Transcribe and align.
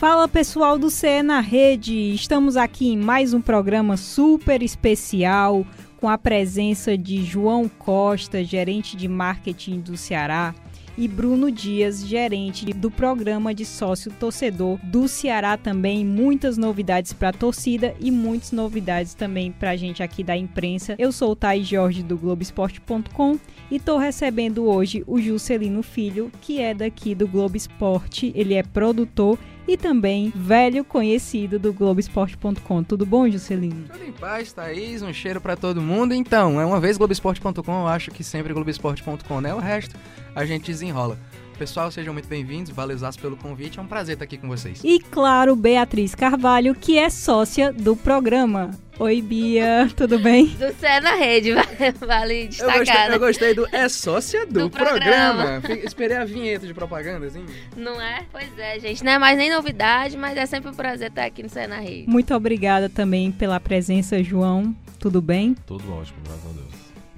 Fala 0.00 0.26
pessoal 0.26 0.78
do 0.78 0.88
CE 0.88 1.22
na 1.22 1.40
Rede, 1.40 2.14
estamos 2.14 2.56
aqui 2.56 2.88
em 2.88 2.96
mais 2.96 3.34
um 3.34 3.40
programa 3.42 3.98
super 3.98 4.62
especial 4.62 5.66
com 6.00 6.08
a 6.08 6.16
presença 6.16 6.96
de 6.96 7.22
João 7.22 7.68
Costa, 7.68 8.42
gerente 8.42 8.96
de 8.96 9.06
marketing 9.06 9.80
do 9.80 9.98
Ceará, 9.98 10.54
e 10.96 11.06
Bruno 11.06 11.50
Dias, 11.50 12.02
gerente 12.06 12.64
do 12.72 12.90
programa 12.90 13.54
de 13.54 13.66
sócio 13.66 14.10
torcedor 14.12 14.78
do 14.84 15.06
Ceará 15.06 15.58
também. 15.58 16.02
Muitas 16.02 16.56
novidades 16.56 17.12
para 17.12 17.28
a 17.28 17.32
torcida 17.32 17.94
e 18.00 18.10
muitas 18.10 18.52
novidades 18.52 19.12
também 19.12 19.52
para 19.52 19.70
a 19.70 19.76
gente 19.76 20.02
aqui 20.02 20.24
da 20.24 20.36
imprensa. 20.36 20.94
Eu 20.98 21.12
sou 21.12 21.32
o 21.32 21.36
Thais 21.36 21.66
Jorge 21.66 22.02
do 22.02 22.16
Globoesporte.com 22.16 23.38
e 23.70 23.76
estou 23.76 23.98
recebendo 23.98 24.64
hoje 24.64 25.04
o 25.06 25.20
Juscelino 25.20 25.82
Filho, 25.82 26.32
que 26.40 26.58
é 26.58 26.72
daqui 26.72 27.14
do 27.14 27.28
Globo 27.28 27.56
Esporte. 27.56 28.32
Ele 28.34 28.54
é 28.54 28.62
produtor 28.62 29.38
e 29.70 29.76
também 29.76 30.32
velho 30.34 30.84
conhecido 30.84 31.56
do 31.56 31.72
Globoesporte.com. 31.72 32.82
Tudo 32.82 33.06
bom, 33.06 33.30
Juscelino? 33.30 33.84
Tudo 33.92 34.04
em 34.04 34.10
paz, 34.10 34.52
Thaís. 34.52 35.00
Um 35.00 35.12
cheiro 35.12 35.40
para 35.40 35.56
todo 35.56 35.80
mundo. 35.80 36.12
Então, 36.12 36.60
é 36.60 36.66
uma 36.66 36.80
vez 36.80 36.98
Globoesporte.com, 36.98 37.80
eu 37.82 37.86
acho 37.86 38.10
que 38.10 38.24
sempre 38.24 38.52
Globoesporte.com, 38.52 39.40
né? 39.40 39.54
O 39.54 39.58
resto 39.58 39.96
a 40.34 40.44
gente 40.44 40.64
desenrola. 40.64 41.16
Pessoal, 41.60 41.90
sejam 41.90 42.14
muito 42.14 42.26
bem-vindos. 42.26 42.70
Valeu 42.72 42.96
pelo 43.20 43.36
convite. 43.36 43.78
É 43.78 43.82
um 43.82 43.86
prazer 43.86 44.14
estar 44.14 44.24
aqui 44.24 44.38
com 44.38 44.48
vocês. 44.48 44.80
E 44.82 44.98
claro, 44.98 45.54
Beatriz 45.54 46.14
Carvalho, 46.14 46.74
que 46.74 46.96
é 46.98 47.10
sócia 47.10 47.70
do 47.70 47.94
programa. 47.94 48.70
Oi, 48.98 49.20
Bia, 49.20 49.86
tudo 49.94 50.18
bem? 50.18 50.46
Do 50.46 50.72
Cé 50.80 51.02
na 51.02 51.16
Rede, 51.16 51.52
vale 52.00 52.48
destacar. 52.48 52.76
Eu 52.76 52.78
gostei, 52.80 53.08
né? 53.08 53.14
eu 53.14 53.18
gostei 53.20 53.54
do 53.54 53.76
É 53.76 53.88
Sócia 53.90 54.46
do, 54.46 54.60
do 54.60 54.70
programa. 54.70 55.60
programa. 55.60 55.84
Esperei 55.84 56.16
a 56.16 56.24
vinheta 56.24 56.66
de 56.66 56.72
propaganda, 56.72 57.26
assim. 57.26 57.44
Não 57.76 58.00
é? 58.00 58.24
Pois 58.32 58.58
é, 58.58 58.80
gente. 58.80 59.04
Não 59.04 59.12
é 59.12 59.18
mais 59.18 59.36
nem 59.36 59.50
novidade, 59.50 60.16
mas 60.16 60.38
é 60.38 60.46
sempre 60.46 60.70
um 60.70 60.74
prazer 60.74 61.10
estar 61.10 61.26
aqui 61.26 61.42
no 61.42 61.50
Cé 61.50 61.66
na 61.66 61.76
Rede. 61.76 62.08
Muito 62.08 62.34
obrigada 62.34 62.88
também 62.88 63.30
pela 63.30 63.60
presença, 63.60 64.22
João. 64.22 64.74
Tudo 64.98 65.20
bem? 65.20 65.54
Tudo 65.66 65.92
ótimo, 65.92 66.20
graças 66.24 66.46
a 66.46 66.54
Deus. 66.54 66.70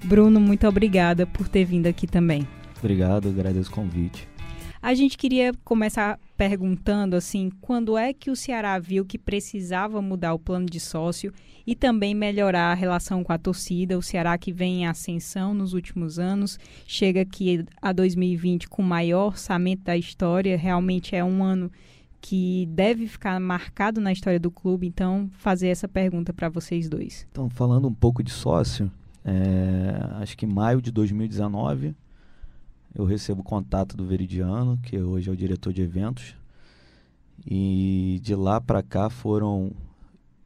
Bruno, 0.03 0.41
muito 0.41 0.67
obrigada 0.67 1.29
por 1.29 1.47
ter 1.49 1.65
vindo 1.65 1.87
aqui 1.87 2.09
também. 2.09 2.45
Obrigado, 2.81 3.29
agradeço 3.29 3.71
o 3.71 3.73
convite. 3.73 4.32
A 4.83 4.95
gente 4.95 5.17
queria 5.17 5.53
começar 5.65 6.19
perguntando 6.37 7.15
assim, 7.15 7.53
quando 7.61 7.97
é 7.97 8.13
que 8.13 8.33
o 8.33 8.35
Ceará 8.35 8.77
viu 8.81 9.05
que 9.05 9.17
precisava 9.17 10.03
mudar 10.03 10.35
o 10.35 10.41
plano 10.41 10.67
de 10.67 10.81
sócio 10.81 11.33
e 11.65 11.77
também 11.77 12.17
melhorar 12.17 12.73
a 12.73 12.75
relação 12.75 13.23
com 13.23 13.33
a 13.33 13.39
torcida? 13.39 13.97
O 13.97 14.03
Ceará 14.03 14.37
que 14.37 14.53
vem 14.53 14.83
em 14.83 14.87
ascensão 14.89 15.55
nos 15.55 15.73
últimos 15.73 16.19
anos, 16.19 16.59
chega 16.85 17.21
aqui 17.21 17.65
a 17.81 17.93
2020 17.93 18.69
com 18.69 18.83
o 18.83 18.85
maior 18.85 19.27
orçamento 19.27 19.85
da 19.85 19.97
história, 19.97 20.59
realmente 20.59 21.15
é 21.15 21.23
um 21.23 21.45
ano 21.45 21.71
que 22.21 22.67
deve 22.73 23.07
ficar 23.07 23.39
marcado 23.39 24.01
na 24.01 24.11
história 24.11 24.41
do 24.41 24.51
clube, 24.51 24.89
então 24.89 25.31
fazer 25.39 25.69
essa 25.69 25.87
pergunta 25.87 26.33
para 26.33 26.49
vocês 26.49 26.89
dois. 26.89 27.25
Então, 27.31 27.49
falando 27.49 27.87
um 27.87 27.95
pouco 27.95 28.21
de 28.21 28.33
sócio, 28.33 28.91
é, 29.25 29.95
acho 30.21 30.37
que 30.37 30.45
em 30.45 30.49
maio 30.49 30.83
de 30.83 30.91
2019 30.91 31.95
eu 32.95 33.05
recebo 33.05 33.43
contato 33.43 33.97
do 33.97 34.05
Veridiano, 34.05 34.79
que 34.83 34.99
hoje 34.99 35.29
é 35.31 35.33
o 35.33 35.37
diretor 35.37 35.73
de 35.73 35.83
eventos. 35.83 36.35
E 37.45 38.21
de 38.23 38.35
lá 38.35 38.61
para 38.61 38.83
cá 38.83 39.09
foram 39.09 39.73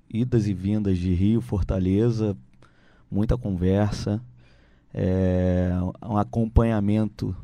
idas 0.09 0.47
e 0.47 0.55
vindas 0.55 0.99
de 0.99 1.13
Rio, 1.13 1.41
Fortaleza, 1.41 2.37
muita 3.11 3.37
conversa, 3.37 4.23
é, 4.95 5.71
um 6.03 6.17
acompanhamento 6.17 7.37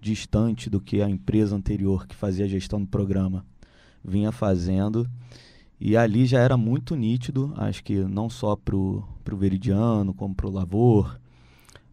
distante 0.00 0.68
do 0.68 0.80
que 0.80 1.00
a 1.00 1.08
empresa 1.08 1.54
anterior 1.54 2.06
que 2.06 2.14
fazia 2.14 2.44
a 2.44 2.48
gestão 2.48 2.80
do 2.80 2.88
programa 2.88 3.44
vinha 4.04 4.32
fazendo. 4.32 5.08
E 5.78 5.96
ali 5.96 6.26
já 6.26 6.40
era 6.40 6.56
muito 6.56 6.94
nítido, 6.94 7.54
acho 7.56 7.82
que 7.82 7.94
não 8.00 8.28
só 8.28 8.56
para 8.56 8.76
o 8.76 9.06
Veridiano, 9.32 10.12
como 10.12 10.34
para 10.34 10.46
o 10.46 10.50
Lavor, 10.50 11.19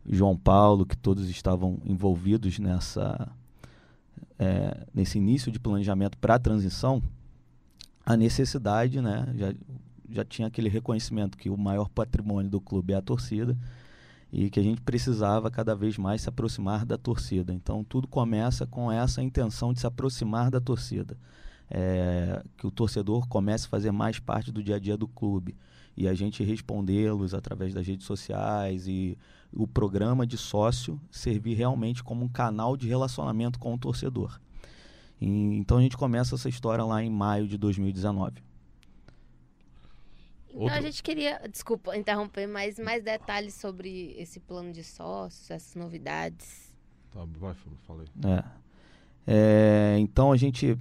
João 0.07 0.38
Paulo, 0.38 0.85
que 0.85 0.95
todos 0.95 1.29
estavam 1.29 1.79
envolvidos 1.85 2.59
nessa, 2.59 3.29
é, 4.40 4.85
nesse 4.94 5.18
início 5.18 5.51
de 5.51 5.59
planejamento 5.59 6.18
para 6.18 6.35
a 6.35 6.40
transição, 6.40 7.03
a 8.06 8.16
necessidade, 8.16 9.01
né, 9.01 9.28
já, 9.35 9.53
já 10.09 10.23
tinha 10.23 10.47
aquele 10.47 10.69
reconhecimento 10.69 11.38
que 11.38 11.50
o 11.50 11.57
maior 11.57 11.90
patrimônio 11.90 12.50
do 12.50 12.62
clube 12.62 12.94
é 12.94 12.96
a 12.96 13.01
torcida 13.01 13.57
e 14.31 14.50
que 14.50 14.59
a 14.59 14.63
gente 14.63 14.81
precisava 14.81 15.51
cada 15.51 15.75
vez 15.75 15.97
mais 15.97 16.22
se 16.22 16.29
aproximar 16.29 16.85
da 16.85 16.97
torcida. 16.97 17.53
Então 17.53 17.84
tudo 17.84 18.07
começa 18.07 18.66
com 18.66 18.90
essa 18.90 19.22
intenção 19.22 19.73
de 19.73 19.81
se 19.81 19.88
aproximar 19.88 20.50
da 20.50 20.62
torcida, 20.62 21.17
é, 21.69 22.41
que 22.57 22.66
o 22.66 22.72
torcedor 22.72 23.28
comece 23.28 23.66
a 23.66 23.69
fazer 23.69 23.91
mais 23.91 24.19
parte 24.19 24.53
do 24.53 24.63
dia 24.63 24.78
a 24.78 24.79
dia 24.79 24.96
do 24.96 25.07
clube 25.07 25.53
e 25.97 26.08
a 26.08 26.13
gente 26.13 26.44
respondê-los 26.44 27.34
através 27.34 27.74
das 27.74 27.88
redes 27.88 28.06
sociais 28.06 28.88
e 28.88 29.18
o 29.52 29.68
programa 29.68 30.28
de 30.28 30.38
sócio 30.38 31.02
servir 31.09 31.56
realmente 31.56 32.03
como 32.03 32.24
um 32.24 32.30
canal 32.30 32.78
de 32.78 32.88
relacionamento 32.88 33.58
com 33.58 33.74
o 33.74 33.78
torcedor. 33.78 34.40
E, 35.19 35.28
então 35.28 35.80
a 35.80 35.81
gente 35.81 35.97
começa 35.97 36.35
essa 36.35 36.47
história 36.47 36.84
lá 36.84 37.03
em 37.03 37.09
maio 37.09 37.47
de 37.47 37.58
2019. 37.58 38.44
Então 40.50 40.62
Outro... 40.62 40.78
a 40.78 40.81
gente 40.81 41.02
queria, 41.02 41.41
desculpa 41.52 41.97
interromper, 41.97 42.47
mas 42.47 42.78
mais 42.78 43.03
detalhes 43.03 43.56
sobre 43.56 44.14
esse 44.18 44.40
plano 44.40 44.72
de 44.72 44.84
sócios, 44.84 45.50
essas 45.50 45.74
novidades. 45.75 46.72
Tá, 47.12 47.25
vai, 47.40 47.56
falei. 47.88 48.08
É. 48.24 48.44
É, 49.25 49.97
então 50.00 50.31
a 50.31 50.38
gente, 50.38 50.78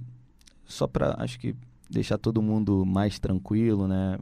só 0.65 0.87
para 0.87 1.15
acho 1.21 1.39
que 1.39 1.55
deixar 1.89 2.17
todo 2.17 2.41
mundo 2.41 2.85
mais 2.85 3.17
tranquilo, 3.19 3.87
né? 3.87 4.17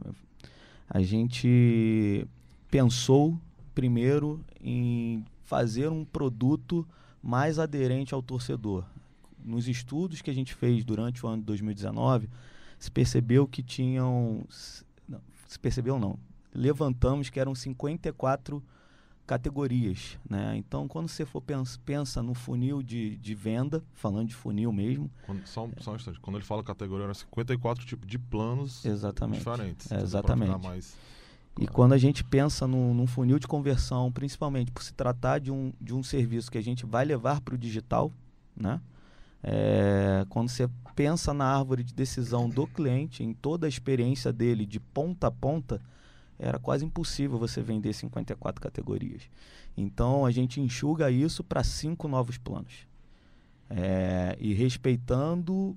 A 0.88 1.02
gente 1.02 2.26
pensou 2.70 3.38
primeiro 3.74 4.40
em 4.60 5.24
fazer 5.42 5.88
um 5.88 6.04
produto 6.04 6.86
mais 7.22 7.58
aderente 7.58 8.14
ao 8.14 8.22
torcedor. 8.22 8.84
Nos 9.44 9.68
estudos 9.68 10.22
que 10.22 10.30
a 10.30 10.34
gente 10.34 10.54
fez 10.54 10.84
durante 10.84 11.24
o 11.24 11.28
ano 11.28 11.38
de 11.38 11.46
2019, 11.46 12.28
se 12.78 12.90
percebeu 12.90 13.46
que 13.46 13.62
tinham. 13.62 14.44
Se 14.48 15.58
percebeu 15.60 15.98
não. 15.98 16.18
Levantamos 16.54 17.30
que 17.30 17.38
eram 17.38 17.54
54 17.54 18.62
categorias. 19.26 20.18
Né? 20.28 20.56
Então, 20.56 20.86
quando 20.86 21.08
você 21.08 21.26
for 21.26 21.40
pensa, 21.40 21.78
pensa 21.84 22.22
no 22.22 22.34
funil 22.34 22.82
de, 22.82 23.16
de 23.16 23.34
venda, 23.34 23.82
falando 23.92 24.28
de 24.28 24.34
funil 24.34 24.72
mesmo. 24.72 25.10
Quando, 25.26 25.46
só, 25.46 25.68
só 25.78 25.92
um 25.92 25.96
instante. 25.96 26.20
Quando 26.20 26.36
ele 26.36 26.44
fala 26.44 26.62
categoria, 26.62 27.04
eram 27.04 27.14
54 27.14 27.84
tipos 27.84 28.06
de 28.06 28.18
planos 28.18 28.84
exatamente. 28.84 29.38
diferentes. 29.38 29.90
É, 29.90 30.00
exatamente. 30.00 30.64
Mais... 30.64 30.96
E 31.58 31.66
quando 31.66 31.94
a 31.94 31.98
gente 31.98 32.22
pensa 32.22 32.66
num, 32.66 32.94
num, 32.94 33.06
funil 33.06 33.38
de 33.38 33.46
conversão, 33.46 34.12
principalmente 34.12 34.70
por 34.70 34.82
se 34.82 34.92
tratar 34.92 35.40
de 35.40 35.50
um, 35.50 35.72
de 35.80 35.94
um 35.94 36.02
serviço 36.02 36.50
que 36.50 36.58
a 36.58 36.62
gente 36.62 36.86
vai 36.86 37.04
levar 37.04 37.40
para 37.40 37.54
o 37.54 37.58
digital, 37.58 38.12
né? 38.54 38.80
É, 39.42 40.26
quando 40.28 40.48
você 40.48 40.68
pensa 40.94 41.32
na 41.32 41.44
árvore 41.44 41.84
de 41.84 41.94
decisão 41.94 42.48
do 42.48 42.66
cliente, 42.66 43.22
em 43.22 43.32
toda 43.32 43.66
a 43.66 43.68
experiência 43.68 44.32
dele 44.32 44.66
de 44.66 44.80
ponta 44.80 45.28
a 45.28 45.30
ponta, 45.30 45.80
era 46.38 46.58
quase 46.58 46.84
impossível 46.84 47.38
você 47.38 47.62
vender 47.62 47.92
54 47.92 48.60
categorias. 48.60 49.22
Então 49.76 50.24
a 50.24 50.30
gente 50.30 50.60
enxuga 50.60 51.10
isso 51.10 51.42
para 51.42 51.62
cinco 51.64 52.08
novos 52.08 52.38
planos. 52.38 52.86
É, 53.68 54.36
e 54.38 54.54
respeitando 54.54 55.76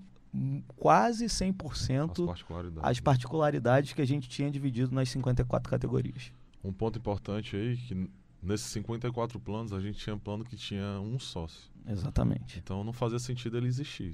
quase 0.77 1.25
100% 1.25 2.11
as 2.11 2.25
particularidades. 2.25 2.89
as 2.89 2.99
particularidades 2.99 3.93
que 3.93 4.01
a 4.01 4.05
gente 4.05 4.29
tinha 4.29 4.51
dividido 4.51 4.93
nas 4.93 5.09
54 5.09 5.69
categorias. 5.69 6.31
Um 6.63 6.71
ponto 6.71 6.99
importante 6.99 7.55
aí 7.55 7.77
que 7.77 8.09
nesses 8.41 8.67
54 8.67 9.39
planos 9.39 9.73
a 9.73 9.79
gente 9.79 9.97
tinha 9.97 10.15
plano 10.17 10.43
que 10.45 10.55
tinha 10.55 10.99
um 11.01 11.17
sócio. 11.17 11.69
Exatamente. 11.87 12.59
Então 12.59 12.83
não 12.83 12.93
fazia 12.93 13.17
sentido 13.17 13.57
ele 13.57 13.67
existir, 13.67 14.13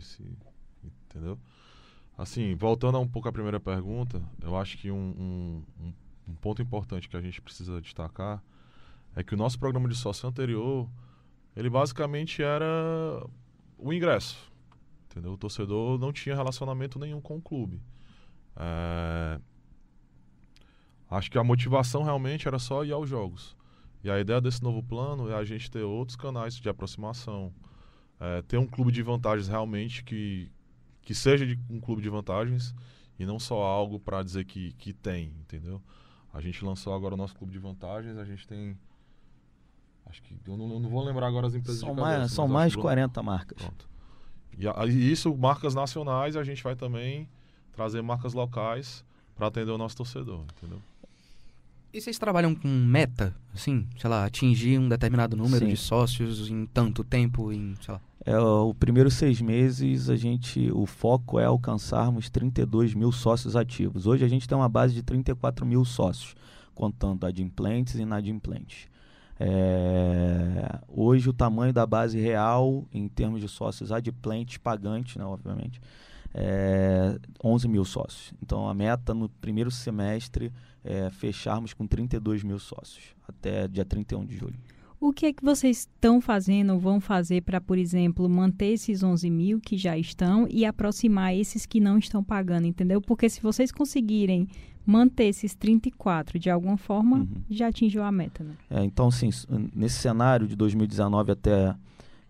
entendeu? 1.10 1.38
Assim, 2.18 2.56
voltando 2.56 2.98
um 3.00 3.08
pouco 3.08 3.28
à 3.28 3.32
primeira 3.32 3.60
pergunta, 3.60 4.22
eu 4.42 4.56
acho 4.56 4.78
que 4.78 4.90
um, 4.90 4.96
um, 4.96 5.64
um 5.86 5.94
ponto 6.34 6.62
importante 6.62 7.08
que 7.08 7.16
a 7.18 7.22
gente 7.22 7.42
precisa 7.42 7.80
destacar 7.80 8.44
é 9.16 9.24
que 9.24 9.34
o 9.34 9.38
nosso 9.38 9.60
programa 9.60 9.88
de 9.88 9.96
sócio 9.96 10.28
anterior, 10.28 10.90
ele 11.56 11.70
basicamente 11.70 12.42
era 12.42 12.66
o 13.78 13.94
ingresso 13.94 14.52
Entendeu? 15.16 15.32
O 15.32 15.38
torcedor 15.38 15.98
não 15.98 16.12
tinha 16.12 16.36
relacionamento 16.36 17.00
nenhum 17.00 17.22
com 17.22 17.38
o 17.38 17.42
clube. 17.42 17.82
É... 18.58 19.40
Acho 21.10 21.32
que 21.32 21.38
a 21.38 21.44
motivação 21.44 22.04
realmente 22.04 22.50
era 22.50 22.60
só 22.60 22.84
ir 22.84 22.92
aos 22.92 23.08
jogos. 23.10 23.56
E 24.04 24.12
a 24.12 24.20
ideia 24.20 24.42
desse 24.42 24.62
novo 24.62 24.84
plano 24.84 25.30
é 25.30 25.34
a 25.34 25.46
gente 25.46 25.72
ter 25.72 25.84
outros 25.84 26.18
canais 26.18 26.56
de 26.56 26.68
aproximação. 26.68 27.54
É, 28.20 28.42
ter 28.42 28.58
um 28.58 28.68
clube 28.68 28.92
de 28.92 29.02
vantagens 29.02 29.48
realmente 29.48 30.04
que, 30.04 30.52
que 31.02 31.16
seja 31.16 31.46
de, 31.46 31.58
um 31.70 31.80
clube 31.80 32.02
de 32.02 32.10
vantagens 32.10 32.76
e 33.18 33.26
não 33.26 33.40
só 33.40 33.62
algo 33.62 34.00
para 34.00 34.22
dizer 34.22 34.46
que, 34.46 34.74
que 34.74 34.94
tem, 34.94 35.34
entendeu? 35.40 35.82
A 36.36 36.42
gente 36.42 36.66
lançou 36.66 36.94
agora 36.94 37.14
o 37.14 37.18
nosso 37.18 37.34
clube 37.34 37.54
de 37.54 37.60
vantagens, 37.60 38.18
a 38.18 38.26
gente 38.26 38.46
tem. 38.46 38.78
Acho 40.06 40.22
que. 40.22 40.36
Eu 40.46 40.58
não, 40.58 40.70
eu 40.74 40.80
não 40.82 40.90
vou 40.90 41.02
lembrar 41.02 41.28
agora 41.28 41.48
as 41.48 41.56
empresas 41.56 41.80
são 41.80 41.92
de 41.92 41.96
cabeça, 41.96 42.18
mais, 42.20 42.32
São 42.34 42.48
mais 42.48 42.72
de 42.74 42.78
40 42.78 43.24
marcas. 43.24 43.58
Pronto. 43.58 43.90
E, 44.58 44.68
a, 44.68 44.86
e 44.86 45.12
isso, 45.12 45.34
marcas 45.34 45.74
nacionais, 45.74 46.36
a 46.36 46.44
gente 46.44 46.62
vai 46.62 46.76
também 46.76 47.30
trazer 47.72 48.02
marcas 48.02 48.34
locais 48.34 49.06
para 49.34 49.48
atender 49.48 49.72
o 49.72 49.78
nosso 49.78 49.96
torcedor, 49.96 50.44
entendeu? 50.58 50.82
E 51.96 52.02
vocês 52.02 52.20
trabalham 52.20 52.54
com 52.54 52.68
meta, 52.68 53.34
assim, 53.54 53.88
sei 53.98 54.10
lá, 54.10 54.26
atingir 54.26 54.78
um 54.78 54.90
determinado 54.90 55.38
número 55.38 55.64
Sim. 55.64 55.72
de 55.72 55.78
sócios 55.78 56.50
em 56.50 56.66
tanto 56.66 57.06
tempo, 57.06 57.54
em, 57.54 57.74
sei 57.80 57.94
lá. 57.94 58.02
É, 58.26 58.38
o 58.38 58.74
primeiro 58.74 59.10
seis 59.10 59.40
meses 59.40 60.10
a 60.10 60.18
gente, 60.18 60.70
o 60.74 60.86
foco 60.86 61.40
é 61.40 61.46
alcançarmos 61.46 62.30
32 62.30 62.94
mil 62.94 63.14
sócios 63.14 63.56
ativos. 63.56 64.08
Hoje 64.08 64.26
a 64.26 64.28
gente 64.28 64.46
tem 64.46 64.58
uma 64.58 64.68
base 64.68 64.94
de 64.94 65.02
34 65.02 65.66
mil 65.66 65.86
sócios, 65.86 66.36
contando 66.74 67.26
adimplentes 67.26 67.96
e 67.96 68.02
inadimplentes. 68.02 68.90
É, 69.40 70.80
hoje 70.90 71.30
o 71.30 71.34
tamanho 71.34 71.72
da 71.72 71.86
base 71.86 72.20
real, 72.20 72.86
em 72.92 73.08
termos 73.08 73.40
de 73.40 73.48
sócios 73.48 73.94
adimplentes, 73.94 74.58
pagantes, 74.58 75.16
né, 75.16 75.24
obviamente, 75.24 75.80
é 76.34 77.18
11 77.42 77.70
mil 77.70 77.86
sócios. 77.86 78.34
Então 78.44 78.68
a 78.68 78.74
meta 78.74 79.14
no 79.14 79.30
primeiro 79.30 79.72
semestre 79.72 80.52
é 80.86 81.10
fecharmos 81.10 81.74
com 81.74 81.86
32 81.88 82.44
mil 82.44 82.60
sócios, 82.60 83.04
até 83.28 83.68
dia 83.68 83.84
31 83.84 84.26
de 84.26 84.38
julho. 84.38 84.56
O 85.00 85.12
que 85.12 85.26
é 85.26 85.34
que 85.34 85.44
vocês 85.44 85.80
estão 85.80 86.22
fazendo 86.22 86.74
ou 86.74 86.80
vão 86.80 87.02
fazer 87.02 87.42
para, 87.42 87.60
por 87.60 87.78
exemplo, 87.78 88.28
manter 88.30 88.74
esses 88.74 89.04
11 89.04 89.30
mil 89.30 89.60
que 89.60 89.78
já 89.78 89.98
estão 89.98 90.48
e 90.50 90.66
aproximar 90.66 91.36
esses 91.36 91.66
que 91.66 91.80
não 91.82 91.98
estão 91.98 92.24
pagando, 92.24 92.66
entendeu? 92.66 93.02
Porque 93.02 93.30
se 93.30 93.42
vocês 93.42 93.72
conseguirem 93.72 94.48
manter 94.86 95.26
esses 95.26 95.54
34 95.54 96.40
de 96.40 96.50
alguma 96.50 96.78
forma, 96.78 97.18
Uhum. 97.18 97.28
já 97.50 97.68
atingiu 97.68 98.04
a 98.04 98.12
meta, 98.12 98.44
né? 98.44 98.54
É, 98.70 98.84
então, 98.84 99.12
sim, 99.12 99.30
nesse 99.76 99.98
cenário 100.00 100.48
de 100.48 100.56
2019 100.56 101.32
até 101.34 101.76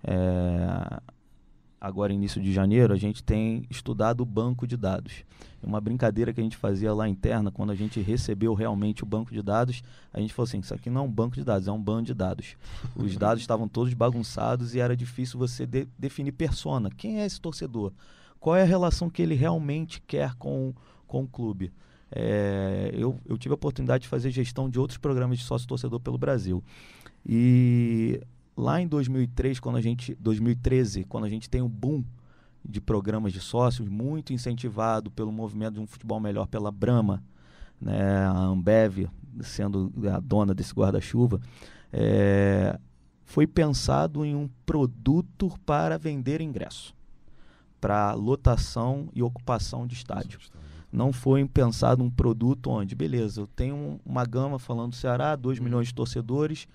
é, 0.03 1.01
agora 1.79 2.13
início 2.13 2.41
de 2.41 2.53
janeiro, 2.53 2.93
a 2.93 2.97
gente 2.97 3.23
tem 3.23 3.65
estudado 3.69 4.21
o 4.21 4.25
banco 4.25 4.65
de 4.65 4.75
dados. 4.77 5.23
Uma 5.61 5.81
brincadeira 5.81 6.31
que 6.31 6.39
a 6.39 6.43
gente 6.43 6.57
fazia 6.57 6.93
lá 6.93 7.09
interna, 7.09 7.51
quando 7.51 7.71
a 7.71 7.75
gente 7.75 7.99
recebeu 7.99 8.53
realmente 8.53 9.03
o 9.03 9.05
banco 9.05 9.33
de 9.33 9.41
dados, 9.41 9.81
a 10.13 10.19
gente 10.19 10.33
falou 10.33 10.47
assim, 10.47 10.59
isso 10.59 10.73
aqui 10.73 10.89
não 10.89 11.01
é 11.01 11.03
um 11.03 11.11
banco 11.11 11.35
de 11.35 11.43
dados, 11.43 11.67
é 11.67 11.71
um 11.71 11.81
banco 11.81 12.03
de 12.03 12.13
dados. 12.13 12.55
Os 12.95 13.17
dados 13.17 13.41
estavam 13.41 13.67
todos 13.67 13.93
bagunçados 13.93 14.75
e 14.75 14.79
era 14.79 14.95
difícil 14.95 15.39
você 15.39 15.65
de- 15.65 15.87
definir 15.97 16.33
persona. 16.33 16.89
Quem 16.91 17.19
é 17.19 17.25
esse 17.25 17.41
torcedor? 17.41 17.91
Qual 18.39 18.55
é 18.55 18.61
a 18.61 18.65
relação 18.65 19.09
que 19.09 19.21
ele 19.21 19.33
realmente 19.33 20.01
quer 20.05 20.35
com, 20.35 20.73
com 21.07 21.23
o 21.23 21.27
clube? 21.27 21.73
É, 22.11 22.91
eu, 22.93 23.19
eu 23.25 23.37
tive 23.37 23.53
a 23.53 23.55
oportunidade 23.55 24.03
de 24.03 24.07
fazer 24.07 24.29
gestão 24.29 24.69
de 24.69 24.79
outros 24.79 24.97
programas 24.99 25.39
de 25.39 25.43
sócio-torcedor 25.43 25.99
pelo 25.99 26.17
Brasil. 26.17 26.63
E 27.25 28.21
lá 28.55 28.79
em 28.81 28.87
2003, 28.87 29.59
quando 29.59 29.77
a 29.77 29.81
gente, 29.81 30.15
2013, 30.15 31.03
quando 31.03 31.25
a 31.25 31.29
gente 31.29 31.49
tem 31.49 31.61
um 31.61 31.69
boom 31.69 32.03
de 32.63 32.81
programas 32.81 33.31
de 33.31 33.39
sócios, 33.39 33.87
muito 33.87 34.33
incentivado 34.33 35.11
pelo 35.11 35.31
movimento 35.31 35.75
de 35.75 35.79
um 35.79 35.87
futebol 35.87 36.19
melhor 36.19 36.47
pela 36.47 36.71
Brahma, 36.71 37.23
né, 37.79 38.25
a 38.25 38.37
Ambev 38.39 39.07
sendo 39.41 39.91
a 40.11 40.19
dona 40.19 40.53
desse 40.53 40.73
guarda-chuva, 40.73 41.39
é, 41.91 42.79
foi 43.25 43.45
pensado 43.45 44.23
em 44.23 44.33
um 44.35 44.49
produto 44.65 45.51
para 45.65 45.97
vender 45.97 46.41
ingresso, 46.41 46.95
para 47.81 48.13
lotação 48.13 49.09
e 49.13 49.21
ocupação 49.21 49.85
de 49.85 49.93
estádio. 49.95 50.39
Não 50.91 51.11
foi 51.11 51.45
pensado 51.45 52.03
um 52.03 52.09
produto 52.09 52.69
onde, 52.69 52.95
beleza, 52.95 53.41
eu 53.41 53.47
tenho 53.47 53.75
um- 53.75 53.99
uma 54.05 54.23
gama 54.25 54.57
falando 54.57 54.91
do 54.91 54.95
Ceará, 54.95 55.35
2 55.35 55.59
milhões 55.59 55.87
de 55.87 55.93
torcedores, 55.93 56.67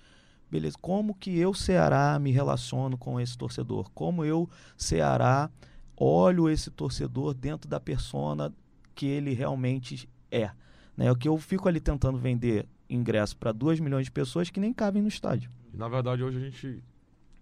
beleza, 0.51 0.77
como 0.81 1.15
que 1.15 1.37
eu, 1.37 1.53
Ceará, 1.53 2.19
me 2.19 2.31
relaciono 2.31 2.97
com 2.97 3.19
esse 3.19 3.37
torcedor? 3.37 3.89
Como 3.91 4.25
eu, 4.25 4.49
Ceará, 4.75 5.49
olho 5.95 6.49
esse 6.49 6.69
torcedor 6.69 7.33
dentro 7.33 7.69
da 7.69 7.79
persona 7.79 8.53
que 8.93 9.05
ele 9.05 9.33
realmente 9.33 10.09
é? 10.29 10.51
Né? 10.97 11.09
O 11.11 11.15
que 11.15 11.27
eu 11.27 11.37
fico 11.37 11.69
ali 11.69 11.79
tentando 11.79 12.17
vender 12.17 12.67
ingresso 12.89 13.37
para 13.37 13.51
2 13.53 13.79
milhões 13.79 14.05
de 14.05 14.11
pessoas 14.11 14.49
que 14.49 14.59
nem 14.59 14.73
cabem 14.73 15.01
no 15.01 15.07
estádio. 15.07 15.49
Na 15.73 15.87
verdade, 15.87 16.21
hoje 16.21 16.37
a 16.37 16.41
gente 16.41 16.83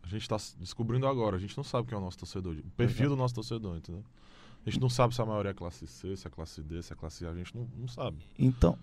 a 0.04 0.08
gente 0.08 0.22
está 0.22 0.38
descobrindo 0.60 1.08
agora. 1.08 1.36
A 1.36 1.40
gente 1.40 1.56
não 1.56 1.64
sabe 1.64 1.88
quem 1.88 1.96
é 1.96 2.00
o 2.00 2.04
nosso 2.04 2.18
torcedor, 2.18 2.56
o 2.56 2.72
perfil 2.72 3.10
do 3.10 3.16
nosso 3.16 3.36
torcedor, 3.36 3.78
entendeu? 3.78 4.04
A 4.66 4.70
gente 4.70 4.82
não 4.82 4.90
sabe 4.90 5.16
se 5.16 5.22
a 5.22 5.26
maioria 5.26 5.52
é 5.52 5.54
classe 5.54 5.88
C, 5.88 6.16
se 6.16 6.28
é 6.28 6.30
classe 6.30 6.62
D, 6.62 6.82
se 6.82 6.94
é 6.94 6.96
classe 6.96 7.26
A. 7.26 7.30
A 7.30 7.36
gente 7.36 7.56
não, 7.56 7.68
não 7.78 7.88
sabe. 7.88 8.18
Então, 8.38 8.78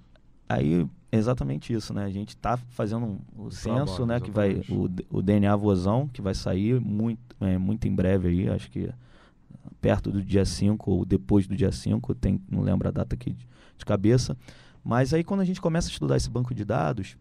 aí 0.48 0.86
exatamente 1.10 1.72
isso, 1.72 1.92
né? 1.94 2.04
A 2.04 2.10
gente 2.10 2.30
está 2.30 2.56
fazendo 2.56 3.06
um, 3.06 3.18
o 3.36 3.50
censo, 3.50 3.96
trabalho, 3.96 4.06
né? 4.06 4.20
Que 4.20 4.30
vai 4.30 4.62
o, 4.68 4.88
o 5.10 5.22
DNA 5.22 5.54
Vozão, 5.56 6.08
que 6.08 6.20
vai 6.20 6.34
sair 6.34 6.80
muito, 6.80 7.20
é, 7.40 7.58
muito 7.58 7.86
em 7.86 7.94
breve 7.94 8.28
aí, 8.28 8.48
acho 8.48 8.70
que 8.70 8.90
perto 9.80 10.10
do 10.10 10.22
dia 10.22 10.44
5 10.44 10.90
ou 10.90 11.04
depois 11.04 11.46
do 11.46 11.54
dia 11.54 11.70
5, 11.70 12.14
tem, 12.14 12.40
não 12.50 12.60
lembro 12.60 12.88
a 12.88 12.90
data 12.90 13.14
aqui 13.14 13.30
de, 13.30 13.48
de 13.78 13.84
cabeça. 13.84 14.36
Mas 14.82 15.12
aí 15.12 15.24
quando 15.24 15.40
a 15.40 15.44
gente 15.44 15.60
começa 15.60 15.88
a 15.88 15.92
estudar 15.92 16.16
esse 16.16 16.30
banco 16.30 16.54
de 16.54 16.64
dados, 16.64 17.16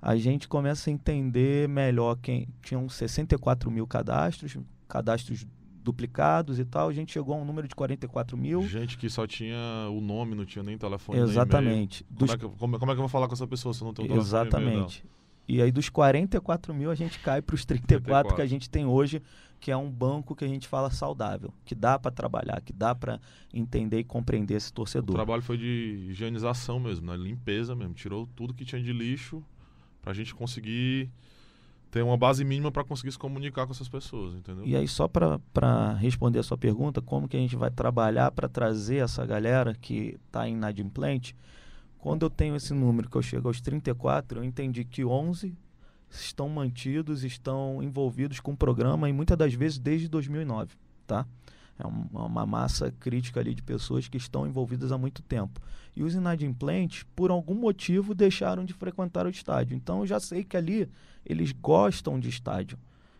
a 0.00 0.16
gente 0.16 0.46
começa 0.46 0.88
a 0.88 0.92
entender 0.92 1.68
melhor 1.68 2.16
quem 2.16 2.48
tinham 2.62 2.88
64 2.88 3.70
mil 3.70 3.86
cadastros, 3.86 4.56
cadastros 4.86 5.46
duplicados 5.82 6.58
e 6.58 6.64
tal. 6.64 6.88
A 6.88 6.92
gente 6.92 7.12
chegou 7.12 7.34
a 7.34 7.38
um 7.38 7.44
número 7.44 7.66
de 7.68 7.74
44 7.74 8.36
mil. 8.36 8.62
Gente 8.66 8.96
que 8.98 9.08
só 9.08 9.26
tinha 9.26 9.56
o 9.90 10.00
nome, 10.00 10.34
não 10.34 10.44
tinha 10.44 10.62
nem 10.62 10.76
telefone, 10.76 11.20
nem. 11.20 11.28
Exatamente. 11.28 12.04
Como 12.04 12.18
Dos 12.18 12.30
é, 12.30 12.36
que, 12.38 12.48
como, 12.48 12.78
como 12.78 12.92
é 12.92 12.94
que 12.94 12.98
eu 12.98 13.02
vou 13.02 13.08
falar 13.08 13.26
com 13.28 13.34
essa 13.34 13.46
pessoa 13.46 13.72
se 13.72 13.82
eu 13.82 13.86
não 13.86 13.94
tenho 13.94 14.06
o 14.06 14.08
telefone? 14.08 14.28
Exatamente. 14.28 15.04
E 15.48 15.62
aí 15.62 15.72
dos 15.72 15.88
44 15.88 16.74
mil 16.74 16.90
a 16.90 16.94
gente 16.94 17.18
cai 17.20 17.40
para 17.40 17.54
os 17.54 17.64
34 17.64 18.34
que 18.34 18.42
a 18.42 18.44
34. 18.44 18.46
gente 18.46 18.68
tem 18.68 18.84
hoje, 18.84 19.22
que 19.58 19.70
é 19.70 19.76
um 19.76 19.90
banco 19.90 20.36
que 20.36 20.44
a 20.44 20.48
gente 20.48 20.68
fala 20.68 20.90
saudável, 20.90 21.54
que 21.64 21.74
dá 21.74 21.98
para 21.98 22.10
trabalhar, 22.10 22.60
que 22.60 22.72
dá 22.72 22.94
para 22.94 23.18
entender 23.52 23.98
e 24.00 24.04
compreender 24.04 24.56
esse 24.56 24.70
O 24.70 24.74
torcedor. 24.74 25.16
trabalho 25.16 25.40
foi 25.40 25.56
de 25.56 26.06
higienização 26.10 26.78
mesmo, 26.78 27.06
né? 27.10 27.16
limpeza 27.16 27.74
mesmo. 27.74 27.94
Tirou 27.94 28.28
tudo 28.36 28.52
que 28.52 28.62
tinha 28.62 28.82
de 28.82 28.92
lixo 28.92 29.42
pra 30.02 30.12
gente 30.12 30.34
conseguir 30.34 31.10
ter 31.90 32.02
uma 32.02 32.16
base 32.16 32.44
mínima 32.44 32.70
para 32.70 32.84
conseguir 32.84 33.12
se 33.12 33.18
comunicar 33.18 33.66
com 33.66 33.72
essas 33.72 33.88
pessoas, 33.88 34.34
entendeu? 34.34 34.66
E 34.66 34.76
aí 34.76 34.86
só 34.86 35.08
para 35.08 35.94
responder 35.94 36.38
a 36.38 36.42
sua 36.42 36.58
pergunta, 36.58 37.00
como 37.00 37.28
que 37.28 37.36
a 37.36 37.40
gente 37.40 37.56
vai 37.56 37.70
trabalhar 37.70 38.30
para 38.30 38.48
trazer 38.48 38.96
essa 38.96 39.24
galera 39.24 39.74
que 39.74 40.18
está 40.26 40.46
inadimplente? 40.46 41.34
Quando 41.98 42.24
eu 42.24 42.30
tenho 42.30 42.54
esse 42.54 42.72
número 42.74 43.08
que 43.10 43.16
eu 43.16 43.22
chego 43.22 43.48
aos 43.48 43.60
34, 43.60 44.40
eu 44.40 44.44
entendi 44.44 44.84
que 44.84 45.04
11 45.04 45.56
estão 46.10 46.48
mantidos, 46.48 47.24
estão 47.24 47.82
envolvidos 47.82 48.40
com 48.40 48.52
o 48.52 48.56
programa 48.56 49.08
e 49.08 49.12
muitas 49.12 49.36
das 49.36 49.52
vezes 49.52 49.78
desde 49.78 50.08
2009, 50.08 50.76
tá? 51.06 51.26
É 51.78 51.86
um- 51.86 52.06
uma 52.12 52.44
massa 52.44 52.90
crítica 52.98 53.40
ali 53.40 53.54
de 53.54 53.62
pessoas 53.62 54.08
que 54.08 54.16
estão 54.16 54.46
envolvidas 54.46 54.90
há 54.90 54.98
muito 54.98 55.22
tempo. 55.22 55.60
E 55.94 56.02
os 56.02 56.14
inadimplentes, 56.14 57.04
por 57.14 57.30
algum 57.30 57.54
motivo, 57.54 58.14
deixaram 58.14 58.64
de 58.64 58.72
frequentar 58.72 59.26
o 59.26 59.30
estádio. 59.30 59.76
Então 59.76 60.00
eu 60.00 60.06
já 60.06 60.18
sei 60.18 60.42
que 60.44 60.56
ali 60.56 60.88
eles 61.24 61.52
gostam 61.52 62.18
de 62.18 62.28
estádio. 62.28 62.78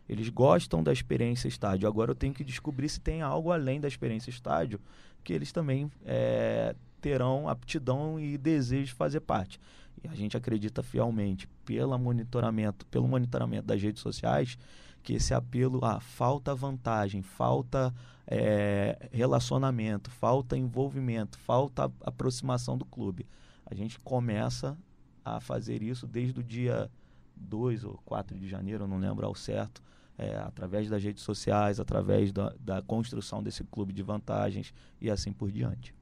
Eles 0.09 0.29
gostam 0.29 0.83
da 0.83 0.93
experiência 0.93 1.49
estádio. 1.49 1.87
Agora 1.87 2.11
eu 2.11 2.15
tenho 2.15 2.33
que 2.35 2.43
descobrir 2.43 2.89
se 2.89 3.01
tem 3.01 3.21
algo 3.23 3.53
além 3.53 3.81
da 3.81 3.87
experiência 3.87 4.31
estádio 4.31 4.81
que 5.23 5.33
eles 5.33 5.53
também 5.53 5.91
eh, 6.07 6.75
terão 7.01 7.49
aptidão 7.49 8.19
e 8.19 8.39
desejo 8.39 8.87
de 8.87 8.95
fazer 8.95 9.21
parte. 9.21 9.61
E 10.03 10.09
a 10.09 10.15
gente 10.15 10.37
acredita 10.37 10.83
fielmente, 10.83 11.49
pelo 11.65 11.99
monitoramento, 11.99 12.87
pelo 12.87 13.07
monitoramento 13.07 13.67
das 13.67 13.83
redes 13.83 14.01
sociais, 14.01 14.57
que 15.09 15.15
esse 15.15 15.33
apelo, 15.33 15.83
ah, 15.83 16.01
falta 16.01 16.55
vantagem, 16.55 17.23
falta 17.23 17.95
eh, 18.27 19.09
relacionamento, 19.11 20.11
falta 20.11 20.55
envolvimento, 20.55 21.39
falta 21.39 21.91
aproximação 22.03 22.77
do 22.77 22.85
clube. 22.85 23.27
A 23.65 23.75
gente 23.75 23.99
começa 24.01 24.77
a 25.25 25.41
fazer 25.41 25.83
isso 25.83 26.07
desde 26.07 26.41
o 26.41 26.45
dia 26.45 26.91
2 27.35 27.85
ou 27.85 27.99
4 28.05 28.39
de 28.39 28.47
janeiro, 28.47 28.87
não 28.87 28.99
lembro 28.99 29.25
ao 29.25 29.35
certo, 29.35 29.83
é, 30.19 30.37
através 30.37 30.91
das 30.91 31.03
redes 31.03 31.23
sociais, 31.23 31.81
através 31.81 32.31
da, 32.31 32.55
da 32.61 32.83
construção 32.83 33.43
desse 33.43 33.65
clube 33.65 33.95
de 33.95 34.03
vantagens 34.03 34.75
e 35.01 35.09
assim 35.09 35.33
por 35.33 35.51
diante. 35.51 35.95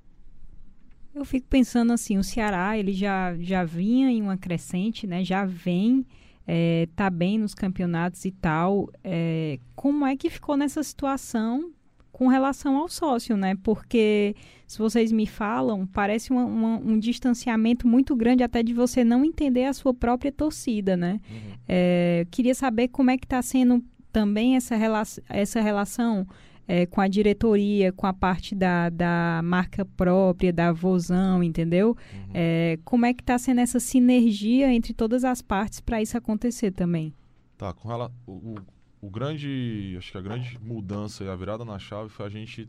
Eu 1.14 1.24
fico 1.24 1.46
pensando 1.46 1.92
assim, 1.92 2.18
o 2.18 2.24
Ceará, 2.24 2.76
ele 2.76 2.92
já, 2.92 3.36
já 3.38 3.62
vinha 3.62 4.10
em 4.10 4.20
uma 4.20 4.36
crescente, 4.36 5.06
né? 5.06 5.22
Já 5.22 5.44
vem, 5.44 6.04
é, 6.46 6.88
tá 6.94 7.10
bem 7.10 7.38
nos 7.38 7.54
campeonatos 7.54 8.24
e 8.24 8.30
tal. 8.30 8.88
É, 9.02 9.58
como 9.74 10.06
é 10.06 10.16
que 10.16 10.30
ficou 10.30 10.56
nessa 10.56 10.82
situação 10.82 11.70
com 12.12 12.28
relação 12.28 12.76
ao 12.76 12.88
sócio, 12.88 13.36
né? 13.36 13.54
Porque, 13.62 14.34
se 14.66 14.78
vocês 14.78 15.12
me 15.12 15.26
falam, 15.26 15.86
parece 15.86 16.30
uma- 16.30 16.46
uma- 16.46 16.78
um 16.78 16.98
distanciamento 16.98 17.86
muito 17.86 18.16
grande 18.16 18.42
até 18.42 18.62
de 18.62 18.72
você 18.72 19.04
não 19.04 19.22
entender 19.24 19.64
a 19.64 19.74
sua 19.74 19.92
própria 19.92 20.32
torcida, 20.32 20.96
né? 20.96 21.20
É, 21.68 22.20
eu 22.22 22.26
queria 22.30 22.54
saber 22.54 22.88
como 22.88 23.10
é 23.10 23.18
que 23.18 23.26
está 23.26 23.42
sendo 23.42 23.84
também 24.12 24.56
essa, 24.56 24.76
rela 24.76 25.02
essa 25.28 25.60
relação 25.60 26.26
é, 26.68 26.86
com 26.86 27.00
a 27.00 27.08
diretoria, 27.08 27.92
com 27.92 28.06
a 28.06 28.12
parte 28.12 28.54
da, 28.54 28.88
da 28.88 29.40
marca 29.44 29.84
própria, 29.84 30.52
da 30.52 30.72
Vozão, 30.72 31.42
entendeu? 31.42 31.96
Uhum. 32.12 32.30
É, 32.34 32.78
como 32.84 33.06
é 33.06 33.14
que 33.14 33.22
está 33.22 33.38
sendo 33.38 33.60
essa 33.60 33.78
sinergia 33.78 34.72
entre 34.72 34.92
todas 34.92 35.24
as 35.24 35.40
partes 35.40 35.80
para 35.80 36.02
isso 36.02 36.16
acontecer 36.16 36.72
também? 36.72 37.14
Tá, 37.56 37.72
com 37.72 37.88
rela... 37.88 38.12
o, 38.26 38.32
o, 38.32 38.54
o 39.00 39.10
grande, 39.10 39.94
acho 39.96 40.10
que 40.12 40.18
a 40.18 40.22
grande 40.22 40.58
mudança 40.60 41.24
e 41.24 41.28
a 41.28 41.36
virada 41.36 41.64
na 41.64 41.78
chave 41.78 42.08
foi 42.08 42.26
a 42.26 42.28
gente 42.28 42.68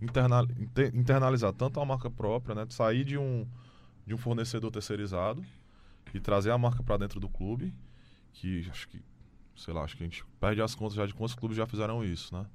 interna, 0.00 0.46
inter, 0.58 0.94
internalizar 0.94 1.52
tanto 1.52 1.80
a 1.80 1.84
marca 1.84 2.10
própria, 2.10 2.54
né? 2.54 2.66
Sair 2.68 3.04
de 3.04 3.18
um, 3.18 3.46
de 4.06 4.14
um 4.14 4.18
fornecedor 4.18 4.70
terceirizado 4.70 5.44
e 6.14 6.20
trazer 6.20 6.50
a 6.50 6.58
marca 6.58 6.82
para 6.82 6.96
dentro 6.98 7.18
do 7.18 7.28
clube, 7.28 7.74
que 8.32 8.66
acho 8.70 8.88
que, 8.88 9.00
sei 9.56 9.72
lá, 9.74 9.82
acho 9.82 9.96
que 9.96 10.02
a 10.02 10.06
gente 10.06 10.24
perde 10.40 10.60
as 10.62 10.74
contas 10.74 10.94
já 10.94 11.06
de 11.06 11.14
quantos 11.14 11.34
clubes 11.34 11.56
já 11.56 11.66
fizeram 11.66 12.04
isso, 12.04 12.34
né? 12.34 12.46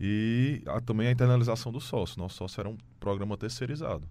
E 0.00 0.62
a, 0.66 0.80
também 0.80 1.08
a 1.08 1.12
internalização 1.12 1.70
do 1.70 1.80
sócio. 1.80 2.18
Nosso 2.18 2.36
sócio 2.36 2.58
era 2.58 2.68
um 2.68 2.78
programa 2.98 3.36
terceirizado. 3.36 4.08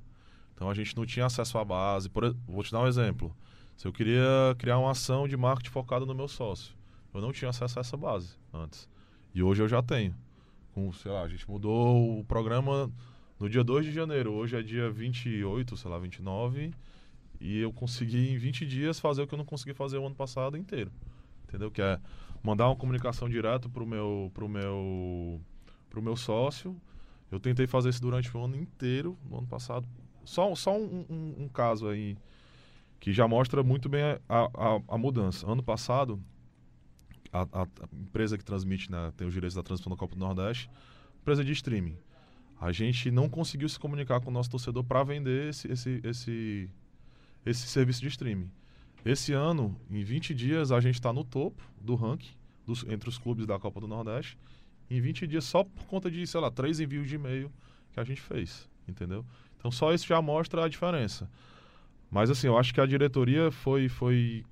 Então 0.53 0.69
a 0.69 0.73
gente 0.73 0.95
não 0.95 1.05
tinha 1.05 1.25
acesso 1.25 1.57
à 1.57 1.65
base. 1.65 2.09
Por, 2.09 2.35
vou 2.47 2.63
te 2.63 2.71
dar 2.71 2.81
um 2.81 2.87
exemplo. 2.87 3.35
Se 3.75 3.87
eu 3.87 3.91
queria 3.91 4.55
criar 4.57 4.77
uma 4.77 4.91
ação 4.91 5.27
de 5.27 5.35
marketing 5.35 5.71
focada 5.71 6.05
no 6.05 6.13
meu 6.13 6.27
sócio, 6.27 6.75
eu 7.13 7.21
não 7.21 7.31
tinha 7.31 7.49
acesso 7.49 7.79
a 7.79 7.81
essa 7.81 7.97
base 7.97 8.35
antes. 8.53 8.87
E 9.33 9.41
hoje 9.41 9.63
eu 9.63 9.67
já 9.67 9.81
tenho. 9.81 10.13
Com, 10.73 10.91
sei 10.93 11.11
lá, 11.11 11.23
a 11.23 11.27
gente 11.27 11.49
mudou 11.49 12.19
o 12.19 12.23
programa 12.25 12.91
no 13.39 13.49
dia 13.49 13.63
2 13.63 13.85
de 13.85 13.91
janeiro. 13.91 14.33
Hoje 14.33 14.57
é 14.57 14.61
dia 14.61 14.91
28, 14.91 15.75
sei 15.75 15.89
lá, 15.89 15.97
29. 15.97 16.71
E 17.39 17.59
eu 17.59 17.71
consegui 17.71 18.29
em 18.29 18.37
20 18.37 18.65
dias 18.67 18.99
fazer 18.99 19.23
o 19.23 19.27
que 19.27 19.33
eu 19.33 19.37
não 19.37 19.45
consegui 19.45 19.73
fazer 19.73 19.97
o 19.97 20.05
ano 20.05 20.15
passado 20.15 20.55
inteiro. 20.57 20.91
Entendeu? 21.47 21.71
Que 21.71 21.81
é 21.81 21.99
mandar 22.43 22.67
uma 22.67 22.75
comunicação 22.75 23.27
direto 23.27 23.69
pro 23.69 23.87
meu 23.87 24.29
pro 24.33 24.47
meu 24.47 25.41
pro 25.89 26.01
meu 26.01 26.15
sócio. 26.15 26.79
Eu 27.31 27.39
tentei 27.39 27.67
fazer 27.67 27.89
isso 27.89 28.01
durante 28.01 28.35
o 28.35 28.43
ano 28.43 28.55
inteiro, 28.55 29.17
no 29.29 29.39
ano 29.39 29.47
passado. 29.47 29.87
Só, 30.23 30.53
só 30.55 30.77
um, 30.77 31.05
um, 31.09 31.43
um 31.43 31.47
caso 31.47 31.87
aí 31.87 32.17
que 32.99 33.13
já 33.13 33.27
mostra 33.27 33.63
muito 33.63 33.87
bem 33.87 34.03
a, 34.03 34.19
a, 34.27 34.81
a 34.87 34.97
mudança. 34.97 35.49
Ano 35.49 35.63
passado, 35.63 36.21
a, 37.31 37.41
a, 37.41 37.67
empresa 37.93 38.37
que 38.37 38.43
transmite, 38.43 38.91
né, 38.91 39.11
tem 39.15 39.27
os 39.27 39.33
direitos 39.33 39.55
da 39.55 39.63
transmissão 39.63 39.89
da 39.89 39.97
Copa 39.97 40.15
do 40.15 40.19
Nordeste, 40.19 40.69
empresa 41.21 41.43
de 41.43 41.51
streaming. 41.51 41.97
A 42.59 42.71
gente 42.71 43.09
não 43.09 43.29
conseguiu 43.29 43.69
se 43.69 43.79
comunicar 43.79 44.19
com 44.19 44.29
o 44.29 44.33
nosso 44.33 44.49
torcedor 44.49 44.83
para 44.83 45.03
vender 45.03 45.49
esse, 45.49 45.71
esse, 45.71 46.01
esse, 46.03 46.69
esse 47.45 47.67
serviço 47.67 48.01
de 48.01 48.09
streaming. 48.09 48.51
Esse 49.05 49.31
ano, 49.31 49.79
em 49.89 50.03
20 50.03 50.33
dias, 50.33 50.71
a 50.71 50.81
gente 50.81 50.95
está 50.95 51.13
no 51.13 51.23
topo 51.23 51.63
do 51.79 51.95
ranking 51.95 52.33
dos, 52.65 52.83
entre 52.89 53.07
os 53.07 53.17
clubes 53.17 53.45
da 53.45 53.57
Copa 53.57 53.79
do 53.79 53.87
Nordeste 53.87 54.37
em 54.89 54.99
20 54.99 55.27
dias 55.27 55.43
só 55.43 55.63
por 55.63 55.85
conta 55.85 56.09
de, 56.09 56.25
sei 56.25 56.39
lá, 56.39 56.49
três 56.49 56.79
envios 56.79 57.07
de 57.07 57.15
e-mail 57.15 57.51
que 57.93 57.99
a 57.99 58.03
gente 58.03 58.21
fez, 58.21 58.67
entendeu? 58.87 59.25
Então 59.57 59.69
só 59.71 59.93
isso 59.93 60.07
já 60.07 60.21
mostra 60.21 60.63
a 60.63 60.69
diferença. 60.69 61.29
Mas 62.09 62.29
assim, 62.29 62.47
eu 62.47 62.57
acho 62.57 62.73
que 62.73 62.81
a 62.81 62.85
diretoria 62.85 63.51
foi 63.51 63.87
foi 63.87 64.43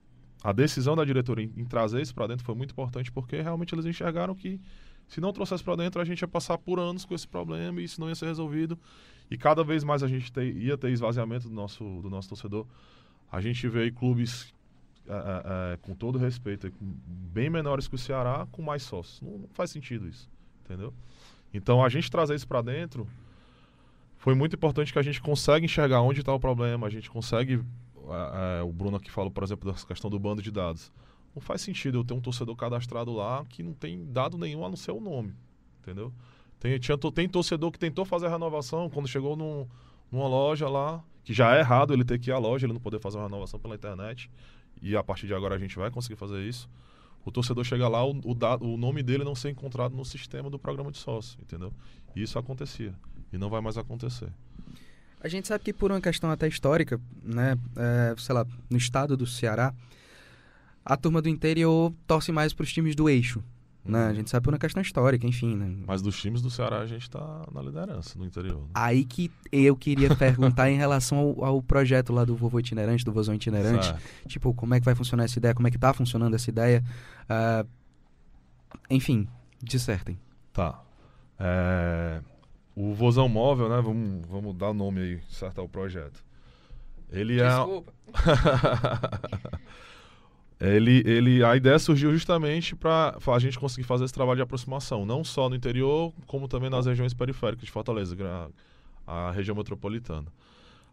a 0.44 0.52
decisão 0.52 0.96
da 0.96 1.04
diretoria 1.04 1.46
em, 1.46 1.62
em 1.62 1.66
trazer 1.66 2.02
isso 2.02 2.14
para 2.14 2.28
dentro 2.28 2.46
foi 2.46 2.54
muito 2.54 2.72
importante 2.72 3.12
porque 3.12 3.42
realmente 3.42 3.74
eles 3.74 3.86
enxergaram 3.86 4.36
que 4.36 4.62
se 5.08 5.20
não 5.20 5.34
trouxesse 5.34 5.64
para 5.64 5.76
dentro 5.76 6.00
a 6.00 6.06
gente 6.06 6.22
ia 6.22 6.28
passar 6.28 6.58
por 6.60 6.80
anos 6.80 7.06
com 7.06 7.16
esse 7.16 7.28
problema 7.28 7.82
e 7.82 7.86
isso 7.86 8.00
não 8.00 8.08
ia 8.08 8.14
ser 8.14 8.28
resolvido 8.28 8.78
e 9.32 9.38
cada 9.38 9.64
vez 9.64 9.84
mais 9.84 10.04
a 10.04 10.08
gente 10.08 10.32
ter, 10.32 10.56
ia 10.56 10.78
ter 10.78 10.92
esvaziamento 10.92 11.50
do 11.50 11.56
nosso 11.56 11.84
do 12.02 12.10
nosso 12.10 12.30
torcedor. 12.30 12.66
A 13.32 13.42
gente 13.42 13.68
vê 13.68 13.92
clubes 13.92 14.54
é, 15.08 15.14
é, 15.14 15.74
é, 15.74 15.78
com 15.78 15.96
todo 15.96 16.18
respeito, 16.18 16.72
bem 16.82 17.50
menores 17.50 17.88
que 17.88 17.96
o 17.96 17.98
Ceará, 17.98 18.46
com 18.52 18.62
mais 18.62 18.84
sócios. 18.84 19.22
Não, 19.22 19.38
não 19.38 19.48
faz 19.50 19.72
sentido 19.72 20.08
isso, 20.08 20.30
entendeu? 20.66 20.94
Então, 21.54 21.84
a 21.84 21.88
gente 21.88 22.12
trazer 22.12 22.36
isso 22.36 22.48
para 22.48 22.62
dentro 22.62 23.08
foi 24.18 24.36
muito 24.36 24.56
importante 24.56 24.92
que 24.92 25.00
a 25.00 25.02
gente 25.02 25.22
consegue 25.22 25.66
enxergar 25.66 26.02
onde 26.02 26.20
está 26.20 26.34
o 26.34 26.40
problema, 26.40 26.88
a 26.88 26.90
gente 26.90 27.10
consegue... 27.10 27.64
É, 28.10 28.60
é, 28.60 28.64
o 28.64 28.72
Bruno 28.72 28.98
aqui 28.98 29.10
falou, 29.10 29.32
por 29.32 29.44
exemplo, 29.44 29.72
da 29.72 29.78
questão 29.80 30.10
do 30.10 30.20
bando 30.20 30.42
de 30.42 30.52
dados. 30.52 30.92
Não 31.34 31.42
faz 31.42 31.62
sentido 31.62 32.00
eu 32.00 32.04
ter 32.04 32.14
um 32.14 32.22
torcedor 32.22 32.56
cadastrado 32.56 33.14
lá 33.14 33.46
que 33.46 33.64
não 33.64 33.74
tem 33.74 34.06
dado 34.12 34.38
nenhum 34.38 34.66
a 34.66 34.70
não 34.70 34.76
ser 34.76 34.92
o 34.92 35.00
nome, 35.00 35.34
entendeu? 35.82 36.12
Tem, 36.60 36.78
tinha, 36.80 36.98
tem 36.98 37.30
torcedor 37.30 37.72
que 37.72 37.80
tentou 37.80 38.04
fazer 38.04 38.26
a 38.26 38.30
renovação 38.30 38.90
quando 38.90 39.08
chegou 39.08 39.36
num, 39.36 39.68
numa 40.12 40.28
loja 40.28 40.68
lá, 40.68 41.02
que 41.24 41.34
já 41.34 41.56
é 41.56 41.60
errado 41.60 41.94
ele 41.94 42.04
ter 42.04 42.20
que 42.20 42.30
ir 42.30 42.34
à 42.34 42.38
loja, 42.38 42.66
ele 42.66 42.74
não 42.74 42.80
poder 42.82 43.00
fazer 43.00 43.18
uma 43.18 43.26
renovação 43.26 43.60
pela 43.60 43.76
internet 43.76 44.30
e 44.82 44.96
a 44.96 45.04
partir 45.04 45.28
de 45.28 45.34
agora 45.34 45.56
a 45.56 45.60
gente 45.60 45.76
vai 45.76 45.90
conseguir 45.92 46.16
fazer 46.16 46.42
isso. 46.42 46.70
O 47.26 47.32
torcedor 47.32 47.64
chega 47.64 47.88
lá, 47.88 48.06
o, 48.06 48.12
o, 48.12 48.74
o 48.74 48.78
nome 48.78 49.04
dele 49.04 49.24
não 49.24 49.36
ser 49.36 49.50
encontrado 49.50 49.96
no 49.96 50.06
sistema 50.06 50.50
do 50.50 50.58
programa 50.58 50.92
de 50.92 50.98
sócio, 50.98 51.38
entendeu? 51.42 51.74
E 52.16 52.22
isso 52.22 52.40
acontecia. 52.40 52.94
E 53.32 53.38
não 53.38 53.50
vai 53.50 53.60
mais 53.60 53.78
acontecer. 53.78 54.30
A 55.20 55.28
gente 55.28 55.48
sabe 55.48 55.64
que 55.64 55.74
por 55.74 55.92
uma 55.92 56.00
questão 56.00 56.30
até 56.32 56.48
histórica, 56.48 57.02
né, 57.22 57.58
é, 57.76 58.16
sei 58.18 58.34
lá, 58.34 58.46
no 58.70 58.78
estado 58.78 59.18
do 59.18 59.26
Ceará, 59.26 59.74
a 60.86 60.96
turma 60.96 61.22
do 61.22 61.28
interior 61.28 61.94
torce 62.06 62.32
mais 62.32 62.54
para 62.54 62.64
os 62.64 62.72
times 62.72 62.96
do 62.96 63.10
eixo, 63.10 63.44
né? 63.88 64.08
A 64.08 64.14
gente 64.14 64.30
sabe 64.30 64.44
por 64.44 64.54
uma 64.54 64.60
questão 64.60 64.82
histórica, 64.82 65.26
enfim. 65.26 65.56
Né? 65.56 65.78
Mas 65.86 66.02
dos 66.02 66.20
times 66.20 66.42
do 66.42 66.50
Ceará 66.50 66.80
a 66.80 66.86
gente 66.86 67.04
está 67.04 67.46
na 67.54 67.62
liderança 67.62 68.18
no 68.18 68.26
interior. 68.26 68.62
Né? 68.62 68.68
Aí 68.74 69.06
que 69.06 69.32
eu 69.52 69.76
queria 69.76 70.16
perguntar 70.16 70.70
em 70.72 70.78
relação 70.78 71.18
ao, 71.18 71.46
ao, 71.46 71.62
projeto 71.62 72.12
lá 72.14 72.26
do 72.26 72.36
Vovô 72.36 72.60
Itinerante, 72.60 73.06
do 73.06 73.12
Vozão 73.12 73.36
Itinerante. 73.36 73.88
Certo. 73.88 74.02
Tipo, 74.28 74.54
como 74.54 74.74
é 74.74 74.80
que 74.80 74.86
vai 74.86 74.96
funcionar 74.96 75.24
essa 75.24 75.40
ideia? 75.40 75.54
Como 75.54 75.68
é 75.68 75.72
que 75.72 75.78
tá 75.78 75.94
funcionando 75.94 76.36
essa 76.36 76.50
ideia? 76.50 76.84
Uh, 77.24 77.68
enfim, 78.90 79.28
dissertem. 79.62 80.20
Tá. 80.54 80.82
É... 81.40 82.22
O 82.76 82.94
Vozão 82.94 83.28
Móvel, 83.28 83.70
né? 83.70 83.82
Vamos, 83.82 84.28
vamos 84.28 84.56
dar 84.56 84.70
o 84.70 84.74
nome 84.74 85.02
aí, 85.02 85.22
certo 85.30 85.60
ao 85.60 85.68
projeto. 85.68 86.24
Ele 87.10 87.38
Desculpa. 87.38 87.92
é. 88.14 89.58
ele, 90.60 91.04
ele, 91.06 91.44
a 91.44 91.56
ideia 91.56 91.78
surgiu 91.78 92.12
justamente 92.12 92.76
para 92.76 93.16
a 93.28 93.40
gente 93.40 93.60
conseguir 93.60 93.86
fazer 93.86 94.06
esse 94.06 94.14
trabalho 94.14 94.38
de 94.38 94.42
aproximação, 94.42 95.06
não 95.06 95.24
só 95.24 95.48
no 95.48 95.56
interior, 95.56 96.12
como 96.26 96.48
também 96.48 96.70
nas 96.70 96.88
regiões 96.88 97.14
periféricas 97.14 97.66
de 97.66 97.72
Fortaleza, 97.72 98.16
a, 99.06 99.28
a 99.28 99.32
região 99.32 99.56
metropolitana. 99.56 100.28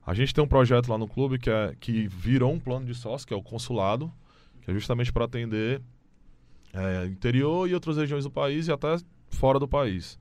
A 0.07 0.13
gente 0.13 0.35
tem 0.35 0.45
um 0.45 0.47
projeto 0.47 0.89
lá 0.89 0.99
no 0.99 1.09
clube 1.09 1.39
que, 1.39 1.49
é, 1.49 1.75
que 1.81 2.07
virou 2.09 2.53
um 2.53 2.61
plano 2.61 2.85
de 2.85 2.95
sócio, 2.95 3.27
que 3.27 3.33
é 3.33 3.37
o 3.37 3.43
consulado, 3.43 4.13
que 4.61 4.71
é 4.71 4.75
justamente 4.75 5.11
para 5.11 5.25
atender 5.25 5.81
é, 6.75 7.07
interior 7.07 7.67
e 7.69 7.73
outras 7.73 7.97
regiões 7.97 8.25
do 8.25 8.31
país 8.31 8.69
e 8.69 8.73
até 8.73 8.99
fora 9.31 9.59
do 9.59 9.67
país. 9.67 10.19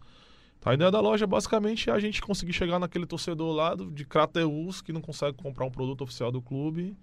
A 0.64 0.74
ideia 0.74 0.90
da 0.90 1.02
loja 1.02 1.28
basicamente 1.28 1.90
é 1.90 1.94
a 1.94 2.00
gente 2.00 2.22
conseguir 2.22 2.54
chegar 2.54 2.80
naquele 2.80 3.06
torcedor 3.06 3.54
lá 3.54 3.76
de 3.76 4.06
Crateus 4.06 4.82
que 4.82 4.94
não 4.94 5.02
consegue 5.02 5.36
comprar 5.36 5.66
um 5.66 5.72
produto 5.72 6.06
oficial 6.06 6.32
do 6.32 6.42
clube 6.42 6.96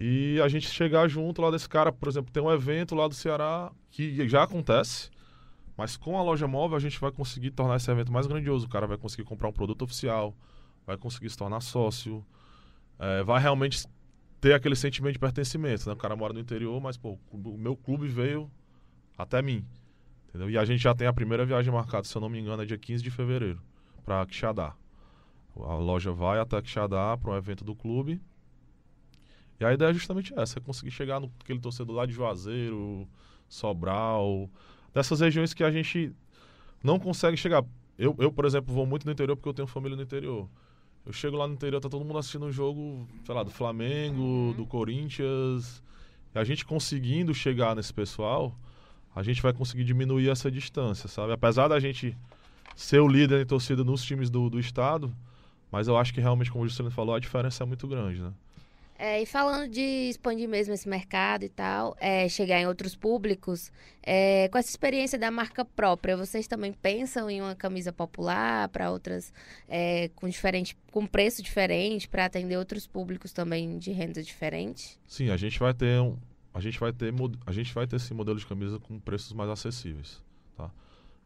e 0.00 0.40
a 0.40 0.48
gente 0.48 0.68
chegar 0.68 1.06
junto 1.08 1.40
lá 1.40 1.50
desse 1.50 1.68
cara, 1.68 1.92
por 1.92 2.08
exemplo, 2.08 2.32
tem 2.32 2.42
um 2.42 2.50
evento 2.50 2.94
lá 2.94 3.06
do 3.06 3.14
Ceará 3.14 3.70
que 3.90 4.26
já 4.28 4.42
acontece, 4.42 5.10
mas 5.76 5.96
com 5.96 6.18
a 6.18 6.22
loja 6.22 6.46
móvel 6.46 6.76
a 6.76 6.80
gente 6.80 6.98
vai 7.00 7.12
conseguir 7.12 7.50
tornar 7.50 7.76
esse 7.76 7.90
evento 7.90 8.12
mais 8.12 8.26
grandioso. 8.26 8.66
O 8.66 8.68
cara 8.68 8.86
vai 8.86 8.96
conseguir 8.96 9.24
comprar 9.24 9.48
um 9.48 9.52
produto 9.52 9.82
oficial, 9.82 10.34
vai 10.86 10.96
conseguir 10.96 11.30
se 11.30 11.36
tornar 11.36 11.60
sócio, 11.60 12.24
é, 12.98 13.22
vai 13.22 13.40
realmente 13.40 13.86
ter 14.40 14.54
aquele 14.54 14.74
sentimento 14.74 15.14
de 15.14 15.18
pertencimento. 15.18 15.88
Né? 15.88 15.94
O 15.94 15.96
cara 15.96 16.16
mora 16.16 16.32
no 16.32 16.40
interior, 16.40 16.80
mas 16.80 16.96
pô, 16.96 17.18
o 17.30 17.56
meu 17.56 17.76
clube 17.76 18.08
veio 18.08 18.50
até 19.16 19.40
mim. 19.40 19.64
Entendeu? 20.28 20.50
E 20.50 20.56
a 20.56 20.64
gente 20.64 20.82
já 20.82 20.94
tem 20.94 21.06
a 21.06 21.12
primeira 21.12 21.44
viagem 21.44 21.72
marcada, 21.72 22.04
se 22.04 22.16
eu 22.16 22.20
não 22.20 22.28
me 22.28 22.40
engano, 22.40 22.62
é 22.62 22.66
dia 22.66 22.78
15 22.78 23.02
de 23.02 23.10
fevereiro, 23.10 23.60
para 24.04 24.24
Quixadá. 24.26 24.74
A 25.54 25.74
loja 25.74 26.10
vai 26.10 26.38
até 26.40 26.60
Quixadá 26.60 27.16
para 27.16 27.30
um 27.30 27.36
evento 27.36 27.62
do 27.62 27.74
clube 27.74 28.20
e 29.62 29.64
a 29.64 29.72
ideia 29.72 29.90
é 29.90 29.94
justamente 29.94 30.34
essa, 30.36 30.58
é 30.58 30.60
conseguir 30.60 30.90
chegar 30.90 31.20
naquele 31.20 31.60
torcedor 31.60 31.94
lá 31.94 32.04
de 32.04 32.12
Juazeiro, 32.12 33.06
Sobral, 33.48 34.50
dessas 34.92 35.20
regiões 35.20 35.54
que 35.54 35.62
a 35.62 35.70
gente 35.70 36.12
não 36.82 36.98
consegue 36.98 37.36
chegar. 37.36 37.64
Eu, 37.96 38.16
eu, 38.18 38.32
por 38.32 38.44
exemplo, 38.44 38.74
vou 38.74 38.84
muito 38.84 39.06
no 39.06 39.12
interior 39.12 39.36
porque 39.36 39.48
eu 39.48 39.54
tenho 39.54 39.68
família 39.68 39.96
no 39.96 40.02
interior. 40.02 40.48
Eu 41.06 41.12
chego 41.12 41.36
lá 41.36 41.46
no 41.46 41.54
interior, 41.54 41.80
tá 41.80 41.88
todo 41.88 42.04
mundo 42.04 42.18
assistindo 42.18 42.44
um 42.44 42.50
jogo, 42.50 43.06
sei 43.24 43.32
lá, 43.32 43.44
do 43.44 43.52
Flamengo, 43.52 44.20
uhum. 44.20 44.52
do 44.52 44.66
Corinthians. 44.66 45.80
E 46.34 46.38
a 46.40 46.42
gente 46.42 46.64
conseguindo 46.64 47.32
chegar 47.32 47.76
nesse 47.76 47.94
pessoal, 47.94 48.58
a 49.14 49.22
gente 49.22 49.40
vai 49.40 49.52
conseguir 49.52 49.84
diminuir 49.84 50.28
essa 50.28 50.50
distância, 50.50 51.08
sabe? 51.08 51.32
Apesar 51.32 51.68
da 51.68 51.78
gente 51.78 52.16
ser 52.74 52.98
o 52.98 53.06
líder 53.06 53.40
em 53.40 53.46
torcida 53.46 53.84
nos 53.84 54.02
times 54.02 54.28
do, 54.28 54.50
do 54.50 54.58
estado, 54.58 55.14
mas 55.70 55.86
eu 55.86 55.96
acho 55.96 56.12
que 56.12 56.20
realmente, 56.20 56.50
como 56.50 56.64
o 56.64 56.68
Juscelino 56.68 56.92
falou, 56.92 57.14
a 57.14 57.20
diferença 57.20 57.62
é 57.62 57.66
muito 57.66 57.86
grande, 57.86 58.20
né? 58.20 58.32
É, 59.04 59.20
e 59.20 59.26
falando 59.26 59.68
de 59.68 59.80
expandir 59.80 60.48
mesmo 60.48 60.72
esse 60.72 60.88
mercado 60.88 61.44
e 61.44 61.48
tal, 61.48 61.96
é, 61.98 62.28
chegar 62.28 62.60
em 62.60 62.68
outros 62.68 62.94
públicos, 62.94 63.72
é, 64.00 64.46
com 64.46 64.56
essa 64.56 64.70
experiência 64.70 65.18
da 65.18 65.28
marca 65.28 65.64
própria, 65.64 66.16
vocês 66.16 66.46
também 66.46 66.72
pensam 66.72 67.28
em 67.28 67.42
uma 67.42 67.56
camisa 67.56 67.92
popular 67.92 68.68
para 68.68 68.92
outras, 68.92 69.34
é, 69.68 70.08
com, 70.14 70.28
diferente, 70.28 70.76
com 70.92 71.04
preço 71.04 71.42
diferente, 71.42 72.08
para 72.08 72.26
atender 72.26 72.56
outros 72.56 72.86
públicos 72.86 73.32
também 73.32 73.76
de 73.76 73.90
renda 73.90 74.22
diferente? 74.22 74.96
Sim, 75.08 75.30
a 75.30 75.36
gente 75.36 75.58
vai 75.58 75.74
ter 75.74 76.00
um, 76.00 76.16
a 76.54 76.60
gente 76.60 76.78
vai 76.78 76.92
ter 76.92 77.12
a 77.44 77.50
gente 77.50 77.74
vai 77.74 77.88
ter 77.88 77.96
esse 77.96 78.14
modelo 78.14 78.38
de 78.38 78.46
camisa 78.46 78.78
com 78.78 79.00
preços 79.00 79.32
mais 79.32 79.50
acessíveis, 79.50 80.22
tá? 80.56 80.70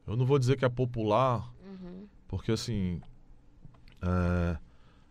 Eu 0.06 0.16
não 0.16 0.24
vou 0.24 0.38
dizer 0.38 0.56
que 0.56 0.64
é 0.64 0.68
popular, 0.70 1.52
uhum. 1.62 2.06
porque 2.26 2.52
assim, 2.52 3.02
é, 4.00 4.56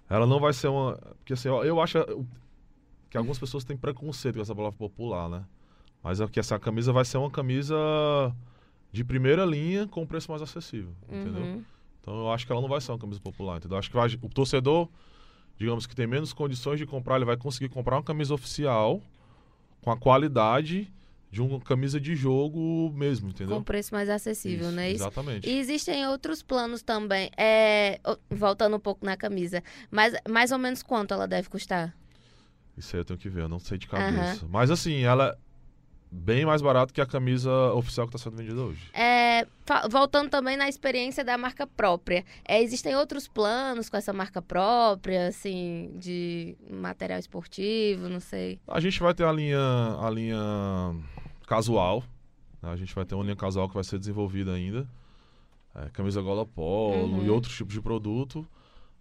ela 0.09 0.25
não 0.25 0.39
vai 0.39 0.51
ser 0.51 0.69
uma, 0.69 0.95
porque 1.19 1.33
assim, 1.33 1.47
eu, 1.47 1.63
eu 1.63 1.79
acho 1.79 1.99
que 3.09 3.17
algumas 3.17 3.39
pessoas 3.39 3.63
têm 3.63 3.77
preconceito 3.77 4.35
com 4.35 4.41
essa 4.41 4.55
palavra 4.55 4.77
popular, 4.77 5.29
né? 5.29 5.43
Mas 6.03 6.21
é 6.21 6.27
que 6.27 6.39
essa 6.39 6.59
camisa 6.59 6.93
vai 6.93 7.03
ser 7.03 7.17
uma 7.17 7.31
camisa 7.31 7.75
de 8.91 9.03
primeira 9.03 9.43
linha 9.43 9.87
com 9.87 10.05
preço 10.05 10.29
mais 10.29 10.41
acessível, 10.41 10.93
uhum. 11.09 11.21
entendeu? 11.21 11.63
Então 12.01 12.15
eu 12.19 12.31
acho 12.31 12.45
que 12.45 12.51
ela 12.51 12.61
não 12.61 12.69
vai 12.69 12.79
ser 12.79 12.91
uma 12.91 12.99
camisa 12.99 13.19
popular, 13.19 13.57
entendeu? 13.57 13.75
Eu 13.75 13.79
acho 13.79 13.89
que 13.89 13.95
vai, 13.95 14.07
o 14.07 14.29
torcedor, 14.29 14.87
digamos 15.57 15.87
que 15.87 15.95
tem 15.95 16.05
menos 16.05 16.33
condições 16.33 16.77
de 16.77 16.85
comprar, 16.85 17.15
ele 17.15 17.25
vai 17.25 17.37
conseguir 17.37 17.69
comprar 17.69 17.95
uma 17.95 18.03
camisa 18.03 18.33
oficial 18.33 19.01
com 19.81 19.91
a 19.91 19.97
qualidade 19.97 20.91
de 21.31 21.41
uma 21.41 21.59
camisa 21.59 21.99
de 21.99 22.15
jogo 22.15 22.91
mesmo, 22.95 23.29
entendeu? 23.29 23.57
Com 23.57 23.63
preço 23.63 23.93
mais 23.93 24.09
acessível, 24.09 24.67
Isso, 24.67 24.75
né? 24.75 24.91
Isso. 24.91 25.03
Exatamente. 25.03 25.49
E 25.49 25.57
existem 25.57 26.07
outros 26.07 26.41
planos 26.41 26.81
também. 26.81 27.29
É, 27.35 27.99
voltando 28.29 28.77
um 28.77 28.79
pouco 28.79 29.05
na 29.05 29.17
camisa. 29.17 29.61
Mas 29.91 30.13
mais 30.29 30.51
ou 30.51 30.57
menos 30.57 30.81
quanto 30.81 31.13
ela 31.13 31.27
deve 31.27 31.49
custar? 31.49 31.93
Isso 32.77 32.95
aí 32.95 32.99
eu 33.01 33.05
tenho 33.05 33.19
que 33.19 33.29
ver, 33.29 33.41
eu 33.43 33.49
não 33.49 33.59
sei 33.59 33.77
de 33.77 33.87
cabeça. 33.87 34.45
Mas 34.49 34.69
assim, 34.69 35.01
ela 35.03 35.29
é 35.29 35.37
bem 36.11 36.45
mais 36.45 36.61
barata 36.61 36.93
que 36.93 37.01
a 37.01 37.05
camisa 37.05 37.51
oficial 37.73 38.07
que 38.07 38.15
está 38.15 38.29
sendo 38.29 38.37
vendida 38.37 38.61
hoje. 38.61 38.89
É, 38.93 39.45
voltando 39.89 40.29
também 40.29 40.55
na 40.57 40.67
experiência 40.69 41.23
da 41.23 41.37
marca 41.37 41.65
própria. 41.67 42.23
É, 42.47 42.61
existem 42.61 42.95
outros 42.95 43.27
planos 43.27 43.89
com 43.89 43.97
essa 43.97 44.13
marca 44.13 44.41
própria, 44.41 45.27
assim, 45.27 45.91
de 45.95 46.55
material 46.69 47.19
esportivo, 47.19 48.07
não 48.09 48.19
sei. 48.19 48.59
A 48.67 48.79
gente 48.79 48.99
vai 48.99 49.13
ter 49.13 49.25
a 49.25 49.31
linha, 49.31 49.59
a 50.01 50.09
linha 50.09 50.37
casual. 51.47 52.03
né? 52.61 52.69
A 52.71 52.75
gente 52.75 52.93
vai 52.93 53.05
ter 53.05 53.15
uma 53.15 53.23
linha 53.23 53.35
casual 53.35 53.67
que 53.67 53.75
vai 53.75 53.83
ser 53.83 53.99
desenvolvida 53.99 54.53
ainda. 54.53 54.87
É, 55.75 55.89
camisa 55.89 56.21
gola 56.21 56.45
polo 56.45 57.17
Uhum. 57.17 57.25
e 57.25 57.29
outros 57.29 57.55
tipos 57.55 57.73
de 57.73 57.81
produto. 57.81 58.47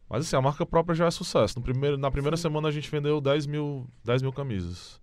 Mas 0.09 0.27
assim, 0.27 0.37
a 0.37 0.41
marca 0.41 0.65
própria 0.67 0.95
já 0.95 1.07
é 1.07 1.11
sucesso. 1.11 1.59
No 1.59 1.63
primeiro, 1.63 1.97
na 1.97 2.11
primeira 2.11 2.37
semana 2.37 2.69
a 2.69 2.71
gente 2.71 2.91
vendeu 2.91 3.21
10 3.21 3.47
mil, 3.47 3.87
10 4.05 4.23
mil 4.23 4.33
camisas. 4.33 5.01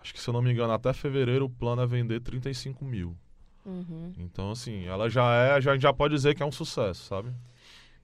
Acho 0.00 0.12
que 0.12 0.20
se 0.20 0.28
eu 0.28 0.34
não 0.34 0.42
me 0.42 0.52
engano, 0.52 0.72
até 0.72 0.92
fevereiro 0.92 1.46
o 1.46 1.50
plano 1.50 1.80
é 1.82 1.86
vender 1.86 2.20
35 2.20 2.84
mil. 2.84 3.16
Uhum. 3.64 4.12
Então, 4.18 4.50
assim, 4.50 4.84
ela 4.84 5.08
já 5.08 5.32
é, 5.32 5.60
já, 5.60 5.70
a 5.70 5.74
gente 5.74 5.82
já 5.82 5.92
pode 5.92 6.14
dizer 6.14 6.34
que 6.34 6.42
é 6.42 6.46
um 6.46 6.52
sucesso, 6.52 7.04
sabe? 7.04 7.30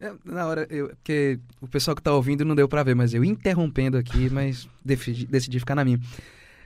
É, 0.00 0.14
na 0.25 0.47
hora, 0.47 0.66
eu, 0.70 0.88
porque 0.88 1.38
o 1.61 1.68
pessoal 1.68 1.94
que 1.94 2.02
tá 2.02 2.12
ouvindo 2.14 2.42
não 2.42 2.54
deu 2.54 2.66
pra 2.66 2.82
ver, 2.82 2.94
mas 2.94 3.12
eu 3.12 3.23
interrompendo 3.23 3.99
aqui, 3.99 4.30
mas 4.30 4.66
decidi, 4.82 5.26
decidi 5.26 5.61
ficar 5.61 5.75
na 5.75 5.85
minha. 5.85 6.00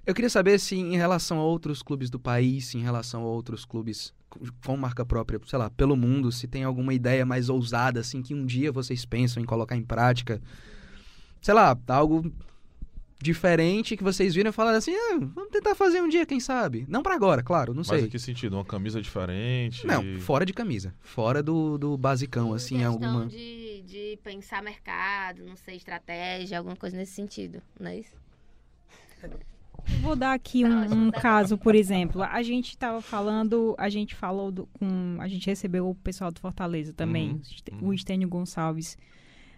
Eu 0.07 0.15
queria 0.15 0.29
saber 0.29 0.59
se 0.61 0.77
em 0.77 0.97
relação 0.97 1.39
a 1.39 1.43
outros 1.45 1.83
clubes 1.83 2.11
do 2.11 2.19
país, 2.21 2.67
se 2.67 2.79
em 2.79 2.83
relação 2.83 3.23
a 3.23 3.27
outros 3.27 3.65
clubes 3.65 4.13
com- 4.29 4.77
marca 4.77 5.05
própria, 5.05 5.41
sei 5.47 5.59
lá, 5.59 5.71
pelo 5.71 5.97
mundo, 5.97 6.31
se 6.31 6.47
tem 6.47 6.63
alguma 6.65 6.93
ideia 6.93 7.25
mais 7.25 7.49
ousada, 7.49 8.01
assim, 8.01 8.21
que 8.23 8.35
um 8.35 8.45
dia 8.45 8.71
vocês 8.71 9.05
pensam 9.07 9.43
em 9.43 9.47
colocar 9.47 9.77
em 9.77 9.83
prática. 9.83 10.43
Sei 11.41 11.55
lá, 11.55 11.77
algo 11.89 12.31
diferente 13.21 13.97
que 13.97 14.03
vocês 14.05 14.35
viram 14.35 14.51
e 14.51 14.53
falaram 14.53 14.77
assim, 14.77 14.95
ah, 14.95 15.19
vamos 15.35 15.51
tentar 15.51 15.75
fazer 15.75 16.03
um 16.03 16.09
dia, 16.09 16.27
quem 16.27 16.39
sabe? 16.39 16.85
Não 16.87 17.03
pra 17.03 17.15
agora, 17.15 17.43
claro, 17.43 17.73
não 17.73 17.79
Mas 17.79 17.87
sei. 17.87 18.01
em 18.05 18.09
que 18.11 18.19
sentido? 18.19 18.55
Uma 18.55 18.65
camisa 18.65 19.01
diferente? 19.01 19.87
Não, 19.87 20.03
fora 20.21 20.45
de 20.45 20.53
camisa. 20.53 20.95
Fora 21.01 21.43
do, 21.43 21.79
do 21.79 21.97
basicão, 21.97 22.53
assim, 22.53 22.77
questão 22.77 22.93
alguma. 22.93 23.27
de, 23.27 23.83
de 23.87 24.19
pensar 24.23 24.63
mercado, 24.63 25.43
não 25.47 25.57
sei, 25.57 25.77
estratégia, 25.77 26.59
alguma 26.59 26.77
coisa 26.77 26.97
nesse 26.97 27.13
sentido, 27.13 27.63
não 27.81 27.91
é 27.91 28.01
isso? 28.01 28.13
Vou 30.01 30.17
dar 30.17 30.33
aqui 30.35 30.65
um, 30.65 31.07
um 31.07 31.11
caso, 31.11 31.57
por 31.59 31.75
exemplo. 31.75 32.23
A 32.23 32.43
gente 32.43 32.71
estava 32.71 33.01
falando, 33.01 33.75
a 33.79 33.89
gente 33.89 34.15
falou 34.15 34.51
do, 34.51 34.67
com, 34.79 35.17
a 35.21 35.29
gente 35.29 35.47
recebeu 35.47 35.89
o 35.89 35.95
pessoal 35.95 36.31
do 36.33 36.41
Fortaleza 36.41 36.93
também, 36.93 37.31
Uhum, 37.33 37.41
o 37.81 37.85
uhum. 37.87 37.93
Estênio 37.93 38.29
Gonçalves 38.29 38.97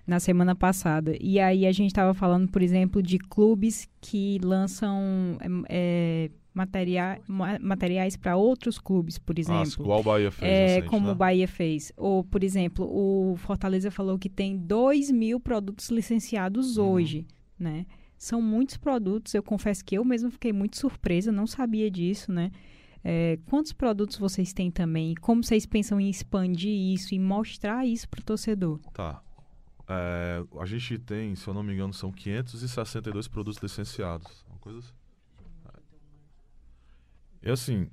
na 0.06 0.20
semana 0.20 0.54
passada. 0.54 1.16
E 1.20 1.38
aí 1.40 1.66
a 1.66 1.72
gente 1.72 1.88
estava 1.90 2.14
falando, 2.14 2.48
por 2.50 2.62
exemplo, 2.62 3.02
de 3.02 3.18
clubes 3.18 3.88
que 4.00 4.38
lançam 4.42 5.36
é, 5.68 6.30
materia, 6.54 7.20
ma- 7.26 7.58
materiais 7.60 8.16
para 8.16 8.36
outros 8.36 8.78
clubes, 8.78 9.18
por 9.18 9.34
Ah, 9.36 9.40
exemplo. 9.40 9.82
igual 9.84 10.00
o 10.00 10.02
Bahia 10.04 10.30
fez 10.30 10.50
É, 10.50 10.66
recente, 10.66 10.86
como 10.88 11.06
né? 11.06 11.12
o 11.12 11.14
Bahia 11.16 11.48
fez. 11.48 11.92
Ou, 11.96 12.22
por 12.24 12.42
exemplo, 12.44 12.86
o 12.88 13.36
Fortaleza 13.36 13.90
falou 13.90 14.16
que 14.18 14.28
tem 14.28 14.56
2 14.56 15.10
mil 15.10 15.40
produtos 15.40 15.88
licenciados 15.90 16.76
Uhum. 16.78 16.88
hoje, 16.88 17.26
né? 17.58 17.84
São 18.18 18.40
muitos 18.40 18.76
produtos, 18.76 19.34
eu 19.34 19.42
confesso 19.42 19.84
que 19.84 19.96
eu 19.96 20.04
mesmo 20.04 20.30
fiquei 20.30 20.52
muito 20.52 20.76
surpresa, 20.76 21.30
não 21.30 21.46
sabia 21.46 21.90
disso, 21.90 22.32
né? 22.32 22.50
É, 23.04 23.38
quantos 23.46 23.72
produtos 23.72 24.16
vocês 24.16 24.52
têm 24.52 24.70
também? 24.70 25.14
Como 25.14 25.44
vocês 25.44 25.64
pensam 25.64 26.00
em 26.00 26.08
expandir 26.08 26.72
isso 26.72 27.14
e 27.14 27.18
mostrar 27.18 27.86
isso 27.86 28.08
para 28.08 28.20
o 28.20 28.24
torcedor? 28.24 28.80
Tá. 28.92 29.22
É, 29.88 30.42
a 30.58 30.66
gente 30.66 30.98
tem, 30.98 31.36
se 31.36 31.46
eu 31.46 31.54
não 31.54 31.62
me 31.62 31.72
engano, 31.72 31.92
são 31.92 32.10
562 32.10 33.28
produtos 33.28 33.62
licenciados. 33.62 34.44
Uma 34.48 34.58
coisa 34.58 34.78
assim. 34.80 34.92
E 37.42 37.50
assim, 37.50 37.88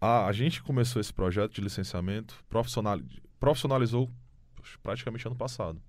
a, 0.00 0.26
a 0.26 0.32
gente 0.32 0.62
começou 0.62 1.00
esse 1.00 1.12
projeto 1.12 1.52
de 1.52 1.60
licenciamento, 1.60 2.44
profissional, 2.48 2.98
profissionalizou 3.38 4.10
praticamente 4.82 5.26
ano 5.26 5.36
passado. 5.36 5.80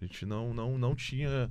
A 0.00 0.04
gente 0.04 0.26
não, 0.26 0.52
não, 0.52 0.76
não 0.76 0.96
tinha 0.96 1.48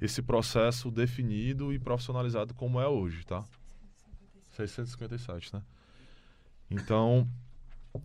esse 0.00 0.22
processo 0.22 0.90
definido 0.90 1.72
e 1.72 1.78
profissionalizado 1.78 2.54
como 2.54 2.80
é 2.80 2.86
hoje, 2.88 3.24
tá? 3.24 3.44
657, 4.56 5.54
né? 5.54 5.62
Então, 6.70 7.26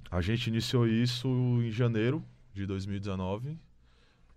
a 0.10 0.22
gente 0.22 0.48
iniciou 0.48 0.88
isso 0.88 1.28
em 1.62 1.72
janeiro 1.72 2.24
de 2.54 2.66
2019 2.66 3.58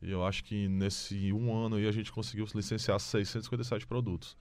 e 0.03 0.11
eu 0.11 0.25
acho 0.25 0.45
que 0.45 0.69
nesse 0.69 1.33
um 1.33 1.55
ano 1.55 1.77
aí 1.77 1.87
a 1.87 1.93
gente 1.93 2.13
conseguiu 2.13 2.47
licenciar 2.55 2.99
657 3.01 3.87
produtos. 3.87 4.37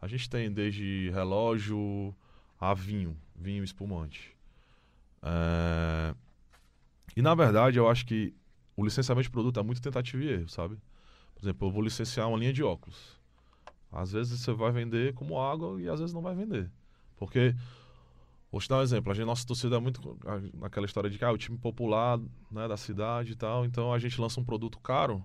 A 0.00 0.06
gente 0.08 0.28
tem 0.28 0.50
desde 0.50 1.10
relógio 1.10 2.14
a 2.60 2.74
vinho, 2.74 3.16
vinho 3.34 3.64
espumante. 3.64 4.34
É, 5.22 6.14
E 7.16 7.22
na 7.22 7.34
verdade 7.34 7.78
eu 7.78 7.88
acho 7.88 8.06
que 8.06 8.34
o 8.76 8.84
licenciamento 8.84 9.24
de 9.24 9.30
produto 9.30 9.58
é 9.58 9.62
muito 9.62 9.80
tentativa 9.80 10.22
e 10.22 10.28
erro, 10.28 10.48
sabe? 10.48 10.78
Por 11.36 11.44
exemplo, 11.44 11.68
eu 11.68 11.72
vou 11.72 11.82
licenciar 11.82 12.28
uma 12.28 12.38
linha 12.38 12.52
de 12.52 12.64
óculos. 12.64 13.20
Às 13.92 14.12
vezes 14.12 14.40
você 14.40 14.52
vai 14.52 14.72
vender 14.72 15.14
como 15.14 15.40
água 15.40 15.80
e 15.80 15.88
às 15.88 16.00
vezes 16.00 16.14
não 16.14 16.22
vai 16.22 16.34
vender. 16.34 16.70
Porque, 17.16 17.54
vou 18.50 18.60
te 18.60 18.68
dar 18.68 18.78
um 18.78 18.82
exemplo, 18.82 19.12
a 19.12 19.14
gente, 19.14 19.26
nossa 19.26 19.46
torcida 19.46 19.76
é 19.76 19.80
muito 19.80 20.18
naquela 20.54 20.86
história 20.86 21.10
de 21.10 21.18
que 21.18 21.24
ah, 21.24 21.32
o 21.32 21.38
time 21.38 21.58
popular 21.58 22.18
né, 22.50 22.68
da 22.68 22.76
cidade 22.76 23.32
e 23.32 23.36
tal, 23.36 23.64
então 23.64 23.92
a 23.92 23.98
gente 23.98 24.20
lança 24.20 24.40
um 24.40 24.44
produto 24.44 24.78
caro, 24.80 25.24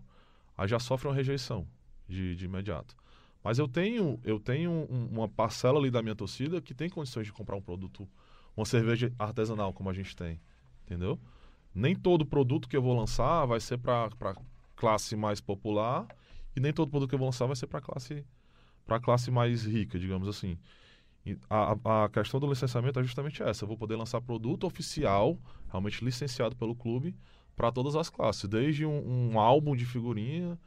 aí 0.58 0.68
já 0.68 0.80
sofre 0.80 1.08
uma 1.08 1.16
rejeição 1.16 1.68
de, 2.08 2.36
de 2.36 2.46
imediato. 2.46 2.96
Mas 3.44 3.58
eu 3.58 3.68
tenho, 3.68 4.20
eu 4.24 4.40
tenho 4.40 4.72
um- 4.72 5.08
uma 5.12 5.28
parcela 5.30 5.80
ali 5.80 5.90
da 5.90 6.02
minha 6.02 6.16
torcida 6.16 6.62
que 6.62 6.74
tem 6.74 6.90
condições 6.90 7.26
de 7.26 7.34
comprar 7.34 7.56
um 7.56 7.62
produto, 7.62 8.08
uma 8.56 8.66
cerveja 8.66 9.12
artesanal 9.18 9.74
como 9.74 9.90
a 9.90 9.94
gente 9.94 10.16
tem, 10.16 10.40
entendeu? 10.86 11.20
Nem 11.74 11.96
todo 11.96 12.26
produto 12.26 12.68
que 12.68 12.78
eu 12.78 12.82
vou 12.82 12.96
lançar 12.98 13.46
vai 13.46 13.60
ser 13.60 13.78
para 13.78 14.10
classe 14.82 15.16
mais 15.16 15.40
popular 15.42 16.08
e 16.56 16.60
nem 16.60 16.74
todo 16.74 16.90
produto 16.90 17.10
que 17.10 17.16
eu 17.16 17.20
vou 17.20 17.28
lançar 17.28 17.46
vai 17.48 17.56
ser 17.56 17.68
para 17.68 17.82
classe 17.82 18.26
para 18.86 19.00
classe 19.00 19.32
mais 19.32 19.66
rica, 19.66 20.00
digamos 20.00 20.28
assim. 20.28 20.58
A, 21.50 21.76
a- 21.86 22.06
a 22.06 22.10
questão 22.10 22.40
do 22.40 22.48
licenciamento 22.48 23.00
é 23.00 23.04
justamente 23.04 23.44
essa. 23.44 23.64
Eu 23.64 23.68
vou 23.68 23.78
poder 23.78 23.96
lançar 23.96 24.20
produto 24.22 24.66
oficial, 24.66 25.38
realmente 25.70 26.04
licenciado 26.04 26.56
pelo 26.56 26.76
clube, 26.76 27.16
para 27.56 27.72
todas 27.72 27.96
as 27.96 28.10
classes. 28.10 28.50
Desde 28.50 28.86
um, 28.86 29.32
um 29.34 29.40
álbum 29.40 29.76
de 29.76 29.86
figurinha 29.86 30.58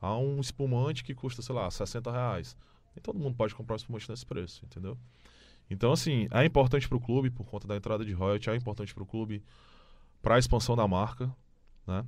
a 0.00 0.16
um 0.16 0.40
espumante 0.40 1.02
que 1.04 1.14
custa, 1.14 1.42
sei 1.42 1.54
lá, 1.54 1.70
60 1.70 2.12
reais. 2.12 2.56
Nem 2.94 3.02
todo 3.02 3.18
mundo 3.18 3.34
pode 3.36 3.54
comprar 3.54 3.74
um 3.74 3.76
espumante 3.76 4.08
nesse 4.08 4.24
preço, 4.24 4.64
entendeu? 4.64 4.96
Então, 5.70 5.92
assim, 5.92 6.28
é 6.30 6.44
importante 6.44 6.88
para 6.88 6.98
o 6.98 7.00
clube, 7.00 7.30
por 7.30 7.46
conta 7.46 7.66
da 7.68 7.76
entrada 7.76 8.04
de 8.04 8.12
royalty, 8.12 8.50
é 8.50 8.56
importante 8.56 8.94
para 8.94 9.02
o 9.02 9.06
clube 9.06 9.42
para 10.22 10.36
a 10.36 10.38
expansão 10.38 10.76
da 10.76 10.88
marca, 10.88 11.34
né? 11.86 12.04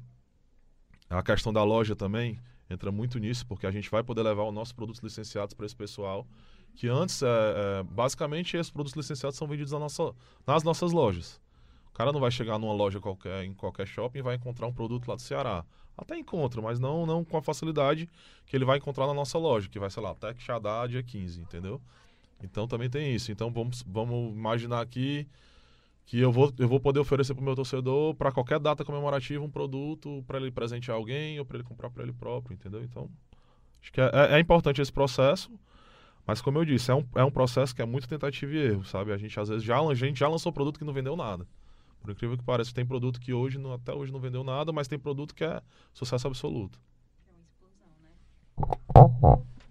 A 1.09 1.23
questão 1.23 1.53
da 1.53 1.63
loja 1.63 1.95
também 1.95 2.39
entra 2.69 2.91
muito 2.91 3.19
nisso, 3.19 3.47
porque 3.47 3.67
a 3.67 3.71
gente 3.71 3.91
vai 3.91 4.03
poder 4.03 4.23
levar 4.23 4.45
os 4.45 4.55
nossos 4.55 4.73
produtos 4.73 5.03
licenciados 5.03 5.55
para 5.55 5.67
esse 5.67 5.77
pessoal, 5.77 6.27
que 6.75 6.89
antes, 6.89 7.23
é, 7.23 7.27
é, 7.27 7.83
basicamente, 7.85 8.57
esses 8.57 8.71
produtos 8.71 8.97
licenciados 8.97 9.39
são 9.39 9.47
vendidos 9.47 9.73
na 9.73 9.79
nossa, 9.79 10.13
nas 10.47 10.63
nossas 10.63 10.93
lojas. 10.93 11.41
O 11.89 11.93
cara 11.93 12.13
não 12.13 12.21
vai 12.21 12.31
chegar 12.31 12.59
numa 12.59 12.75
loja 12.75 13.01
qualquer, 13.01 13.45
em 13.45 13.55
qualquer 13.55 13.87
shopping 13.87 14.19
e 14.19 14.23
vai 14.23 14.35
encontrar 14.35 14.67
um 14.67 14.73
produto 14.73 15.09
lá 15.09 15.15
do 15.15 15.23
Ceará. 15.23 15.65
Até 15.97 16.19
encontra, 16.19 16.61
mas 16.61 16.79
não, 16.79 17.07
não 17.07 17.25
com 17.25 17.39
a 17.39 17.43
facilidade 17.43 18.11
que 18.45 18.55
ele 18.55 18.67
vai 18.67 18.77
encontrar 18.77 19.07
na 19.07 19.15
nossa 19.15 19.39
loja, 19.39 19.69
que 19.69 19.79
vai, 19.79 19.89
sei 19.89 20.03
lá, 20.03 20.15
Tec 20.15 20.39
Xadá 20.39 20.87
dia 20.87 21.03
15, 21.03 21.41
entendeu? 21.41 21.81
Então 22.43 22.69
também 22.69 22.91
tem 22.91 23.15
isso. 23.15 23.33
Então 23.33 23.51
vamos, 23.51 23.83
vamos 23.87 24.35
imaginar 24.35 24.83
aqui 24.83 25.27
que 26.07 26.21
eu 26.21 26.31
vou, 26.31 26.53
eu 26.59 26.69
vou 26.69 26.79
poder 26.79 27.01
oferecer 27.01 27.35
para 27.35 27.43
o 27.43 27.45
meu 27.45 27.55
torcedor, 27.57 28.15
para 28.15 28.31
qualquer 28.31 28.61
data 28.61 28.85
comemorativa, 28.85 29.45
um 29.45 29.51
produto 29.51 30.23
para 30.27 30.39
ele 30.39 30.53
presentear 30.53 30.97
alguém 30.97 31.39
ou 31.39 31.45
para 31.45 31.57
ele 31.57 31.65
comprar 31.65 31.91
para 31.91 32.05
ele 32.05 32.13
próprio, 32.13 32.55
entendeu? 32.55 32.83
Então, 32.85 33.11
acho 33.83 33.93
que 33.93 34.01
é, 34.01 34.11
é- 34.15 34.37
é 34.37 34.41
importante 34.41 34.81
esse 34.81 34.93
processo, 34.93 35.51
mas 36.25 36.41
como 36.41 36.59
eu 36.59 36.65
disse, 36.65 36.91
é 36.93 36.95
um, 36.95 37.05
é 37.17 37.25
um 37.25 37.31
processo 37.31 37.75
que 37.75 37.83
é 37.83 37.85
muito 37.85 38.09
tentativa 38.09 38.53
e 38.53 38.59
erro, 38.59 38.85
sabe? 38.85 39.13
A 39.13 39.17
gente 39.19 39.39
às 39.39 39.49
vezes 39.49 39.65
já, 39.65 39.81
a 39.81 39.95
gente 39.95 40.21
já 40.21 40.29
lançou 40.29 40.53
produto 40.53 40.79
que 40.79 40.85
não 40.85 40.93
vendeu 40.93 41.17
nada. 41.17 41.47
Por 42.01 42.13
incrível 42.13 42.39
que 42.39 42.45
pareça, 42.45 42.73
tem 42.73 42.87
produto 42.87 43.21
que 43.21 43.33
hoje, 43.33 43.59
não- 43.59 43.73
até 43.73 43.93
hoje 43.93 44.13
não 44.13 44.21
vendeu 44.21 44.45
nada, 44.45 44.73
mas 44.73 44.87
tem 44.87 44.99
produto 44.99 45.35
que 45.35 45.43
é 45.43 45.61
sucesso 45.93 46.29
absoluto. 46.29 46.79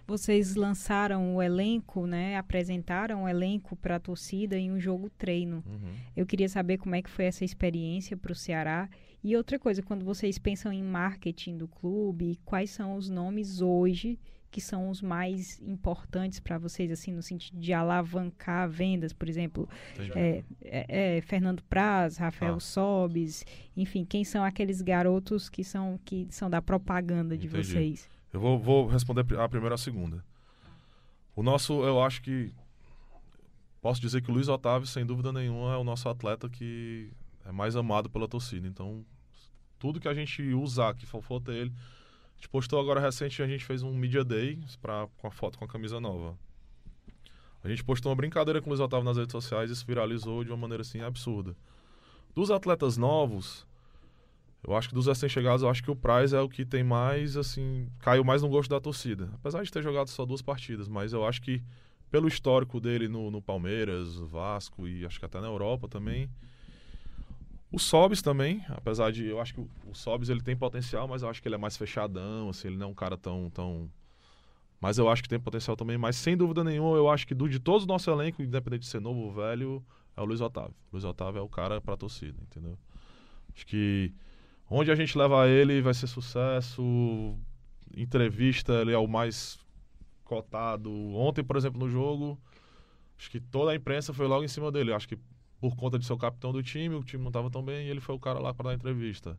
Vocês 0.08 0.56
lançaram 0.56 1.36
o 1.36 1.42
elenco, 1.42 2.06
né? 2.06 2.38
Apresentaram 2.38 3.24
o 3.24 3.30
elenco 3.30 3.76
para 3.76 3.96
a 3.96 4.00
torcida 4.00 4.58
em 4.58 4.72
um 4.72 4.80
jogo 4.80 5.10
treino. 5.10 5.64
Uhum. 5.66 5.94
Eu 6.16 6.26
queria 6.26 6.48
saber 6.50 6.78
como 6.78 6.96
é 6.96 7.02
que 7.02 7.10
foi 7.10 7.26
essa 7.26 7.44
experiência 7.44 8.16
para 8.16 8.32
o 8.32 8.36
Ceará. 8.36 8.90
E 9.24 9.36
outra 9.36 9.58
coisa, 9.58 9.82
quando 9.82 10.06
vocês 10.06 10.38
pensam 10.38 10.72
em 10.72 10.84
marketing 10.84 11.58
do 11.58 11.68
clube, 11.68 12.40
quais 12.46 12.70
são 12.70 12.96
os 12.96 13.10
nomes 13.10 13.62
hoje 13.62 14.20
que 14.56 14.62
são 14.62 14.90
os 14.90 15.02
mais 15.02 15.62
importantes 15.64 16.40
para 16.40 16.58
vocês, 16.58 16.90
assim, 16.90 17.12
no 17.12 17.22
sentido 17.22 17.60
de 17.60 17.74
alavancar 17.74 18.70
vendas, 18.70 19.12
por 19.12 19.28
exemplo, 19.28 19.68
é, 20.16 20.46
é, 20.62 21.18
é, 21.18 21.22
Fernando 21.22 21.62
Praz, 21.64 22.16
Rafael 22.16 22.56
Ah. 22.56 22.60
Sobes, 22.62 23.46
enfim, 23.76 24.06
quem 24.06 24.24
são 24.24 24.46
aqueles 24.46 24.82
garotos 24.82 25.50
que 25.50 25.62
são 25.62 26.00
que 26.06 26.26
são 26.30 26.50
da 26.50 26.62
propaganda 26.62 27.38
de 27.38 27.48
Entendi. 27.48 27.66
vocês? 27.66 28.10
Eu 28.36 28.42
vou, 28.42 28.60
vou 28.60 28.88
responder 28.88 29.22
a 29.40 29.48
primeira 29.48 29.76
e 29.76 29.78
a 29.78 29.78
segunda. 29.78 30.22
O 31.34 31.42
nosso, 31.42 31.86
eu 31.86 32.04
acho 32.04 32.22
que. 32.22 32.54
Posso 33.82 34.02
dizer 34.02 34.22
que 34.22 34.30
o 34.30 34.34
Luiz 34.34 34.50
Otávio, 34.50 34.86
sem 34.86 35.06
dúvida 35.06 35.32
nenhuma, 35.32 35.74
é 35.74 35.78
o 35.78 35.86
nosso 35.86 36.10
atleta 36.10 36.50
que 36.50 37.10
é 37.46 37.52
mais 37.54 37.78
amado 37.78 38.10
pela 38.10 38.28
torcida. 38.28 38.68
Então, 38.68 39.06
tudo 39.80 40.02
que 40.02 40.08
a 40.10 40.14
gente 40.14 40.54
usar, 40.54 40.94
que 40.96 41.06
for 41.06 41.24
ele. 41.48 41.72
A 41.72 42.36
gente 42.36 42.50
postou 42.50 42.78
agora 42.78 43.00
recente, 43.00 43.42
a 43.42 43.48
gente 43.48 43.64
fez 43.64 43.84
um 43.84 43.94
Media 43.94 44.26
Day 44.26 44.60
pra, 44.82 45.08
com 45.18 45.28
a 45.28 45.32
foto 45.32 45.58
com 45.58 45.64
a 45.64 45.68
camisa 45.70 46.02
nova. 46.02 46.38
A 47.64 47.70
gente 47.70 47.86
postou 47.86 48.10
uma 48.10 48.18
brincadeira 48.18 48.62
com 48.62 48.68
o 48.68 48.72
Luiz 48.72 48.82
Otávio 48.82 49.06
nas 49.06 49.16
redes 49.16 49.32
sociais 49.32 49.72
isso 49.72 49.86
viralizou 49.88 50.44
de 50.44 50.52
uma 50.52 50.58
maneira 50.58 50.82
assim 50.82 51.00
absurda. 51.00 51.56
Dos 52.36 52.52
atletas 52.52 52.98
novos, 52.98 53.66
eu 54.68 54.76
acho 54.76 54.90
que 54.90 54.96
dos 54.96 55.06
recém-chegados, 55.06 55.62
eu 55.62 55.70
acho 55.70 55.84
que 55.84 55.92
o 55.92 55.96
Price 55.96 56.36
é 56.36 56.42
o 56.42 56.50
que 56.50 56.66
tem 56.66 56.84
mais, 56.84 57.38
assim, 57.38 57.88
caiu 58.00 58.24
mais 58.24 58.42
no 58.42 58.50
gosto 58.50 58.70
da 58.70 58.80
torcida. 58.80 59.30
Apesar 59.36 59.62
de 59.64 59.72
ter 59.72 59.84
jogado 59.84 60.10
só 60.10 60.26
duas 60.26 60.42
partidas, 60.42 60.88
mas 60.88 61.14
eu 61.14 61.26
acho 61.26 61.42
que 61.42 61.62
pelo 62.10 62.28
histórico 62.28 62.80
dele 62.80 63.08
no, 63.08 63.30
no 63.30 63.42
Palmeiras, 63.42 64.16
Vasco 64.16 64.88
e 64.88 65.06
acho 65.06 65.20
que 65.20 65.26
até 65.26 65.40
na 65.40 65.48
Europa 65.48 65.88
também. 65.88 66.30
O 67.72 67.78
Sobis 67.78 68.22
também, 68.22 68.64
apesar 68.70 69.12
de 69.12 69.26
eu 69.26 69.40
acho 69.40 69.54
que 69.54 69.60
o, 69.60 69.94
Sobis 69.94 70.30
ele 70.30 70.42
tem 70.42 70.56
potencial, 70.56 71.08
mas 71.08 71.22
eu 71.22 71.30
acho 71.30 71.42
que 71.42 71.48
ele 71.48 71.56
é 71.56 71.58
mais 71.58 71.76
fechadão, 71.78 72.50
assim, 72.50 72.70
ele 72.70 72.78
não 72.78 72.88
é 72.88 72.90
um 72.90 72.94
cara 72.94 73.18
tão 73.18 73.50
tão 73.50 73.90
mas 74.80 74.98
eu 74.98 75.10
acho 75.10 75.24
que 75.24 75.30
tem 75.30 75.40
potencial 75.40 75.76
também, 75.76 75.98
mas 75.98 76.16
sem 76.16 76.38
dúvida 76.38 76.64
nenhuma, 76.64 76.96
eu 76.96 77.10
acho 77.10 77.26
que 77.28 77.34
do 77.34 77.50
de 77.50 77.60
todos 77.60 77.84
o 77.86 77.88
nosso 77.88 78.10
elenco, 78.10 78.42
independente 78.42 78.82
de 78.82 78.88
ser 78.88 79.02
novo 79.02 79.20
ou 79.22 79.32
velho, 79.32 79.84
é 80.16 80.22
o 80.22 80.26
Luiz 80.26 80.42
Otávio. 80.42 80.76
O 80.92 80.94
Luiz 80.94 81.04
Otávio 81.04 81.40
é 81.40 81.42
o 81.42 81.50
cara 81.50 81.82
pra 81.82 81.98
torcida, 81.98 82.38
entendeu? 82.42 82.78
Acho 83.54 83.66
que 83.66 84.14
onde 84.70 84.92
a 84.92 84.96
gente 84.96 85.18
levar 85.18 85.48
ele 85.48 85.82
vai 85.82 85.94
ser 85.94 86.08
sucesso. 86.08 87.36
Entrevista, 87.96 88.74
ele 88.82 88.92
é 88.94 88.98
o 88.98 89.08
mais 89.08 89.58
cotado. 90.24 90.92
Ontem, 91.16 91.44
por 91.44 91.56
exemplo, 91.56 91.80
no 91.80 91.90
jogo, 91.90 92.38
acho 93.18 93.30
que 93.32 93.40
toda 93.40 93.72
a 93.72 93.76
imprensa 93.76 94.14
foi 94.14 94.28
logo 94.28 94.44
em 94.44 94.48
cima 94.48 94.72
dele. 94.72 94.94
Acho 94.94 95.08
que 95.08 95.18
por 95.60 95.76
conta 95.76 95.98
de 95.98 96.06
ser 96.06 96.14
o 96.14 96.18
capitão 96.18 96.52
do 96.52 96.62
time, 96.62 96.96
o 96.96 97.04
time 97.04 97.24
não 97.24 97.30
estava 97.30 97.50
tão 97.50 97.64
bem 97.64 97.88
e 97.88 97.90
ele 97.90 98.02
foi 98.02 98.16
o 98.16 98.20
cara 98.20 98.40
lá 98.40 98.54
para 98.54 98.70
dar 98.70 98.76
entrevista. 98.76 99.38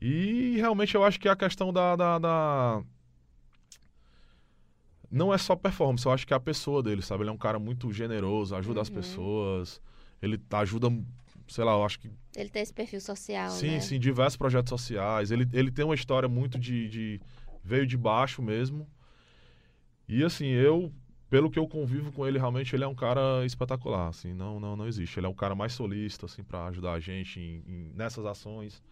E 0.00 0.56
realmente 0.56 0.94
eu 0.94 1.04
acho 1.04 1.18
que 1.18 1.28
a 1.28 1.36
questão 1.36 1.72
da, 1.72 1.96
da, 1.96 2.18
da- 2.18 2.82
Não 5.10 5.32
é 5.32 5.38
só 5.38 5.56
performance, 5.56 6.04
eu 6.04 6.12
acho 6.12 6.26
que 6.26 6.34
é 6.34 6.36
a 6.36 6.40
pessoa 6.40 6.82
dele, 6.82 7.00
sabe? 7.02 7.22
Ele 7.22 7.30
é 7.30 7.32
um 7.32 7.38
cara 7.38 7.58
muito 7.58 7.90
generoso, 7.92 8.54
ajuda 8.54 8.82
as 8.82 8.88
Uhum. 8.88 8.94
pessoas, 8.94 9.80
ele 10.20 10.38
ajuda, 10.50 10.88
sei 11.48 11.64
lá, 11.64 11.72
eu 11.72 11.84
acho 11.84 11.98
que 11.98 12.10
Ele 12.36 12.48
tem 12.48 12.62
esse 12.62 12.72
perfil 12.72 13.00
social, 13.00 13.50
Sim, 13.50 13.68
né? 13.68 13.80
sim, 13.80 13.98
diversos 13.98 14.36
projetos 14.36 14.70
sociais. 14.70 15.30
Ele, 15.30 15.46
ele 15.52 15.70
tem 15.70 15.84
uma 15.84 15.94
história 15.94 16.28
muito 16.28 16.58
de, 16.58 16.88
de- 16.88 17.20
veio 17.64 17.86
de 17.86 17.96
baixo 17.96 18.40
mesmo. 18.42 18.86
E 20.08 20.24
assim, 20.24 20.46
eu, 20.46 20.92
pelo 21.28 21.50
que 21.50 21.58
eu 21.58 21.66
convivo 21.68 22.10
com 22.12 22.26
ele, 22.26 22.38
realmente 22.38 22.74
ele 22.74 22.84
é 22.84 22.86
um 22.86 22.94
cara 22.94 23.44
espetacular, 23.44 24.08
assim, 24.08 24.32
não, 24.32 24.58
não, 24.58 24.76
não 24.76 24.86
existe. 24.86 25.18
Ele 25.18 25.26
é 25.26 25.28
um 25.28 25.34
cara 25.34 25.54
mais 25.54 25.72
solista, 25.72 26.26
assim, 26.26 26.42
para 26.42 26.66
ajudar 26.66 26.92
a 26.92 27.00
gente 27.00 27.38
em- 27.40 27.62
em- 27.66 27.92
nessas 27.94 28.24
ações. 28.24 28.82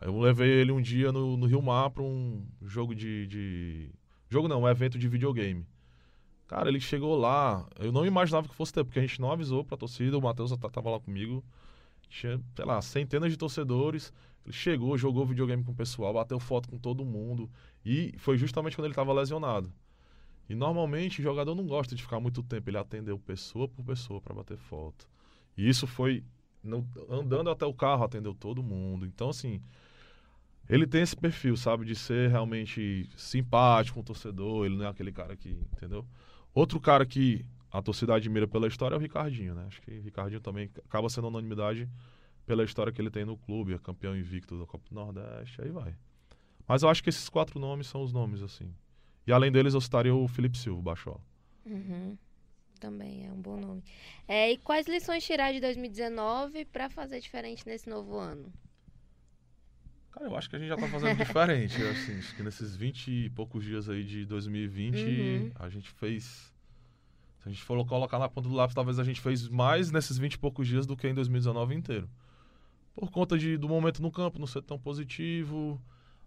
Eu 0.00 0.18
levei 0.18 0.48
ele 0.50 0.72
um 0.72 0.80
dia 0.80 1.12
no, 1.12 1.36
no 1.36 1.46
Rio 1.46 1.62
Mar 1.62 1.90
para 1.90 2.02
um 2.02 2.44
jogo 2.62 2.94
de, 2.94 3.26
de- 3.26 3.90
Jogo 4.28 4.48
não, 4.48 4.62
um 4.62 4.68
evento 4.68 4.98
de 4.98 5.08
videogame. 5.08 5.66
Cara, 6.46 6.68
ele 6.68 6.80
chegou 6.80 7.16
lá, 7.16 7.66
eu 7.78 7.90
não 7.92 8.04
imaginava 8.04 8.48
que 8.48 8.54
fosse 8.54 8.72
ter, 8.72 8.84
porque 8.84 8.98
a 8.98 9.02
gente 9.02 9.20
não 9.20 9.30
avisou 9.30 9.64
pra 9.64 9.76
torcida, 9.76 10.16
o 10.18 10.22
Matheus 10.22 10.50
tava 10.72 10.90
lá 10.90 11.00
comigo. 11.00 11.42
Tinha, 12.14 12.40
sei 12.54 12.64
lá, 12.64 12.80
centenas 12.80 13.30
de 13.32 13.36
torcedores. 13.36 14.12
Ele 14.44 14.52
chegou, 14.54 14.96
jogou 14.96 15.26
videogame 15.26 15.64
com 15.64 15.72
o 15.72 15.74
pessoal, 15.74 16.12
bateu 16.14 16.38
foto 16.38 16.68
com 16.68 16.78
todo 16.78 17.04
mundo. 17.04 17.50
E 17.84 18.14
foi 18.18 18.36
justamente 18.38 18.76
quando 18.76 18.86
ele 18.86 18.92
estava 18.92 19.12
lesionado. 19.12 19.72
E 20.48 20.54
normalmente 20.54 21.20
o 21.20 21.24
jogador 21.24 21.54
não 21.54 21.66
gosta 21.66 21.94
de 21.94 22.02
ficar 22.02 22.20
muito 22.20 22.42
tempo. 22.42 22.70
Ele 22.70 22.78
atendeu 22.78 23.18
pessoa 23.18 23.68
por 23.68 23.84
pessoa 23.84 24.20
para 24.20 24.34
bater 24.34 24.58
foto. 24.58 25.08
E 25.56 25.68
isso 25.68 25.86
foi 25.86 26.24
no- 26.62 26.86
andando 27.10 27.50
até 27.50 27.66
o 27.66 27.74
carro, 27.74 28.04
atendeu 28.04 28.34
todo 28.34 28.62
mundo. 28.62 29.06
Então, 29.06 29.30
assim, 29.30 29.60
ele 30.68 30.86
tem 30.86 31.02
esse 31.02 31.16
perfil, 31.16 31.56
sabe, 31.56 31.84
de 31.84 31.94
ser 31.94 32.30
realmente 32.30 33.08
simpático 33.16 33.96
com 33.96 34.00
o 34.00 34.04
torcedor. 34.04 34.64
Ele 34.66 34.76
não 34.76 34.86
é 34.86 34.88
aquele 34.88 35.12
cara 35.12 35.36
que, 35.36 35.50
entendeu? 35.76 36.06
Outro 36.54 36.80
cara 36.80 37.04
que 37.04 37.44
a 37.76 37.82
torcida 37.82 38.14
admira 38.14 38.46
pela 38.46 38.68
história 38.68 38.94
é 38.94 38.98
o 38.98 39.00
Ricardinho, 39.00 39.54
né? 39.54 39.64
Acho 39.66 39.82
que 39.82 39.90
o 39.90 40.02
Ricardinho 40.02 40.40
também 40.40 40.70
acaba 40.84 41.08
sendo 41.08 41.26
unanimidade 41.26 41.88
pela 42.46 42.62
história 42.62 42.92
que 42.92 43.00
ele 43.00 43.10
tem 43.10 43.24
no 43.24 43.36
clube, 43.36 43.74
é 43.74 43.78
campeão 43.78 44.16
invicto 44.16 44.56
da 44.58 44.64
Copa 44.64 44.84
do 44.88 44.94
Nordeste, 44.94 45.60
aí 45.60 45.70
vai. 45.70 45.94
Mas 46.68 46.82
eu 46.82 46.88
acho 46.88 47.02
que 47.02 47.08
esses 47.08 47.28
quatro 47.28 47.58
nomes 47.58 47.88
são 47.88 48.02
os 48.02 48.12
nomes, 48.12 48.42
assim. 48.42 48.72
E 49.26 49.32
além 49.32 49.50
deles, 49.50 49.74
eu 49.74 49.80
citaria 49.80 50.14
o 50.14 50.28
Felipe 50.28 50.56
Silva, 50.56 50.80
Baixola. 50.82 51.20
Uhum. 51.66 52.16
Também 52.78 53.26
é 53.26 53.32
um 53.32 53.40
bom 53.40 53.56
nome. 53.58 53.82
É, 54.28 54.52
e 54.52 54.58
quais 54.58 54.86
lições 54.86 55.24
tirar 55.24 55.52
de 55.52 55.60
2019 55.60 56.66
para 56.66 56.88
fazer 56.88 57.18
diferente 57.20 57.66
nesse 57.66 57.88
novo 57.88 58.16
ano? 58.18 58.52
Cara, 60.12 60.26
eu 60.26 60.36
acho 60.36 60.48
que 60.48 60.54
a 60.54 60.58
gente 60.60 60.68
já 60.68 60.76
tá 60.76 60.86
fazendo 60.86 61.16
diferente, 61.18 61.74
assim. 61.82 62.18
Acho 62.18 62.36
que 62.36 62.42
nesses 62.44 62.76
20 62.76 63.08
e 63.10 63.30
poucos 63.30 63.64
dias 63.64 63.88
aí 63.88 64.04
de 64.04 64.24
2020, 64.26 64.96
Uhum. 64.96 65.50
a 65.56 65.68
gente 65.68 65.90
fez... 65.90 66.53
Se 67.44 67.50
a 67.50 67.52
gente 67.52 67.62
for 67.62 67.84
colocar 67.84 68.18
na 68.18 68.26
ponta 68.26 68.48
do 68.48 68.54
lápis, 68.54 68.74
talvez 68.74 68.98
a 68.98 69.04
gente 69.04 69.20
fez 69.20 69.46
mais 69.48 69.90
nesses 69.90 70.16
20 70.16 70.32
e 70.32 70.38
poucos 70.38 70.66
dias 70.66 70.86
do 70.86 70.96
que 70.96 71.06
em 71.06 71.12
2019 71.12 71.74
inteiro. 71.74 72.08
Por 72.94 73.10
conta 73.10 73.36
de, 73.36 73.58
do 73.58 73.68
momento 73.68 74.00
no 74.00 74.10
campo 74.10 74.38
não 74.38 74.46
ser 74.46 74.62
tão 74.62 74.78
positivo, 74.78 75.78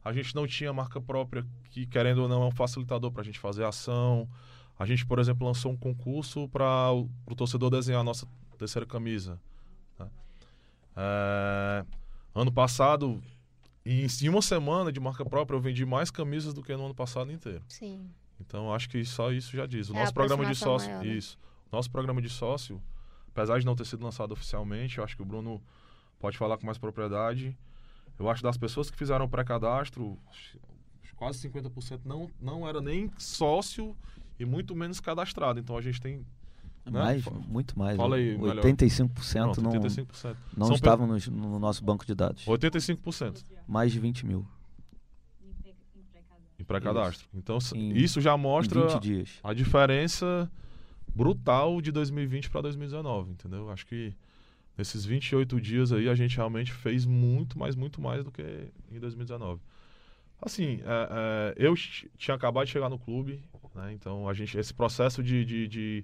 a 0.06 0.14
gente 0.14 0.36
não 0.36 0.46
tinha 0.46 0.72
marca 0.72 1.02
própria 1.02 1.44
que, 1.72 1.88
querendo 1.88 2.20
ou 2.20 2.28
não, 2.30 2.44
é 2.44 2.46
um 2.46 2.52
facilitador 2.52 3.12
para 3.12 3.24
a 3.24 3.26
gente 3.26 3.40
fazer 3.40 3.66
ação. 3.66 4.30
A 4.78 4.86
gente, 4.86 5.08
por 5.08 5.18
exemplo, 5.18 5.48
lançou 5.48 5.72
um 5.72 5.76
concurso 5.76 6.48
para 6.50 6.92
o 6.94 7.36
torcedor 7.36 7.72
desenhar 7.72 8.02
a 8.02 8.04
nossa 8.04 8.28
terceira 8.56 8.86
camisa. 8.86 9.42
né? 9.98 10.08
É, 10.96 11.86
ano 12.36 12.52
passado, 12.52 13.20
em, 13.84 14.06
em 14.06 14.30
uma 14.30 14.44
semana 14.44 14.92
de 14.92 15.00
marca 15.00 15.26
própria, 15.26 15.58
eu 15.58 15.62
vendi 15.62 15.84
mais 15.84 16.12
camisas 16.12 16.54
do 16.54 16.62
que 16.62 16.76
no 16.76 16.86
ano 16.86 16.94
passado 16.94 17.32
inteiro. 17.32 17.64
Sim. 17.68 18.08
Então, 18.40 18.74
acho 18.74 18.90
que 18.90 19.04
só 19.06 19.32
isso 19.32 19.56
já 19.56 19.66
diz. 19.66 19.90
O 19.90 19.96
É 19.96 20.00
nosso 20.00 20.14
programa 20.14 20.46
de 20.46 20.56
sócio, 20.56 20.90
maior, 20.90 21.04
né? 21.04 21.12
isso. 21.14 21.38
Nosso 21.72 21.90
programa 21.92 22.22
de 22.22 22.30
sócio, 22.30 22.82
apesar 23.30 23.60
de 23.60 23.66
não 23.66 23.76
ter 23.76 23.86
sido 23.86 24.04
lançado 24.04 24.32
oficialmente, 24.32 24.98
eu 24.98 25.04
acho 25.04 25.16
que 25.16 25.22
o 25.22 25.26
Bruno 25.26 25.62
pode 26.20 26.38
falar 26.38 26.58
com 26.58 26.66
mais 26.66 26.78
propriedade. 26.78 27.58
Eu 28.18 28.30
acho 28.30 28.42
das 28.42 28.58
pessoas 28.58 28.90
que 28.90 28.98
fizeram 28.98 29.26
o 29.26 29.30
pré-cadastro, 29.30 30.18
quase 31.16 31.48
50% 31.50 32.02
não, 32.06 32.30
não 32.40 32.68
era 32.68 32.80
nem 32.80 33.12
sócio 33.18 33.96
e 34.40 34.46
muito 34.46 34.76
menos 34.76 35.00
cadastrado. 35.00 35.60
Então 35.60 35.76
a 35.78 35.82
gente 35.82 36.00
tem. 36.00 36.18
né? 36.86 37.00
Mais, 37.00 37.26
muito 37.26 37.78
mais. 37.78 37.98
Fala 37.98 38.16
aí, 38.16 38.38
melhor. 38.38 38.64
85% 38.64 39.10
Pronto, 39.54 39.62
não, 39.62 39.72
85%. 39.72 40.36
não 40.56 40.68
São 40.68 40.76
estavam 40.76 41.08
no, 41.08 41.18
no 41.32 41.60
nosso 41.60 41.84
banco 41.84 42.06
de 42.06 42.16
dados. 42.16 42.46
85% 42.46 43.44
Mais 43.68 43.92
de 43.92 44.00
20 44.00 44.26
mil 44.26 44.48
em 46.60 46.64
pré-cadastro. 46.64 47.28
Então 47.34 47.58
Em- 47.76 47.94
isso 47.98 48.20
já 48.22 48.36
mostra 48.38 48.88
20 48.88 49.00
dias. 49.02 49.40
a 49.44 49.54
diferença 49.54 50.50
brutal 51.14 51.82
de 51.82 51.92
2020 51.92 52.50
para 52.50 52.62
2019, 52.62 53.32
entendeu? 53.32 53.70
Acho 53.70 53.86
que 53.86 54.14
nesses 54.78 55.06
28 55.06 55.60
dias 55.60 55.92
aí 55.92 56.08
a 56.10 56.16
gente 56.16 56.36
realmente 56.38 56.72
fez 56.72 57.06
muito 57.06 57.58
mais, 57.58 57.76
muito 57.76 58.02
mais 58.02 58.24
do 58.24 58.32
que 58.32 58.44
em 58.92 59.00
2019. 59.00 59.60
Assim, 60.42 60.80
é, 60.86 61.10
é, 61.12 61.56
eu 61.58 61.74
tinha 62.18 62.36
acabado 62.36 62.66
de 62.66 62.72
chegar 62.72 62.90
no 62.90 63.00
clube, 63.00 63.42
né? 63.74 63.92
Então 63.94 64.30
a 64.30 64.34
gente 64.34 64.56
esse 64.58 64.74
processo 64.74 65.24
de, 65.24 65.44
de, 65.44 65.68
de, 65.68 66.04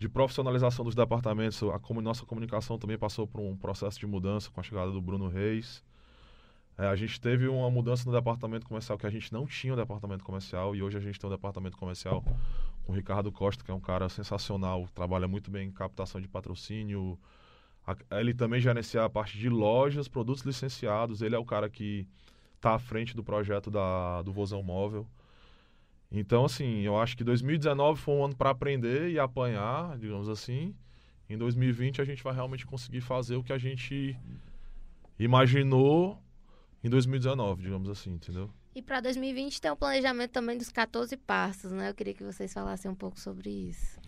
de 0.00 0.08
profissionalização 0.08 0.84
dos 0.84 0.96
departamentos, 0.96 1.62
a 1.62 1.78
comu- 1.78 2.00
nossa 2.02 2.26
comunicação 2.26 2.76
também 2.76 2.98
passou 2.98 3.24
por 3.26 3.40
um 3.40 3.56
processo 3.56 4.00
de 4.00 4.06
mudança 4.06 4.50
com 4.50 4.58
a 4.58 4.62
chegada 4.64 4.90
do 4.90 5.00
Bruno 5.00 5.28
Reis. 5.28 5.84
É, 6.82 6.86
a 6.88 6.96
gente 6.96 7.20
teve 7.20 7.46
uma 7.46 7.70
mudança 7.70 8.04
no 8.04 8.12
departamento 8.16 8.66
comercial 8.66 8.98
que 8.98 9.06
a 9.06 9.10
gente 9.10 9.32
não 9.32 9.46
tinha 9.46 9.72
um 9.72 9.76
departamento 9.76 10.24
comercial 10.24 10.74
e 10.74 10.82
hoje 10.82 10.96
a 10.98 11.00
gente 11.00 11.16
tem 11.20 11.28
um 11.28 11.32
departamento 11.32 11.76
comercial 11.76 12.20
com 12.84 12.92
o 12.92 12.94
Ricardo 12.96 13.30
Costa, 13.30 13.62
que 13.64 13.70
é 13.70 13.74
um 13.74 13.78
cara 13.80 14.08
sensacional, 14.08 14.88
trabalha 14.92 15.28
muito 15.28 15.48
bem 15.48 15.68
em 15.68 15.70
captação 15.70 16.20
de 16.20 16.26
patrocínio. 16.26 17.16
A- 17.86 17.96
Ele 18.18 18.34
também 18.34 18.60
gerencia 18.60 19.04
a 19.04 19.08
parte 19.08 19.38
de 19.38 19.48
lojas, 19.48 20.08
produtos 20.08 20.42
licenciados. 20.42 21.22
Ele 21.22 21.36
é 21.36 21.38
o 21.38 21.44
cara 21.44 21.70
que 21.70 22.04
está 22.56 22.74
à 22.74 22.78
frente 22.80 23.14
do 23.14 23.22
projeto 23.22 23.70
da, 23.70 24.22
do 24.22 24.32
Vozão 24.32 24.60
Móvel. 24.60 25.06
Então, 26.10 26.44
assim, 26.44 26.80
eu 26.80 26.98
acho 27.00 27.16
que 27.16 27.22
2019 27.22 28.00
foi 28.00 28.14
um 28.14 28.24
ano 28.24 28.34
para 28.34 28.50
aprender 28.50 29.08
e 29.08 29.20
apanhar, 29.20 29.96
digamos 29.98 30.28
assim. 30.28 30.74
Em 31.30 31.38
2020 31.38 32.02
a 32.02 32.04
gente 32.04 32.24
vai 32.24 32.34
realmente 32.34 32.66
conseguir 32.66 33.00
fazer 33.02 33.36
o 33.36 33.42
que 33.44 33.52
a 33.52 33.58
gente 33.58 34.16
imaginou 35.18 36.20
em 36.82 36.90
2019, 36.90 37.62
digamos 37.62 37.88
assim, 37.88 38.14
entendeu? 38.14 38.50
E 38.74 38.80
para 38.80 39.00
2020 39.00 39.60
tem 39.60 39.70
o 39.70 39.76
planejamento 39.76 40.30
também 40.30 40.56
dos 40.56 40.70
14 40.70 41.16
passos, 41.16 41.70
né? 41.72 41.90
Eu 41.90 41.94
queria 41.94 42.14
que 42.14 42.24
vocês 42.24 42.52
falassem 42.52 42.90
um 42.90 42.94
pouco 42.94 43.20
sobre 43.20 43.50
isso. 43.50 44.00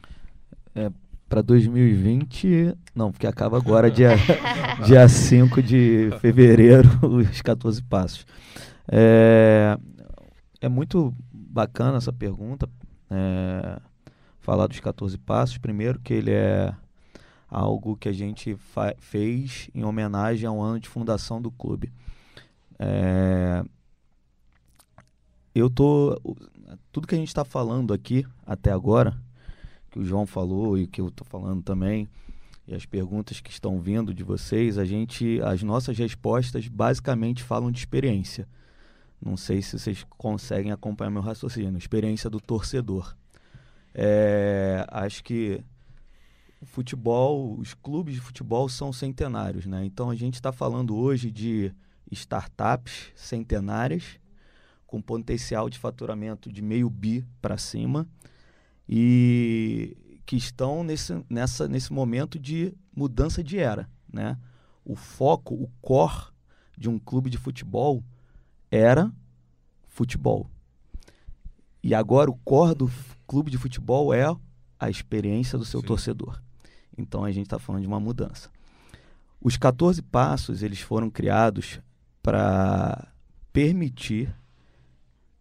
É, 0.75 0.91
para 1.29 1.43
2020, 1.43 2.77
não, 2.95 3.13
porque 3.13 3.27
acaba 3.27 3.57
agora 3.59 3.89
dia, 3.93 4.11
dia 4.87 5.09
5 5.09 5.63
de 5.63 6.11
fevereiro, 6.21 6.89
os 7.07 7.43
14 7.43 7.83
passos. 7.83 8.27
É, 8.91 9.77
é 10.61 10.69
muito 10.69 11.15
bacana 11.33 11.99
essa 11.99 12.13
pergunta, 12.13 12.69
é, 13.11 13.81
falar 14.41 14.67
dos 14.67 14.81
14 14.81 15.17
passos. 15.19 15.59
Primeiro 15.59 16.01
que 16.01 16.15
ele 16.15 16.33
é 16.33 16.75
algo 17.49 17.97
que 17.97 18.09
a 18.09 18.13
gente 18.13 18.57
fez 18.99 19.71
em 19.75 19.85
homenagem 19.85 20.49
ao 20.49 20.61
ano 20.61 20.81
de 20.81 20.89
fundação 20.89 21.41
do 21.41 21.51
clube. 21.51 21.93
É, 22.87 23.65
eu 25.55 25.71
tô 25.71 26.21
tudo 26.93 27.07
que 27.07 27.15
a 27.15 27.19
gente 27.19 27.29
está 27.29 27.45
falando 27.45 27.95
aqui 27.95 28.27
até 28.47 28.71
agora, 28.71 29.17
que 29.91 29.99
o 29.99 30.05
João 30.05 30.27
falou 30.27 30.77
e 30.77 30.87
que 30.87 31.01
eu 31.01 31.09
estou 31.09 31.27
falando 31.27 31.63
também, 31.63 32.07
e 32.69 32.75
as 32.75 32.85
perguntas 32.85 33.41
que 33.41 33.51
estão 33.51 33.81
vindo 33.81 34.13
de 34.13 34.23
vocês, 34.23 34.77
a 34.77 34.85
gente, 34.85 35.41
as 35.43 35.63
nossas 35.63 35.97
respostas 35.97 36.69
basicamente 36.69 37.43
falam 37.43 37.71
de 37.71 37.79
experiência. 37.79 38.47
Não 39.21 39.37
sei 39.37 39.63
se 39.63 39.79
vocês 39.79 40.05
conseguem 40.19 40.71
acompanhar 40.71 41.11
meu 41.11 41.23
raciocínio. 41.23 41.79
Experiência 41.79 42.29
do 42.29 42.41
torcedor. 42.41 43.17
É, 43.95 44.85
acho 44.91 45.25
que 45.25 45.63
o 46.61 46.67
futebol, 46.67 47.59
os 47.59 47.73
clubes 47.73 48.15
de 48.15 48.21
futebol 48.21 48.69
são 48.69 48.93
centenários, 48.93 49.65
né? 49.65 49.85
Então 49.85 50.11
a 50.11 50.15
gente 50.15 50.35
está 50.35 50.53
falando 50.53 50.97
hoje 50.97 51.31
de 51.31 51.73
startups 52.11 53.13
centenárias 53.15 54.19
com 54.87 55.01
potencial 55.01 55.69
de 55.69 55.79
faturamento 55.79 56.53
de 56.53 56.63
meio 56.63 56.89
bi 56.89 57.25
para 57.41 57.59
cima 57.59 58.09
e 58.89 59.97
que 60.27 60.37
estão 60.37 60.85
nesse, 60.85 61.25
nessa, 61.29 61.67
nesse 61.69 61.93
momento 61.93 62.39
de 62.39 62.75
mudança 62.95 63.43
de 63.43 63.59
era, 63.59 63.89
né? 64.13 64.39
O 64.85 64.95
foco, 64.95 65.55
o 65.55 65.71
core 65.81 66.33
de 66.77 66.89
um 66.89 66.99
clube 66.99 67.31
de 67.31 67.39
futebol 67.39 68.05
era 68.71 69.11
futebol. 69.89 70.51
E 71.83 71.95
agora 71.95 72.31
o 72.31 72.37
core 72.45 72.75
do 72.75 72.91
clube 73.27 73.51
de 73.51 73.59
futebol 73.59 74.13
é 74.13 74.25
a 74.79 74.91
experiência 74.91 75.59
do 75.59 75.65
seu 75.65 75.81
Sim. 75.81 75.87
torcedor. 75.87 76.41
Então 76.97 77.25
a 77.25 77.33
gente 77.33 77.47
está 77.47 77.59
falando 77.59 77.83
de 77.83 77.89
uma 77.89 78.01
mudança. 78.01 78.51
Os 79.41 79.57
14 79.57 80.01
passos 80.03 80.63
eles 80.63 80.81
foram 80.81 81.11
criados 81.11 81.81
para 82.25 83.07
permitir 83.53 84.35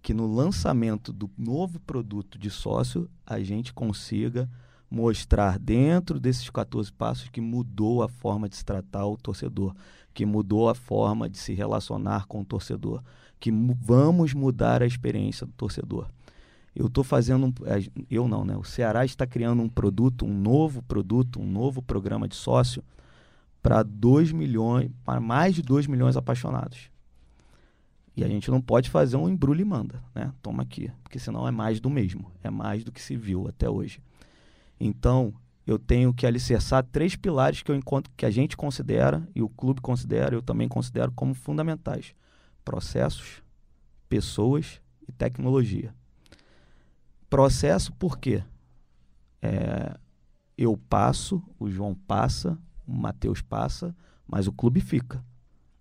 que 0.02 0.14
no 0.14 0.28
lançamento 0.28 1.14
do 1.14 1.32
novo 1.38 1.80
produto 1.80 2.38
de 2.38 2.50
sócio 2.50 3.10
a 3.26 3.40
gente 3.40 3.74
consiga 3.74 4.50
mostrar 4.92 5.58
dentro 5.58 6.20
desses 6.20 6.50
14 6.50 6.92
passos 6.92 7.30
que 7.30 7.40
mudou 7.40 8.04
a 8.04 8.10
forma 8.10 8.50
de 8.50 8.58
se 8.58 8.66
tratar 8.66 9.06
o 9.06 9.16
torcedor, 9.16 9.74
que 10.14 10.26
mudou 10.26 10.68
a 10.68 10.76
forma 10.76 11.30
de 11.30 11.38
se 11.38 11.54
relacionar 11.54 12.28
com 12.28 12.42
o 12.42 12.46
torcedor, 12.46 13.02
que 13.40 13.50
vamos 13.50 14.34
mudar 14.34 14.84
a 14.84 14.86
experiência 14.86 15.48
do 15.48 15.54
torcedor. 15.54 16.10
Eu 16.76 16.88
estou 16.88 17.04
fazendo, 17.04 17.46
um, 17.46 17.54
eu 18.12 18.28
não, 18.28 18.44
né? 18.44 18.58
O 18.58 18.64
Ceará 18.66 19.06
está 19.06 19.26
criando 19.26 19.64
um 19.64 19.70
produto, 19.70 20.26
um 20.26 20.34
novo 20.34 20.82
produto, 20.82 21.40
um 21.40 21.48
novo 21.50 21.82
programa 21.82 22.28
de 22.28 22.36
sócio 22.36 22.84
para 23.64 23.82
2 23.82 24.34
milhões, 24.34 24.92
para 25.06 25.22
mais 25.22 25.56
de 25.56 25.62
2 25.62 25.88
milhões 25.88 26.18
apaixonados. 26.18 26.92
E 28.16 28.24
a 28.24 28.28
gente 28.28 28.52
não 28.52 28.62
pode 28.62 28.90
fazer 28.90 29.16
um 29.16 29.30
embrulho 29.30 29.62
e 29.62 29.66
manda, 29.66 30.04
né? 30.14 30.32
Toma 30.42 30.62
aqui, 30.62 30.92
porque 31.02 31.18
senão 31.18 31.48
é 31.48 31.52
mais 31.52 31.80
do 31.80 31.90
mesmo, 31.90 32.30
é 32.44 32.50
mais 32.50 32.84
do 32.84 32.92
que 32.92 33.02
se 33.02 33.16
viu 33.16 33.48
até 33.48 33.68
hoje. 33.68 34.00
Então, 34.80 35.34
eu 35.66 35.80
tenho 35.80 36.14
que 36.14 36.28
alicerçar 36.28 36.84
três 36.84 37.16
pilares 37.16 37.64
que 37.64 37.72
eu 37.72 37.76
encontro 37.76 38.12
que 38.18 38.26
a 38.26 38.30
gente 38.30 38.58
considera 38.58 39.28
e 39.34 39.42
o 39.42 39.48
clube 39.48 39.82
considera, 39.82 40.36
eu 40.36 40.42
também 40.42 40.68
considero 40.68 41.12
como 41.14 41.34
fundamentais: 41.34 42.14
processos, 42.66 43.42
pessoas 44.10 44.82
e 45.08 45.12
tecnologia. 45.12 45.96
Processo 47.30 47.94
por 47.94 48.20
quê? 48.20 48.44
É, 49.42 49.98
eu 50.56 50.78
passo, 50.78 51.42
o 51.58 51.70
João 51.70 51.96
passa, 51.96 52.60
o 52.88 52.94
Matheus 52.94 53.42
passa, 53.42 53.96
mas 54.28 54.48
o 54.48 54.52
clube 54.52 54.82
fica. 54.82 55.24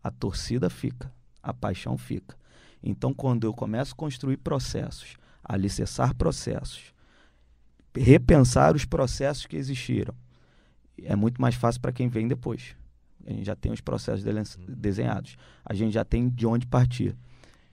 A 0.02 0.10
torcida 0.10 0.68
fica, 0.68 1.12
a 1.42 1.52
paixão 1.54 1.96
fica. 1.96 2.36
Então, 2.82 3.14
quando 3.14 3.44
eu 3.44 3.54
começo 3.54 3.92
a 3.92 3.96
construir 3.96 4.36
processos, 4.38 5.16
alicerçar 5.44 6.14
processos, 6.14 6.92
repensar 7.94 8.74
os 8.74 8.84
processos 8.84 9.46
que 9.46 9.56
existiram, 9.56 10.14
é 11.02 11.14
muito 11.14 11.40
mais 11.40 11.54
fácil 11.54 11.80
para 11.80 11.92
quem 11.92 12.08
vem 12.08 12.26
depois. 12.26 12.76
A 13.24 13.30
gente 13.30 13.44
já 13.44 13.54
tem 13.54 13.72
os 13.72 13.80
processos 13.80 14.24
desenhados, 14.68 15.36
a 15.64 15.74
gente 15.74 15.92
já 15.92 16.04
tem 16.04 16.28
de 16.28 16.46
onde 16.46 16.66
partir. 16.66 17.16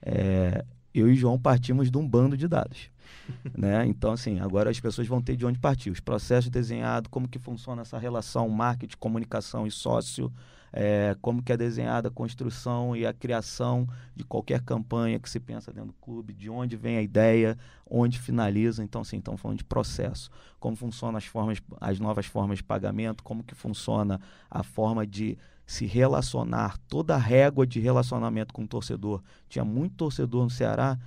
É, 0.00 0.64
eu 0.94 1.10
e 1.10 1.16
João 1.16 1.38
partimos 1.38 1.90
de 1.90 1.98
um 1.98 2.08
bando 2.08 2.36
de 2.36 2.46
dados. 2.46 2.90
né? 3.56 3.86
Então, 3.86 4.12
assim, 4.12 4.40
agora 4.40 4.70
as 4.70 4.80
pessoas 4.80 5.06
vão 5.06 5.20
ter 5.20 5.36
de 5.36 5.46
onde 5.46 5.58
partir. 5.58 5.90
Os 5.90 6.00
processos 6.00 6.50
desenhados, 6.50 7.08
como 7.10 7.28
que 7.28 7.38
funciona 7.38 7.82
essa 7.82 7.98
relação 7.98 8.48
marketing, 8.48 8.96
comunicação 8.98 9.66
e 9.66 9.70
sócio, 9.70 10.32
é, 10.72 11.16
como 11.20 11.42
que 11.42 11.52
é 11.52 11.56
desenhada 11.56 12.08
a 12.08 12.10
construção 12.10 12.94
e 12.94 13.04
a 13.04 13.12
criação 13.12 13.88
de 14.14 14.24
qualquer 14.24 14.60
campanha 14.60 15.18
que 15.18 15.28
se 15.28 15.40
pensa 15.40 15.72
dentro 15.72 15.88
do 15.88 15.94
clube, 15.94 16.32
de 16.32 16.48
onde 16.48 16.76
vem 16.76 16.96
a 16.96 17.02
ideia, 17.02 17.58
onde 17.88 18.18
finaliza. 18.18 18.82
Então, 18.82 19.00
assim, 19.00 19.18
estamos 19.18 19.40
falando 19.40 19.58
de 19.58 19.64
processo. 19.64 20.30
Como 20.58 20.76
funcionam 20.76 21.16
as 21.16 21.24
formas, 21.24 21.60
as 21.80 21.98
novas 21.98 22.26
formas 22.26 22.58
de 22.58 22.64
pagamento, 22.64 23.24
como 23.24 23.42
que 23.42 23.54
funciona 23.54 24.20
a 24.50 24.62
forma 24.62 25.06
de 25.06 25.36
se 25.66 25.86
relacionar, 25.86 26.78
toda 26.88 27.14
a 27.14 27.18
régua 27.18 27.64
de 27.64 27.78
relacionamento 27.78 28.52
com 28.52 28.64
o 28.64 28.66
torcedor. 28.66 29.22
Tinha 29.48 29.64
muito 29.64 29.94
torcedor 29.94 30.42
no 30.42 30.50
Ceará 30.50 30.98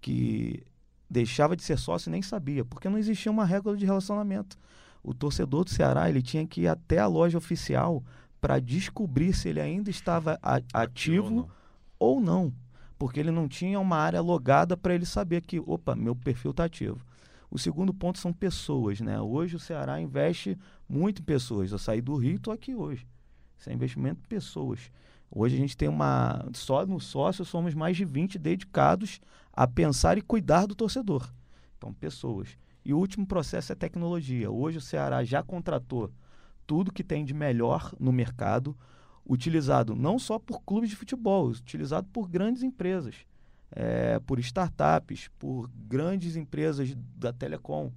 que 0.00 0.62
deixava 1.10 1.56
de 1.56 1.64
ser 1.64 1.76
sócio 1.76 2.08
e 2.08 2.12
nem 2.12 2.22
sabia, 2.22 2.64
porque 2.64 2.88
não 2.88 2.96
existia 2.96 3.32
uma 3.32 3.44
régua 3.44 3.76
de 3.76 3.84
relacionamento. 3.84 4.56
O 5.02 5.12
torcedor 5.12 5.64
do 5.64 5.70
Ceará 5.70 6.08
ele 6.08 6.22
tinha 6.22 6.46
que 6.46 6.62
ir 6.62 6.68
até 6.68 6.98
a 6.98 7.06
loja 7.06 7.36
oficial 7.36 8.04
para 8.40 8.60
descobrir 8.60 9.34
se 9.34 9.48
ele 9.48 9.60
ainda 9.60 9.90
estava 9.90 10.38
ativo 10.72 11.50
ou 11.98 12.20
não, 12.20 12.52
porque 12.98 13.18
ele 13.18 13.30
não 13.30 13.48
tinha 13.48 13.80
uma 13.80 13.96
área 13.96 14.20
logada 14.20 14.76
para 14.76 14.94
ele 14.94 15.04
saber 15.04 15.42
que, 15.42 15.58
opa, 15.58 15.96
meu 15.96 16.14
perfil 16.14 16.52
está 16.52 16.64
ativo. 16.64 17.04
O 17.50 17.58
segundo 17.58 17.92
ponto 17.92 18.18
são 18.18 18.32
pessoas, 18.32 19.00
né? 19.00 19.20
Hoje 19.20 19.56
o 19.56 19.58
Ceará 19.58 20.00
investe 20.00 20.56
muito 20.88 21.20
em 21.20 21.24
pessoas. 21.24 21.72
Eu 21.72 21.78
saí 21.78 22.00
do 22.00 22.14
Rio 22.14 22.32
e 22.32 22.36
estou 22.36 22.52
aqui 22.52 22.74
hoje. 22.74 23.06
Isso 23.58 23.68
é 23.68 23.72
investimento 23.72 24.20
em 24.24 24.28
pessoas. 24.28 24.90
Hoje 25.30 25.54
a 25.54 25.58
gente 25.58 25.76
tem 25.76 25.88
uma. 25.88 26.44
Só 26.54 26.84
no 26.84 26.98
sócio 26.98 27.44
somos 27.44 27.72
mais 27.72 27.96
de 27.96 28.04
20 28.04 28.38
dedicados 28.38 29.20
a 29.52 29.66
pensar 29.66 30.18
e 30.18 30.22
cuidar 30.22 30.66
do 30.66 30.74
torcedor. 30.74 31.32
Então, 31.78 31.92
pessoas. 31.92 32.58
E 32.84 32.92
o 32.92 32.98
último 32.98 33.26
processo 33.26 33.72
é 33.72 33.74
tecnologia. 33.74 34.50
Hoje 34.50 34.78
o 34.78 34.80
Ceará 34.80 35.22
já 35.22 35.42
contratou 35.42 36.10
tudo 36.66 36.92
que 36.92 37.04
tem 37.04 37.24
de 37.24 37.34
melhor 37.34 37.92
no 37.98 38.12
mercado, 38.12 38.76
utilizado 39.28 39.94
não 39.94 40.18
só 40.18 40.38
por 40.38 40.62
clubes 40.62 40.90
de 40.90 40.96
futebol, 40.96 41.48
utilizado 41.48 42.08
por 42.12 42.28
grandes 42.28 42.62
empresas, 42.62 43.14
é, 43.70 44.18
por 44.20 44.38
startups, 44.40 45.28
por 45.38 45.70
grandes 45.86 46.36
empresas 46.36 46.94
da 47.16 47.32
telecom. 47.32 47.92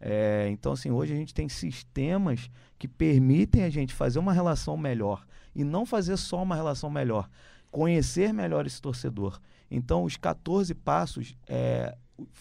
É, 0.00 0.48
então, 0.50 0.72
assim, 0.72 0.90
hoje 0.90 1.14
a 1.14 1.16
gente 1.16 1.32
tem 1.32 1.48
sistemas 1.48 2.50
que 2.78 2.86
permitem 2.86 3.62
a 3.62 3.70
gente 3.70 3.94
fazer 3.94 4.18
uma 4.18 4.32
relação 4.32 4.76
melhor 4.76 5.24
e 5.54 5.64
não 5.64 5.86
fazer 5.86 6.16
só 6.16 6.42
uma 6.42 6.54
relação 6.54 6.90
melhor, 6.90 7.28
conhecer 7.70 8.32
melhor 8.32 8.66
esse 8.66 8.80
torcedor. 8.80 9.40
Então, 9.70 10.04
os 10.04 10.16
14 10.16 10.74
passos 10.74 11.36
é, 11.46 11.96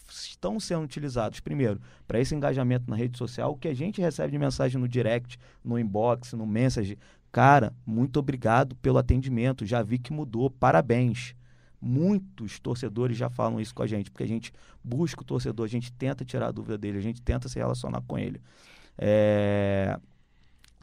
estão 0.10 0.60
sendo 0.60 0.84
utilizados, 0.84 1.40
primeiro, 1.40 1.80
para 2.08 2.20
esse 2.20 2.36
engajamento 2.36 2.90
na 2.90 2.96
rede 2.96 3.18
social, 3.18 3.52
o 3.52 3.58
que 3.58 3.68
a 3.68 3.74
gente 3.74 4.02
recebe 4.02 4.32
de 4.32 4.38
mensagem 4.38 4.80
no 4.80 4.88
direct, 4.88 5.38
no 5.64 5.80
inbox, 5.80 6.34
no 6.34 6.46
message. 6.46 6.98
Cara, 7.32 7.74
muito 7.86 8.20
obrigado 8.20 8.76
pelo 8.76 8.98
atendimento, 8.98 9.66
já 9.66 9.82
vi 9.82 9.98
que 9.98 10.14
mudou, 10.14 10.50
parabéns. 10.50 11.36
Muitos 11.82 12.60
torcedores 12.60 13.18
já 13.18 13.30
falam 13.30 13.60
isso 13.60 13.76
com 13.76 13.84
a 13.84 13.88
gente, 13.88 14.10
porque 14.10 14.24
a 14.24 14.28
gente 14.28 14.54
busca 14.84 15.22
o 15.22 15.26
torcedor, 15.26 15.66
a 15.66 15.70
gente 15.70 15.92
tenta 15.92 16.24
tirar 16.24 16.48
a 16.48 16.52
dúvida 16.52 16.78
dele, 16.78 16.98
a 16.98 17.02
gente 17.02 17.22
tenta 17.22 17.50
se 17.50 17.58
relacionar 17.58 18.02
com 18.08 18.18
ele. 18.18 18.40
É, 18.98 20.00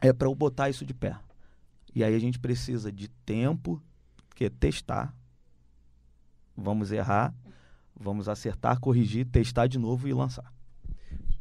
é 0.01 0.13
para 0.13 0.27
eu 0.27 0.35
botar 0.35 0.69
isso 0.69 0.85
de 0.85 0.93
pé. 0.93 1.15
E 1.93 2.03
aí 2.03 2.15
a 2.15 2.19
gente 2.19 2.39
precisa 2.39 2.91
de 2.91 3.07
tempo, 3.07 3.81
que 4.35 4.45
é 4.45 4.49
testar. 4.49 5.13
Vamos 6.55 6.91
errar, 6.91 7.33
vamos 7.95 8.29
acertar, 8.29 8.79
corrigir, 8.79 9.25
testar 9.25 9.67
de 9.67 9.77
novo 9.77 10.07
e 10.07 10.13
lançar. 10.13 10.51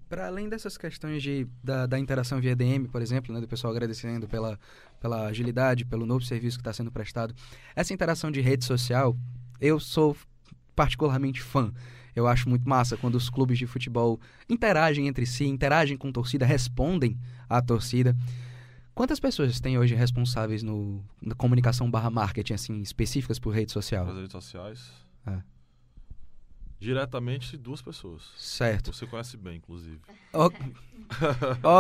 Para 0.09 0.27
além 0.27 0.49
dessas 0.49 0.77
questões 0.77 1.23
de, 1.23 1.47
da, 1.63 1.87
da, 1.87 1.97
interação 1.99 2.41
via 2.41 2.57
DM, 2.57 2.89
por 2.89 3.01
exemplo, 3.01 3.33
né, 3.33 3.41
do 3.41 3.47
pessoal 3.47 3.73
agradecendo 3.73 4.27
pela, 4.27 4.59
pela 4.99 5.27
agilidade, 5.27 5.85
pelo 5.85 6.05
novo 6.05 6.25
serviço 6.25 6.59
que 6.59 6.63
está 6.63 6.73
sendo 6.73 6.91
prestado, 6.91 7.33
essa 7.77 7.95
interação 7.95 8.29
de 8.29 8.41
rede 8.41 8.65
social, 8.65 9.17
eu 9.61 9.79
sou 9.79 10.17
particularmente 10.75 11.41
fã. 11.41 11.73
Eu 12.15 12.27
acho 12.27 12.49
muito 12.49 12.69
massa 12.69 12.97
quando 12.97 13.15
os 13.15 13.31
clubes 13.31 13.57
de 13.57 13.67
futebol 13.67 14.21
interagem 14.49 15.07
entre 15.07 15.25
si, 15.27 15.45
interagem 15.45 15.97
com 15.97 16.11
torcida, 16.11 16.45
respondem 16.45 17.17
à 17.49 17.63
torcida. 17.63 18.17
Quantas 19.01 19.19
pessoas 19.19 19.59
tem 19.61 19.79
hoje 19.79 19.95
responsáveis 19.95 20.63
no, 20.63 21.03
na 21.23 21.35
comunicação 21.35 21.91
barra 21.91 22.11
marketing, 22.11 22.53
assim, 22.53 22.83
específicas 22.83 23.39
por 23.39 23.49
rede 23.49 23.73
social? 23.73 24.07
As 24.07 24.15
redes 24.15 24.33
sociais? 24.33 24.93
É. 25.27 25.39
Diretamente 26.79 27.57
duas 27.57 27.81
pessoas. 27.81 28.31
Certo. 28.37 28.93
Você 28.93 29.07
conhece 29.07 29.39
bem, 29.39 29.57
inclusive. 29.57 29.99
O... 30.35 30.51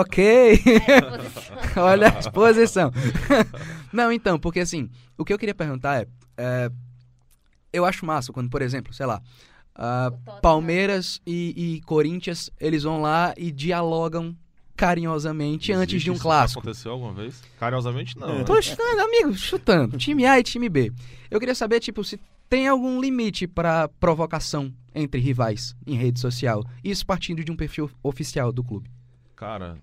ok. 0.00 0.58
Olha 1.76 2.10
a 2.10 2.18
exposição. 2.20 2.90
Não, 3.92 4.10
então, 4.10 4.38
porque 4.38 4.60
assim, 4.60 4.88
o 5.18 5.22
que 5.22 5.34
eu 5.34 5.38
queria 5.38 5.54
perguntar 5.54 6.00
é, 6.00 6.08
é 6.38 6.72
eu 7.70 7.84
acho 7.84 8.06
massa 8.06 8.32
quando, 8.32 8.48
por 8.48 8.62
exemplo, 8.62 8.94
sei 8.94 9.04
lá, 9.04 9.20
uh, 9.76 10.40
Palmeiras 10.40 11.20
e, 11.26 11.52
e, 11.54 11.80
Corinthians, 11.82 12.50
eles 12.58 12.84
vão 12.84 13.02
lá 13.02 13.34
e 13.36 13.52
dialogam 13.52 14.34
carinhosamente 14.76 15.72
Existe 15.72 15.82
antes 15.82 16.02
de 16.02 16.10
um 16.10 16.14
isso 16.14 16.22
clássico. 16.22 16.60
aconteceu 16.60 16.92
alguma 16.92 17.12
vez? 17.12 17.42
Carinhosamente 17.58 18.18
não. 18.18 18.38
né? 18.38 18.44
Tô 18.44 18.60
chutando, 18.60 19.00
amigo, 19.02 19.32
chutando. 19.34 19.96
Time 19.98 20.24
A 20.26 20.38
e 20.38 20.42
time 20.42 20.68
B. 20.68 20.92
Eu 21.30 21.38
queria 21.38 21.54
saber, 21.54 21.80
tipo, 21.80 22.02
se 22.02 22.18
tem 22.48 22.66
algum 22.66 23.00
limite 23.00 23.46
para 23.46 23.88
provocação 23.88 24.72
entre 24.94 25.20
rivais 25.20 25.76
em 25.86 25.94
rede 25.94 26.18
social? 26.18 26.64
Isso 26.82 27.06
partindo 27.06 27.44
de 27.44 27.52
um 27.52 27.56
perfil 27.56 27.90
oficial 28.02 28.52
do 28.52 28.64
clube. 28.64 28.90
Cara, 29.36 29.78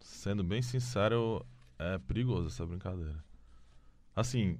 sendo 0.00 0.42
bem 0.42 0.62
sincero, 0.62 1.44
é 1.78 1.98
perigoso 1.98 2.46
essa 2.48 2.64
brincadeira. 2.64 3.22
Assim, 4.14 4.58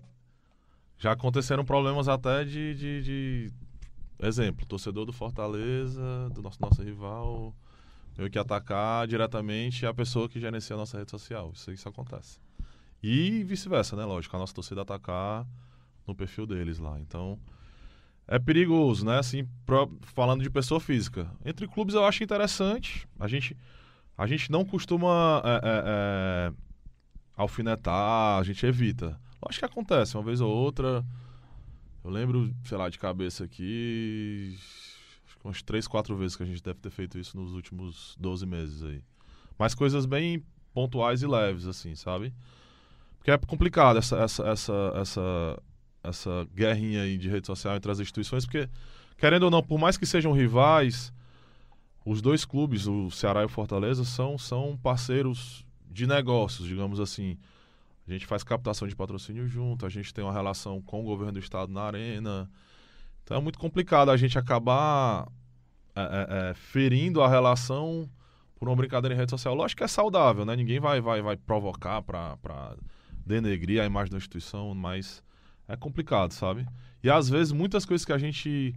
já 0.98 1.12
aconteceram 1.12 1.64
problemas 1.64 2.08
até 2.08 2.44
de, 2.44 2.74
de, 2.74 3.02
de 3.02 3.52
exemplo, 4.20 4.66
torcedor 4.66 5.04
do 5.06 5.12
Fortaleza, 5.12 6.28
do 6.34 6.42
nosso 6.42 6.58
nosso 6.60 6.82
rival, 6.82 7.54
eu 8.18 8.28
que 8.28 8.38
atacar 8.38 9.06
diretamente 9.06 9.86
a 9.86 9.94
pessoa 9.94 10.28
que 10.28 10.40
gerencia 10.40 10.74
a 10.74 10.78
nossa 10.78 10.98
rede 10.98 11.10
social. 11.10 11.50
Isso, 11.54 11.70
isso 11.72 11.88
acontece. 11.88 12.38
E 13.02 13.42
vice-versa, 13.44 13.96
né? 13.96 14.04
Lógico, 14.04 14.36
a 14.36 14.38
nossa 14.38 14.54
torcida 14.54 14.82
atacar 14.82 15.46
no 16.06 16.14
perfil 16.14 16.46
deles 16.46 16.78
lá. 16.78 17.00
Então, 17.00 17.38
é 18.28 18.38
perigoso, 18.38 19.04
né? 19.04 19.18
Assim, 19.18 19.48
falando 20.02 20.42
de 20.42 20.50
pessoa 20.50 20.78
física. 20.78 21.30
Entre 21.44 21.66
clubes 21.66 21.94
eu 21.94 22.04
acho 22.04 22.22
interessante. 22.22 23.08
A 23.18 23.26
gente, 23.26 23.56
a 24.16 24.26
gente 24.26 24.50
não 24.50 24.64
costuma 24.64 25.42
é, 25.44 25.50
é, 25.50 25.82
é, 25.86 26.52
alfinetar, 27.36 28.38
a 28.38 28.42
gente 28.44 28.64
evita. 28.64 29.18
Acho 29.48 29.58
que 29.58 29.64
acontece, 29.64 30.16
uma 30.16 30.22
vez 30.22 30.40
ou 30.40 30.50
outra. 30.50 31.04
Eu 32.04 32.10
lembro, 32.10 32.54
sei 32.64 32.78
lá, 32.78 32.88
de 32.88 32.98
cabeça 32.98 33.44
aqui. 33.44 34.56
Umas 35.44 35.62
três, 35.62 35.88
quatro 35.88 36.16
vezes 36.16 36.36
que 36.36 36.42
a 36.42 36.46
gente 36.46 36.62
deve 36.62 36.78
ter 36.78 36.90
feito 36.90 37.18
isso 37.18 37.36
nos 37.36 37.52
últimos 37.52 38.16
12 38.18 38.46
meses 38.46 38.82
aí. 38.82 39.02
Mas 39.58 39.74
coisas 39.74 40.06
bem 40.06 40.44
pontuais 40.72 41.22
e 41.22 41.26
leves, 41.26 41.66
assim, 41.66 41.94
sabe? 41.94 42.32
Porque 43.18 43.30
é 43.30 43.38
complicado 43.38 43.98
essa, 43.98 44.16
essa, 44.18 44.48
essa, 44.48 44.92
essa, 44.96 45.62
essa 46.02 46.48
guerrinha 46.54 47.02
aí 47.02 47.18
de 47.18 47.28
rede 47.28 47.46
social 47.46 47.76
entre 47.76 47.90
as 47.90 48.00
instituições, 48.00 48.44
porque, 48.44 48.68
querendo 49.16 49.44
ou 49.44 49.50
não, 49.50 49.62
por 49.62 49.78
mais 49.78 49.96
que 49.96 50.06
sejam 50.06 50.32
rivais, 50.32 51.12
os 52.04 52.20
dois 52.20 52.44
clubes, 52.44 52.86
o 52.86 53.10
Ceará 53.10 53.42
e 53.42 53.44
o 53.44 53.48
Fortaleza, 53.48 54.04
são, 54.04 54.36
são 54.36 54.76
parceiros 54.76 55.64
de 55.90 56.06
negócios, 56.06 56.66
digamos 56.66 56.98
assim. 56.98 57.38
A 58.06 58.12
gente 58.12 58.26
faz 58.26 58.42
captação 58.42 58.88
de 58.88 58.96
patrocínio 58.96 59.46
junto, 59.46 59.86
a 59.86 59.88
gente 59.88 60.12
tem 60.12 60.24
uma 60.24 60.32
relação 60.32 60.82
com 60.82 61.00
o 61.00 61.04
governo 61.04 61.32
do 61.32 61.38
estado 61.38 61.72
na 61.72 61.82
arena. 61.82 62.50
Então 63.22 63.36
é 63.36 63.40
muito 63.40 63.58
complicado 63.58 64.10
a 64.10 64.16
gente 64.16 64.38
acabar 64.38 65.28
é, 65.94 66.00
é, 66.00 66.50
é, 66.50 66.54
ferindo 66.54 67.22
a 67.22 67.28
relação 67.28 68.08
por 68.56 68.68
uma 68.68 68.76
brincadeira 68.76 69.14
em 69.14 69.18
rede 69.18 69.30
social. 69.30 69.54
Lógico 69.54 69.78
que 69.78 69.84
é 69.84 69.88
saudável, 69.88 70.44
né? 70.44 70.56
Ninguém 70.56 70.80
vai, 70.80 71.00
vai, 71.00 71.20
vai 71.20 71.36
provocar 71.36 72.02
para 72.02 72.76
denegrir 73.26 73.80
a 73.80 73.84
imagem 73.84 74.10
da 74.10 74.18
instituição, 74.18 74.74
mas 74.74 75.22
é 75.68 75.76
complicado, 75.76 76.32
sabe? 76.32 76.66
E 77.02 77.10
às 77.10 77.28
vezes 77.28 77.52
muitas 77.52 77.84
coisas 77.84 78.04
que 78.04 78.12
a 78.12 78.18
gente 78.18 78.74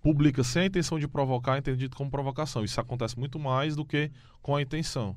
publica 0.00 0.42
sem 0.42 0.62
a 0.62 0.66
intenção 0.66 0.98
de 0.98 1.06
provocar 1.06 1.56
é 1.56 1.58
entendido 1.58 1.96
como 1.96 2.10
provocação. 2.10 2.64
Isso 2.64 2.80
acontece 2.80 3.18
muito 3.18 3.38
mais 3.38 3.76
do 3.76 3.84
que 3.84 4.10
com 4.42 4.56
a 4.56 4.62
intenção. 4.62 5.16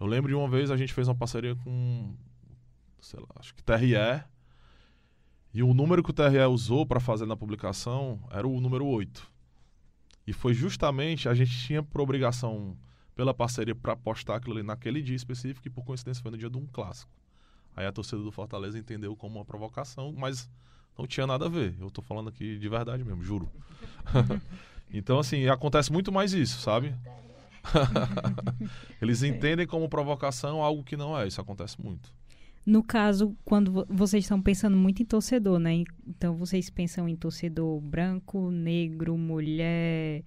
Eu 0.00 0.06
lembro 0.06 0.28
de 0.28 0.34
uma 0.34 0.48
vez 0.48 0.70
a 0.70 0.76
gente 0.76 0.92
fez 0.92 1.06
uma 1.08 1.14
parceria 1.14 1.54
com 1.56 2.14
sei 3.00 3.20
lá, 3.20 3.26
acho 3.36 3.54
que 3.54 3.62
TRE. 3.62 3.94
E 5.54 5.62
o 5.62 5.74
número 5.74 6.02
que 6.02 6.10
o 6.10 6.14
TRE 6.14 6.44
usou 6.46 6.86
para 6.86 6.98
fazer 6.98 7.26
na 7.26 7.36
publicação 7.36 8.18
era 8.30 8.46
o 8.46 8.60
número 8.60 8.86
8. 8.86 9.30
E 10.26 10.32
foi 10.32 10.54
justamente, 10.54 11.28
a 11.28 11.34
gente 11.34 11.52
tinha 11.66 11.82
por 11.82 12.00
obrigação, 12.00 12.76
pela 13.14 13.34
parceria, 13.34 13.74
para 13.74 13.94
postar 13.94 14.36
aquilo 14.36 14.54
ali 14.56 14.62
naquele 14.62 15.02
dia 15.02 15.16
específico, 15.16 15.66
e 15.66 15.70
por 15.70 15.84
coincidência 15.84 16.22
foi 16.22 16.30
no 16.30 16.38
dia 16.38 16.48
de 16.48 16.56
um 16.56 16.66
clássico. 16.66 17.10
Aí 17.76 17.86
a 17.86 17.92
torcida 17.92 18.22
do 18.22 18.30
Fortaleza 18.30 18.78
entendeu 18.78 19.14
como 19.16 19.38
uma 19.38 19.44
provocação, 19.44 20.12
mas 20.16 20.48
não 20.96 21.06
tinha 21.06 21.26
nada 21.26 21.46
a 21.46 21.48
ver. 21.48 21.74
Eu 21.80 21.90
tô 21.90 22.00
falando 22.00 22.28
aqui 22.28 22.58
de 22.58 22.68
verdade 22.68 23.04
mesmo, 23.04 23.22
juro. 23.22 23.50
então, 24.90 25.18
assim, 25.18 25.48
acontece 25.48 25.92
muito 25.92 26.12
mais 26.12 26.32
isso, 26.32 26.60
sabe? 26.60 26.94
Eles 29.00 29.22
entendem 29.22 29.66
como 29.66 29.88
provocação 29.88 30.62
algo 30.62 30.84
que 30.84 30.96
não 30.96 31.18
é. 31.18 31.26
Isso 31.26 31.40
acontece 31.40 31.80
muito. 31.80 32.12
No 32.64 32.82
caso, 32.82 33.36
quando 33.44 33.84
vocês 33.88 34.24
estão 34.24 34.40
pensando 34.40 34.76
muito 34.76 35.02
em 35.02 35.06
torcedor, 35.06 35.58
né? 35.58 35.82
Então 36.06 36.36
vocês 36.36 36.70
pensam 36.70 37.08
em 37.08 37.16
torcedor 37.16 37.80
branco, 37.80 38.50
negro, 38.50 39.18
mulher, 39.18 40.22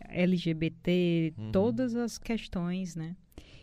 LGBT, 0.00 1.34
uhum. 1.38 1.52
todas 1.52 1.94
as 1.94 2.18
questões, 2.18 2.96
né? 2.96 3.14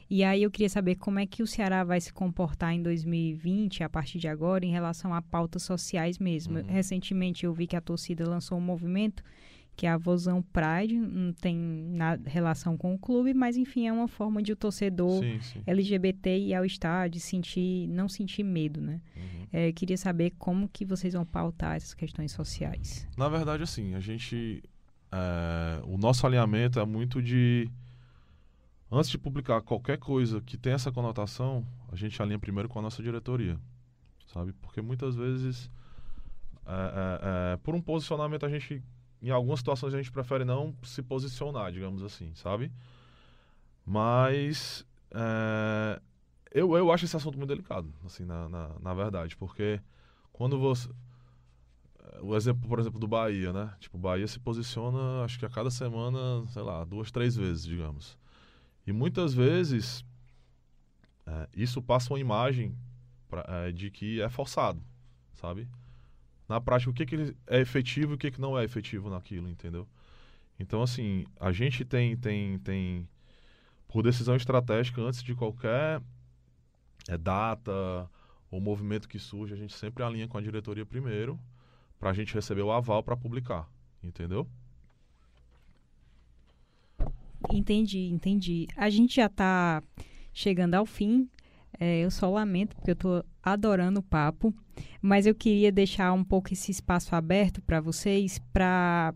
E 0.09 0.23
aí 0.23 0.43
eu 0.43 0.51
queria 0.51 0.69
saber 0.69 0.95
como 0.95 1.19
é 1.19 1.25
que 1.25 1.41
o 1.41 1.47
Ceará 1.47 1.83
vai 1.83 1.99
se 1.99 2.13
comportar 2.13 2.73
em 2.73 2.81
2020, 2.81 3.83
a 3.83 3.89
partir 3.89 4.19
de 4.19 4.27
agora, 4.27 4.65
em 4.65 4.71
relação 4.71 5.13
a 5.13 5.21
pautas 5.21 5.63
sociais 5.63 6.19
mesmo. 6.19 6.59
Uhum. 6.59 6.65
Recentemente 6.67 7.45
eu 7.45 7.53
vi 7.53 7.65
que 7.65 7.75
a 7.75 7.81
torcida 7.81 8.27
lançou 8.29 8.57
um 8.57 8.61
movimento 8.61 9.23
que 9.75 9.87
é 9.87 9.89
a 9.89 9.97
Vozão 9.97 10.41
Pride, 10.41 10.95
não 10.95 11.33
tem 11.33 11.57
nada, 11.57 12.29
relação 12.29 12.77
com 12.77 12.93
o 12.93 12.97
clube, 12.97 13.33
mas 13.33 13.57
enfim, 13.57 13.87
é 13.87 13.93
uma 13.93 14.07
forma 14.07 14.41
de 14.41 14.51
o 14.51 14.55
torcedor 14.55 15.19
sim, 15.23 15.41
sim. 15.41 15.63
LGBT 15.65 16.37
ir 16.37 16.53
ao 16.53 16.63
estádio 16.63 17.19
sentir, 17.19 17.87
não 17.87 18.07
sentir 18.07 18.43
medo, 18.43 18.79
né? 18.79 19.01
Uhum. 19.15 19.47
É, 19.51 19.71
queria 19.71 19.97
saber 19.97 20.31
como 20.37 20.67
que 20.67 20.85
vocês 20.85 21.13
vão 21.13 21.25
pautar 21.25 21.75
essas 21.75 21.93
questões 21.93 22.31
sociais. 22.31 23.07
Na 23.17 23.29
verdade, 23.29 23.63
assim, 23.63 23.95
a 23.95 23.99
gente... 23.99 24.63
É, 25.11 25.81
o 25.85 25.97
nosso 25.97 26.25
alinhamento 26.25 26.79
é 26.79 26.85
muito 26.85 27.21
de... 27.21 27.69
Antes 28.91 29.09
de 29.09 29.17
publicar 29.17 29.59
qualquer 29.61 29.97
coisa 29.97 30.39
que 30.41 30.55
tenha 30.55 30.75
essa 30.75 30.91
conotação, 30.91 31.65
a 31.91 31.95
gente 31.95 32.21
alinha 32.21 32.37
primeiro 32.37 32.69
com 32.69 32.77
a 32.77 32.81
nossa 32.81 33.01
diretoria, 33.01 33.59
sabe? 34.31 34.53
Porque 34.53 34.81
muitas 34.83 35.15
vezes, 35.15 35.69
é, 36.63 36.71
é, 36.71 37.53
é 37.53 37.57
por 37.57 37.73
um 37.73 37.81
posicionamento, 37.81 38.45
a 38.45 38.49
gente 38.49 38.83
em 39.23 39.31
algumas 39.31 39.59
situações 39.59 39.93
a 39.93 39.97
gente 39.97 40.11
prefere 40.11 40.43
não 40.43 40.75
se 40.83 41.01
posicionar, 41.01 41.71
digamos 41.71 42.03
assim, 42.03 42.33
sabe? 42.35 42.71
Mas 43.85 44.85
é, 45.11 46.01
eu, 46.51 46.75
eu 46.75 46.91
acho 46.91 47.05
esse 47.05 47.15
assunto 47.15 47.37
muito 47.37 47.49
delicado, 47.49 47.93
assim, 48.05 48.25
na, 48.25 48.49
na, 48.49 48.71
na, 48.79 48.93
verdade, 48.93 49.35
porque 49.37 49.79
quando 50.31 50.59
você. 50.59 50.89
O 52.21 52.35
exemplo, 52.35 52.67
por 52.67 52.79
exemplo, 52.79 52.99
do 52.99 53.07
Bahia, 53.07 53.51
né? 53.51 53.73
Tipo, 53.79 53.97
o 53.97 53.99
Bahia 53.99 54.27
se 54.27 54.39
posiciona, 54.39 55.23
acho 55.23 55.39
que 55.39 55.45
a 55.45 55.49
cada 55.49 55.71
semana, 55.71 56.45
sei 56.47 56.61
lá, 56.61 56.83
duas, 56.83 57.11
três 57.11 57.35
vezes, 57.35 57.63
digamos. 57.63 58.17
E 58.85 58.91
muitas 58.91 59.33
vezes 59.33 60.05
é, 61.25 61.49
isso 61.55 61.81
passa 61.81 62.13
uma 62.13 62.19
imagem 62.19 62.77
pra, 63.29 63.45
é, 63.47 63.71
de 63.71 63.89
que 63.89 64.21
é 64.21 64.29
forçado, 64.29 64.81
sabe? 65.33 65.67
Na 66.47 66.59
prática 66.59 66.91
o 66.91 66.93
que, 66.93 67.05
que 67.05 67.35
é 67.47 67.59
efetivo 67.59 68.13
e 68.13 68.15
o 68.15 68.17
que, 68.17 68.31
que 68.31 68.41
não 68.41 68.57
é 68.57 68.63
efetivo 68.63 69.09
naquilo, 69.09 69.49
entendeu? 69.49 69.87
Então, 70.59 70.81
assim, 70.81 71.25
a 71.39 71.51
gente 71.51 71.83
tem, 71.83 72.15
tem, 72.15 72.59
tem 72.59 73.07
por 73.87 74.03
decisão 74.03 74.35
estratégica, 74.35 75.01
antes 75.01 75.23
de 75.23 75.33
qualquer 75.35 76.01
é, 77.07 77.17
data 77.17 78.09
ou 78.51 78.61
movimento 78.61 79.09
que 79.09 79.17
surge, 79.17 79.53
a 79.53 79.57
gente 79.57 79.73
sempre 79.73 80.03
alinha 80.03 80.27
com 80.27 80.37
a 80.37 80.41
diretoria 80.41 80.85
primeiro, 80.85 81.39
para 81.99 82.11
a 82.11 82.13
gente 82.13 82.33
receber 82.33 82.61
o 82.61 82.71
aval 82.71 83.01
para 83.01 83.17
publicar, 83.17 83.67
entendeu? 84.03 84.47
Entendi, 87.51 88.07
entendi. 88.07 88.67
A 88.75 88.89
gente 88.89 89.15
já 89.15 89.25
está 89.25 89.81
chegando 90.33 90.75
ao 90.75 90.85
fim 90.85 91.29
é, 91.79 91.99
eu 91.99 92.11
só 92.11 92.29
lamento, 92.29 92.75
porque 92.75 92.91
eu 92.91 92.93
estou 92.93 93.25
adorando 93.43 93.99
o 93.99 94.03
papo, 94.03 94.53
mas 95.01 95.25
eu 95.25 95.35
queria 95.35 95.71
deixar 95.71 96.13
um 96.13 96.23
pouco 96.23 96.53
esse 96.53 96.71
espaço 96.71 97.15
aberto 97.15 97.61
para 97.61 97.81
vocês, 97.81 98.39
para 98.53 99.13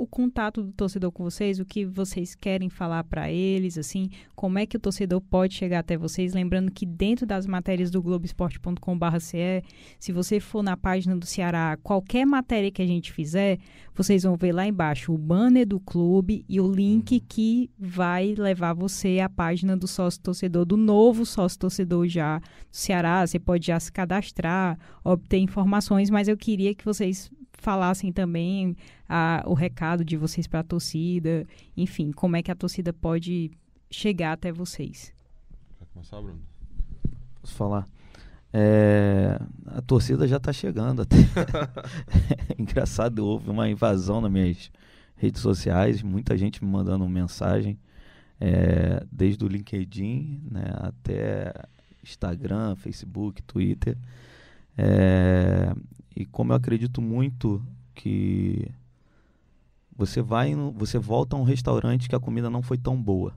o 0.00 0.06
contato 0.06 0.62
do 0.62 0.72
torcedor 0.72 1.12
com 1.12 1.22
vocês, 1.24 1.60
o 1.60 1.64
que 1.64 1.84
vocês 1.84 2.34
querem 2.34 2.70
falar 2.70 3.04
para 3.04 3.30
eles, 3.30 3.76
assim, 3.76 4.08
como 4.34 4.58
é 4.58 4.64
que 4.64 4.78
o 4.78 4.80
torcedor 4.80 5.20
pode 5.20 5.54
chegar 5.54 5.80
até 5.80 5.94
vocês, 5.94 6.32
lembrando 6.32 6.70
que 6.72 6.86
dentro 6.86 7.26
das 7.26 7.46
matérias 7.46 7.90
do 7.90 8.00
globesport.com/ce, 8.02 9.62
se 9.98 10.10
você 10.10 10.40
for 10.40 10.62
na 10.62 10.74
página 10.74 11.14
do 11.14 11.26
Ceará, 11.26 11.78
qualquer 11.82 12.24
matéria 12.24 12.70
que 12.70 12.80
a 12.80 12.86
gente 12.86 13.12
fizer, 13.12 13.58
vocês 13.94 14.22
vão 14.22 14.36
ver 14.36 14.52
lá 14.52 14.66
embaixo 14.66 15.12
o 15.12 15.18
banner 15.18 15.66
do 15.66 15.78
clube 15.78 16.46
e 16.48 16.58
o 16.58 16.72
link 16.72 17.16
Uhum. 17.16 17.20
que 17.28 17.70
vai 17.78 18.34
levar 18.34 18.72
você 18.72 19.20
à 19.20 19.28
página 19.28 19.76
do 19.76 19.86
sócio 19.86 20.20
torcedor, 20.22 20.64
do 20.64 20.78
novo 20.78 21.26
sócio 21.26 21.58
torcedor 21.58 22.08
já 22.08 22.38
do 22.38 22.44
Ceará. 22.70 23.26
Você 23.26 23.38
pode 23.38 23.66
já 23.66 23.78
se 23.78 23.92
cadastrar, 23.92 24.78
obter 25.04 25.38
informações, 25.38 26.08
mas 26.08 26.26
eu 26.26 26.36
queria 26.38 26.74
que 26.74 26.84
vocês 26.84 27.30
falassem 27.60 28.10
também 28.10 28.76
a, 29.08 29.42
o 29.46 29.54
recado 29.54 30.04
de 30.04 30.16
vocês 30.16 30.46
para 30.46 30.60
a 30.60 30.64
torcida, 30.64 31.46
enfim, 31.76 32.10
como 32.10 32.36
é 32.36 32.42
que 32.42 32.50
a 32.50 32.54
torcida 32.54 32.92
pode 32.92 33.50
chegar 33.90 34.32
até 34.32 34.50
vocês. 34.50 35.12
Quer 35.78 35.86
começar, 35.92 36.20
Bruno? 36.20 36.40
Posso 37.40 37.54
falar? 37.54 37.86
É, 38.52 39.38
a 39.66 39.80
torcida 39.82 40.26
já 40.26 40.38
está 40.38 40.52
chegando 40.52 41.02
até. 41.02 41.16
Engraçado, 42.58 43.20
houve 43.20 43.50
uma 43.50 43.68
invasão 43.68 44.20
nas 44.20 44.30
minhas 44.30 44.70
redes 45.16 45.42
sociais, 45.42 46.02
muita 46.02 46.36
gente 46.36 46.64
me 46.64 46.70
mandando 46.70 47.06
mensagem, 47.06 47.78
é, 48.40 49.04
desde 49.12 49.44
o 49.44 49.48
LinkedIn 49.48 50.48
né, 50.50 50.64
até 50.78 51.52
Instagram, 52.02 52.74
Facebook, 52.76 53.42
Twitter. 53.42 53.98
É, 54.78 55.74
e 56.14 56.24
como 56.26 56.52
eu 56.52 56.56
acredito 56.56 57.00
muito 57.00 57.62
que 57.94 58.70
você 59.96 60.22
vai, 60.22 60.54
você 60.74 60.98
volta 60.98 61.36
a 61.36 61.38
um 61.38 61.42
restaurante 61.42 62.08
que 62.08 62.16
a 62.16 62.20
comida 62.20 62.48
não 62.48 62.62
foi 62.62 62.78
tão 62.78 63.00
boa, 63.00 63.34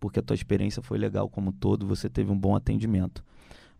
porque 0.00 0.18
a 0.18 0.22
tua 0.22 0.34
experiência 0.34 0.82
foi 0.82 0.98
legal 0.98 1.28
como 1.28 1.52
todo, 1.52 1.86
você 1.86 2.08
teve 2.08 2.30
um 2.30 2.38
bom 2.38 2.56
atendimento. 2.56 3.24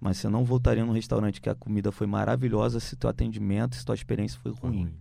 Mas 0.01 0.17
você 0.17 0.29
não 0.29 0.45
voltaria 0.45 0.85
num 0.85 0.93
restaurante 0.93 1.41
que 1.41 1.49
a 1.49 1.55
comida 1.55 1.93
foi 1.93 2.09
maravilhosa 2.09 2.81
se 2.81 2.97
teu 2.97 3.09
atendimento, 3.09 3.77
se 3.77 3.85
tua 3.85 3.95
experiência 3.95 4.39
foi 4.43 4.53
Foi 4.53 4.71
ruim. 4.71 4.93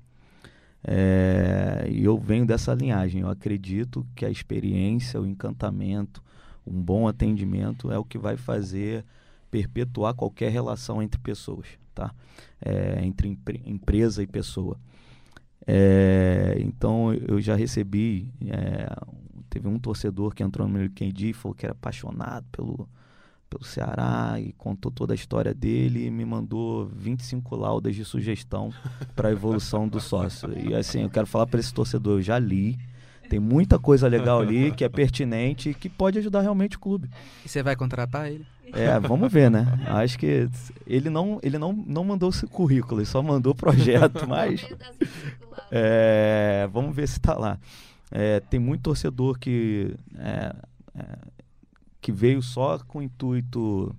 É, 0.83 1.87
e 1.89 2.03
eu 2.03 2.17
venho 2.17 2.45
dessa 2.45 2.73
linhagem. 2.73 3.21
Eu 3.21 3.29
acredito 3.29 4.05
que 4.15 4.25
a 4.25 4.29
experiência, 4.29 5.19
o 5.19 5.25
encantamento, 5.25 6.23
um 6.65 6.79
bom 6.81 7.07
atendimento 7.07 7.91
é 7.91 7.97
o 7.97 8.05
que 8.05 8.17
vai 8.17 8.37
fazer 8.37 9.03
perpetuar 9.51 10.13
qualquer 10.15 10.49
relação 10.49 11.03
entre 11.03 11.19
pessoas, 11.19 11.67
tá? 11.93 12.11
É, 12.61 13.03
entre 13.03 13.27
empre- 13.27 13.61
empresa 13.65 14.23
e 14.23 14.27
pessoa. 14.27 14.79
É, 15.67 16.55
então 16.59 17.13
eu 17.13 17.39
já 17.39 17.55
recebi, 17.55 18.33
é, 18.47 18.87
teve 19.49 19.67
um 19.67 19.77
torcedor 19.77 20.33
que 20.33 20.41
entrou 20.41 20.67
no 20.67 20.73
meu 20.73 20.89
e 21.05 21.33
falou 21.33 21.53
que 21.53 21.65
era 21.65 21.73
apaixonado 21.73 22.45
pelo, 22.51 22.89
pelo 23.49 23.63
Ceará 23.63 24.39
e 24.39 24.53
contou 24.53 24.91
toda 24.91 25.13
a 25.13 25.15
história 25.15 25.53
dele 25.53 26.07
e 26.07 26.11
me 26.11 26.25
mandou 26.25 26.87
25 26.87 27.55
laudas 27.55 27.95
de 27.95 28.03
sugestão 28.03 28.73
para 29.15 29.29
a 29.29 29.31
evolução 29.31 29.87
do 29.87 29.99
sócio. 29.99 30.49
E 30.57 30.73
assim, 30.73 31.01
eu 31.01 31.09
quero 31.09 31.27
falar 31.27 31.45
para 31.45 31.59
esse 31.59 31.73
torcedor, 31.73 32.17
eu 32.19 32.21
já 32.23 32.39
li, 32.39 32.79
tem 33.29 33.39
muita 33.39 33.77
coisa 33.77 34.07
legal 34.07 34.41
ali 34.41 34.71
que 34.73 34.83
é 34.83 34.89
pertinente 34.89 35.69
e 35.69 35.73
que 35.73 35.87
pode 35.89 36.17
ajudar 36.17 36.41
realmente 36.41 36.75
o 36.75 36.79
clube. 36.79 37.09
E 37.45 37.47
você 37.49 37.61
vai 37.61 37.75
contratar 37.75 38.29
ele? 38.29 38.45
É, 38.73 38.99
vamos 38.99 39.31
ver, 39.31 39.49
né? 39.49 39.65
Acho 39.87 40.17
que 40.17 40.49
ele 40.85 41.09
não, 41.09 41.39
ele 41.43 41.57
não, 41.57 41.73
não 41.73 42.03
mandou 42.03 42.31
currículo, 42.49 43.01
ele 43.01 43.07
só 43.07 43.21
mandou 43.21 43.53
o 43.53 43.55
projeto, 43.55 44.25
mas 44.27 44.67
é, 45.71 46.67
vamos 46.71 46.95
ver 46.95 47.07
se 47.07 47.17
está 47.17 47.37
lá. 47.37 47.59
É, 48.11 48.39
tem 48.39 48.59
muito 48.59 48.81
torcedor 48.83 49.39
que, 49.39 49.95
é, 50.17 50.55
é, 50.95 51.03
que 52.01 52.11
veio 52.11 52.41
só 52.41 52.77
com 52.79 52.99
o 52.99 53.01
intuito 53.01 53.95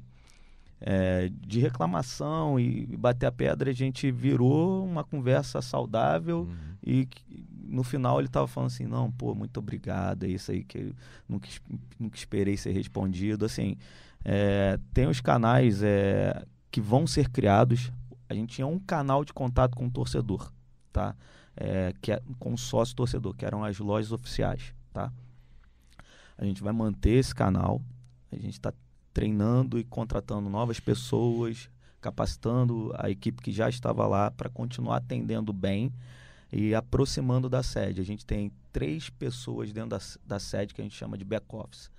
é, 0.80 1.30
de 1.46 1.60
reclamação 1.60 2.58
e 2.60 2.84
bater 2.96 3.26
a 3.26 3.32
pedra. 3.32 3.70
A 3.70 3.74
gente 3.74 4.10
virou 4.10 4.84
uma 4.84 5.04
conversa 5.04 5.62
saudável 5.62 6.40
Uhum. 6.40 6.56
e 6.84 7.06
que, 7.06 7.22
no 7.72 7.82
final 7.82 8.18
ele 8.18 8.26
estava 8.28 8.46
falando 8.46 8.66
assim: 8.68 8.86
não, 8.86 9.10
pô, 9.10 9.34
muito 9.34 9.56
obrigado, 9.58 10.24
é 10.24 10.28
isso 10.28 10.50
aí 10.50 10.62
que 10.62 10.78
eu 10.78 10.92
nunca, 11.26 11.48
nunca 11.98 12.16
esperei 12.16 12.56
ser 12.56 12.72
respondido. 12.72 13.46
Assim, 13.46 13.76
é, 14.24 14.78
tem 14.92 15.06
os 15.06 15.20
canais 15.20 15.82
é, 15.82 16.44
que 16.70 16.80
vão 16.80 17.06
ser 17.06 17.28
criados. 17.28 17.92
A 18.28 18.34
gente 18.34 18.54
tinha 18.54 18.66
um 18.66 18.78
canal 18.78 19.24
de 19.24 19.32
contato 19.32 19.76
com 19.76 19.86
o 19.86 19.90
torcedor, 19.90 20.52
tá? 20.92 21.14
É, 21.56 21.92
que 22.00 22.12
é, 22.12 22.22
com 22.38 22.54
o 22.54 22.58
sócio 22.58 22.96
torcedor, 22.96 23.34
que 23.34 23.44
eram 23.44 23.62
as 23.62 23.78
lojas 23.78 24.12
oficiais, 24.12 24.74
tá? 24.92 25.12
A 26.38 26.44
gente 26.44 26.62
vai 26.62 26.72
manter 26.72 27.18
esse 27.18 27.34
canal. 27.34 27.80
A 28.30 28.36
gente 28.36 28.54
está 28.54 28.72
treinando 29.12 29.78
e 29.78 29.84
contratando 29.84 30.48
novas 30.48 30.80
pessoas, 30.80 31.68
capacitando 32.00 32.92
a 32.96 33.10
equipe 33.10 33.42
que 33.42 33.52
já 33.52 33.68
estava 33.68 34.06
lá 34.06 34.30
para 34.30 34.48
continuar 34.48 34.96
atendendo 34.96 35.52
bem 35.52 35.92
e 36.50 36.74
aproximando 36.74 37.48
da 37.48 37.62
sede. 37.62 38.00
A 38.00 38.04
gente 38.04 38.26
tem 38.26 38.50
três 38.72 39.10
pessoas 39.10 39.72
dentro 39.72 39.90
da, 39.90 40.00
da 40.26 40.38
sede 40.38 40.74
que 40.74 40.80
a 40.80 40.84
gente 40.84 40.96
chama 40.96 41.16
de 41.16 41.24
back-office, 41.24 41.90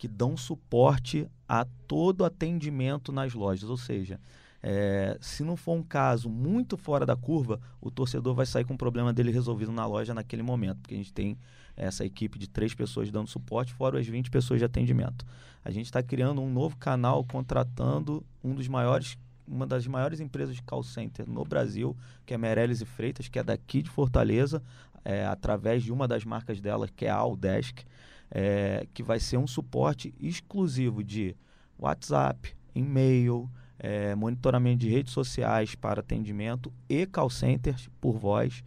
que 0.00 0.08
dão 0.08 0.34
suporte 0.34 1.28
a 1.46 1.66
todo 1.86 2.24
atendimento 2.24 3.12
nas 3.12 3.34
lojas. 3.34 3.68
Ou 3.68 3.76
seja, 3.76 4.18
é, 4.62 5.18
se 5.20 5.44
não 5.44 5.58
for 5.58 5.74
um 5.74 5.82
caso 5.82 6.30
muito 6.30 6.78
fora 6.78 7.04
da 7.04 7.14
curva, 7.14 7.60
o 7.82 7.90
torcedor 7.90 8.34
vai 8.34 8.46
sair 8.46 8.64
com 8.64 8.72
o 8.72 8.78
problema 8.78 9.12
dele 9.12 9.30
resolvido 9.30 9.70
na 9.70 9.84
loja 9.84 10.14
naquele 10.14 10.42
momento, 10.42 10.78
porque 10.78 10.94
a 10.94 10.96
gente 10.96 11.12
tem 11.12 11.36
essa 11.76 12.02
equipe 12.02 12.38
de 12.38 12.48
três 12.48 12.72
pessoas 12.72 13.10
dando 13.10 13.28
suporte, 13.28 13.74
fora 13.74 14.00
as 14.00 14.06
20 14.06 14.30
pessoas 14.30 14.58
de 14.58 14.64
atendimento. 14.64 15.26
A 15.62 15.70
gente 15.70 15.84
está 15.84 16.02
criando 16.02 16.40
um 16.40 16.50
novo 16.50 16.78
canal 16.78 17.22
contratando 17.22 18.24
um 18.42 18.54
dos 18.54 18.68
maiores, 18.68 19.18
uma 19.46 19.66
das 19.66 19.86
maiores 19.86 20.18
empresas 20.18 20.56
de 20.56 20.62
call 20.62 20.82
center 20.82 21.28
no 21.28 21.44
Brasil, 21.44 21.94
que 22.24 22.32
é 22.32 22.38
Meirelles 22.38 22.80
e 22.80 22.86
Freitas, 22.86 23.28
que 23.28 23.38
é 23.38 23.42
daqui 23.42 23.82
de 23.82 23.90
Fortaleza, 23.90 24.62
é, 25.04 25.26
através 25.26 25.82
de 25.82 25.92
uma 25.92 26.08
das 26.08 26.24
marcas 26.24 26.58
dela, 26.58 26.88
que 26.88 27.04
é 27.04 27.10
a 27.10 27.16
Aldesk, 27.16 27.84
é, 28.30 28.86
que 28.94 29.02
vai 29.02 29.18
ser 29.18 29.36
um 29.36 29.46
suporte 29.46 30.14
exclusivo 30.20 31.02
de 31.02 31.36
WhatsApp, 31.78 32.54
e-mail, 32.74 33.50
é, 33.78 34.14
monitoramento 34.14 34.78
de 34.78 34.88
redes 34.88 35.12
sociais 35.12 35.74
para 35.74 36.00
atendimento 36.00 36.72
e 36.88 37.06
call 37.06 37.30
centers 37.30 37.88
por 38.00 38.18
voz 38.18 38.62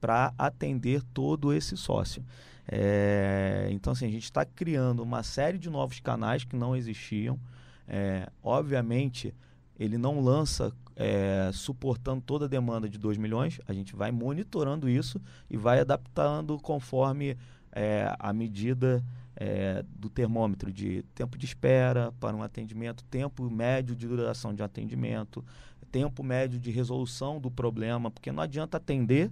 para 0.00 0.32
atender 0.36 1.02
todo 1.14 1.52
esse 1.52 1.76
sócio. 1.76 2.24
É, 2.70 3.68
então, 3.70 3.92
assim, 3.92 4.06
a 4.06 4.10
gente 4.10 4.24
está 4.24 4.44
criando 4.44 5.02
uma 5.02 5.22
série 5.22 5.58
de 5.58 5.70
novos 5.70 6.00
canais 6.00 6.44
que 6.44 6.54
não 6.54 6.76
existiam. 6.76 7.38
É, 7.86 8.28
obviamente, 8.42 9.34
ele 9.78 9.96
não 9.96 10.20
lança 10.20 10.72
é, 10.94 11.50
suportando 11.52 12.20
toda 12.20 12.44
a 12.44 12.48
demanda 12.48 12.88
de 12.88 12.98
2 12.98 13.16
milhões. 13.16 13.60
A 13.66 13.72
gente 13.72 13.96
vai 13.96 14.10
monitorando 14.10 14.88
isso 14.88 15.20
e 15.48 15.56
vai 15.56 15.80
adaptando 15.80 16.58
conforme 16.58 17.38
é, 17.72 18.14
a 18.18 18.32
medida 18.32 19.04
é, 19.36 19.84
do 19.88 20.08
termômetro 20.08 20.72
de 20.72 21.02
tempo 21.14 21.38
de 21.38 21.46
espera 21.46 22.12
para 22.18 22.36
um 22.36 22.42
atendimento, 22.42 23.04
tempo 23.04 23.48
médio 23.48 23.94
de 23.94 24.06
duração 24.06 24.52
de 24.52 24.62
atendimento, 24.62 25.44
tempo 25.90 26.22
médio 26.22 26.58
de 26.58 26.70
resolução 26.70 27.40
do 27.40 27.50
problema, 27.50 28.10
porque 28.10 28.32
não 28.32 28.42
adianta 28.42 28.76
atender 28.76 29.30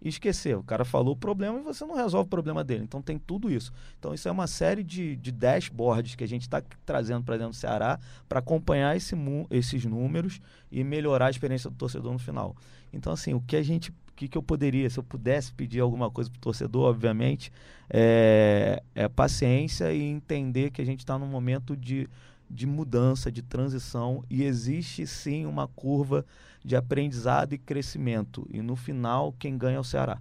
e 0.00 0.08
esquecer. 0.08 0.56
O 0.56 0.62
cara 0.62 0.84
falou 0.84 1.14
o 1.14 1.16
problema 1.16 1.60
e 1.60 1.62
você 1.62 1.84
não 1.84 1.94
resolve 1.94 2.26
o 2.26 2.30
problema 2.30 2.64
dele. 2.64 2.84
Então 2.84 3.00
tem 3.00 3.18
tudo 3.18 3.50
isso. 3.50 3.72
Então 3.98 4.12
isso 4.12 4.28
é 4.28 4.32
uma 4.32 4.46
série 4.46 4.82
de, 4.82 5.16
de 5.16 5.30
dashboards 5.30 6.16
que 6.16 6.24
a 6.24 6.28
gente 6.28 6.42
está 6.42 6.60
trazendo 6.84 7.22
para 7.22 7.36
dentro 7.36 7.52
do 7.52 7.56
Ceará 7.56 8.00
para 8.28 8.40
acompanhar 8.40 8.96
esse, 8.96 9.14
esses 9.50 9.84
números 9.84 10.40
e 10.70 10.82
melhorar 10.82 11.26
a 11.26 11.30
experiência 11.30 11.70
do 11.70 11.76
torcedor 11.76 12.12
no 12.12 12.18
final. 12.18 12.56
Então 12.92 13.12
assim, 13.12 13.32
o 13.32 13.40
que 13.40 13.54
a 13.54 13.62
gente, 13.62 13.94
o 14.12 14.14
que, 14.14 14.28
que 14.28 14.38
eu 14.38 14.42
poderia, 14.42 14.88
se 14.88 14.98
eu 14.98 15.02
pudesse 15.02 15.52
pedir 15.52 15.80
alguma 15.80 16.10
coisa 16.10 16.30
para 16.30 16.38
o 16.38 16.40
torcedor, 16.40 16.90
obviamente, 16.90 17.50
é, 17.90 18.82
é 18.94 19.08
paciência 19.08 19.92
e 19.92 20.02
entender 20.02 20.70
que 20.70 20.80
a 20.80 20.84
gente 20.84 21.00
está 21.00 21.18
num 21.18 21.26
momento 21.26 21.76
de 21.76 22.08
de 22.52 22.66
mudança, 22.66 23.32
de 23.32 23.40
transição 23.40 24.22
e 24.28 24.42
existe 24.42 25.06
sim 25.06 25.46
uma 25.46 25.66
curva 25.66 26.24
de 26.62 26.76
aprendizado 26.76 27.54
e 27.54 27.58
crescimento. 27.58 28.46
E 28.50 28.60
no 28.60 28.76
final, 28.76 29.34
quem 29.38 29.56
ganha 29.56 29.78
é 29.78 29.80
o 29.80 29.84
Ceará. 29.84 30.20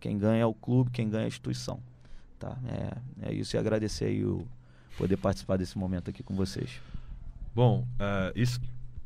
Quem 0.00 0.18
ganha 0.18 0.42
é 0.42 0.46
o 0.46 0.54
clube, 0.54 0.90
quem 0.90 1.08
ganha 1.08 1.22
é 1.22 1.24
a 1.26 1.28
instituição. 1.28 1.80
Tá? 2.38 2.56
É, 3.20 3.28
é 3.28 3.34
isso 3.34 3.54
e 3.54 3.58
agradecer 3.58 4.06
aí 4.06 4.24
o 4.24 4.46
poder 4.96 5.18
participar 5.18 5.58
desse 5.58 5.76
momento 5.76 6.08
aqui 6.08 6.22
com 6.22 6.34
vocês. 6.34 6.80
Bom, 7.54 7.86
é, 7.98 8.32
isso, 8.34 8.58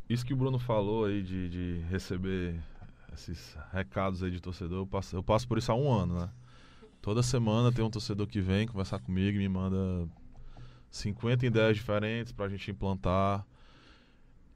isso 0.08 0.24
que 0.24 0.32
o 0.32 0.36
Bruno 0.36 0.58
falou 0.58 1.06
aí 1.06 1.22
de, 1.22 1.48
de 1.48 1.84
receber 1.90 2.54
esses 3.14 3.56
recados 3.72 4.22
aí 4.22 4.30
de 4.30 4.40
torcedor, 4.40 4.78
eu 4.78 4.86
passo, 4.86 5.16
eu 5.16 5.22
passo 5.22 5.46
por 5.48 5.58
isso 5.58 5.72
há 5.72 5.74
um 5.74 5.90
ano, 5.90 6.20
né? 6.20 6.30
Toda 7.00 7.22
semana 7.22 7.70
tem 7.70 7.84
um 7.84 7.90
torcedor 7.90 8.26
que 8.26 8.40
vem 8.40 8.66
conversar 8.66 8.98
comigo 8.98 9.36
e 9.36 9.38
me 9.38 9.48
manda 9.48 10.08
50 10.90 11.44
ideias 11.46 11.76
diferentes 11.76 12.32
pra 12.32 12.48
gente 12.48 12.70
implantar. 12.70 13.46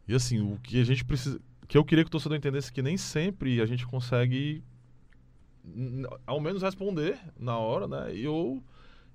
E 0.07 0.15
assim, 0.15 0.41
o 0.41 0.59
que 0.59 0.81
a 0.81 0.85
gente 0.85 1.05
precisa. 1.05 1.41
que 1.67 1.77
eu 1.77 1.85
queria 1.85 2.05
que 2.05 2.09
o 2.09 2.11
torcedor 2.11 2.39
entendesse 2.39 2.73
que 2.73 2.81
nem 2.81 2.97
sempre 2.97 3.61
a 3.61 3.67
gente 3.67 3.87
consegue 3.87 4.63
ao 6.27 6.41
menos 6.41 6.63
responder 6.63 7.19
na 7.39 7.59
hora, 7.59 7.87
né? 7.87 8.15
E, 8.15 8.27
ou, 8.27 8.63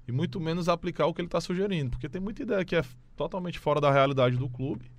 e 0.07 0.11
muito 0.11 0.39
menos 0.39 0.69
aplicar 0.69 1.07
o 1.07 1.13
que 1.13 1.21
ele 1.21 1.27
está 1.27 1.41
sugerindo. 1.41 1.91
Porque 1.91 2.07
tem 2.07 2.21
muita 2.21 2.43
ideia 2.43 2.63
que 2.63 2.75
é 2.75 2.83
totalmente 3.15 3.57
fora 3.57 3.81
da 3.81 3.91
realidade 3.91 4.37
do 4.37 4.49
clube, 4.49 4.91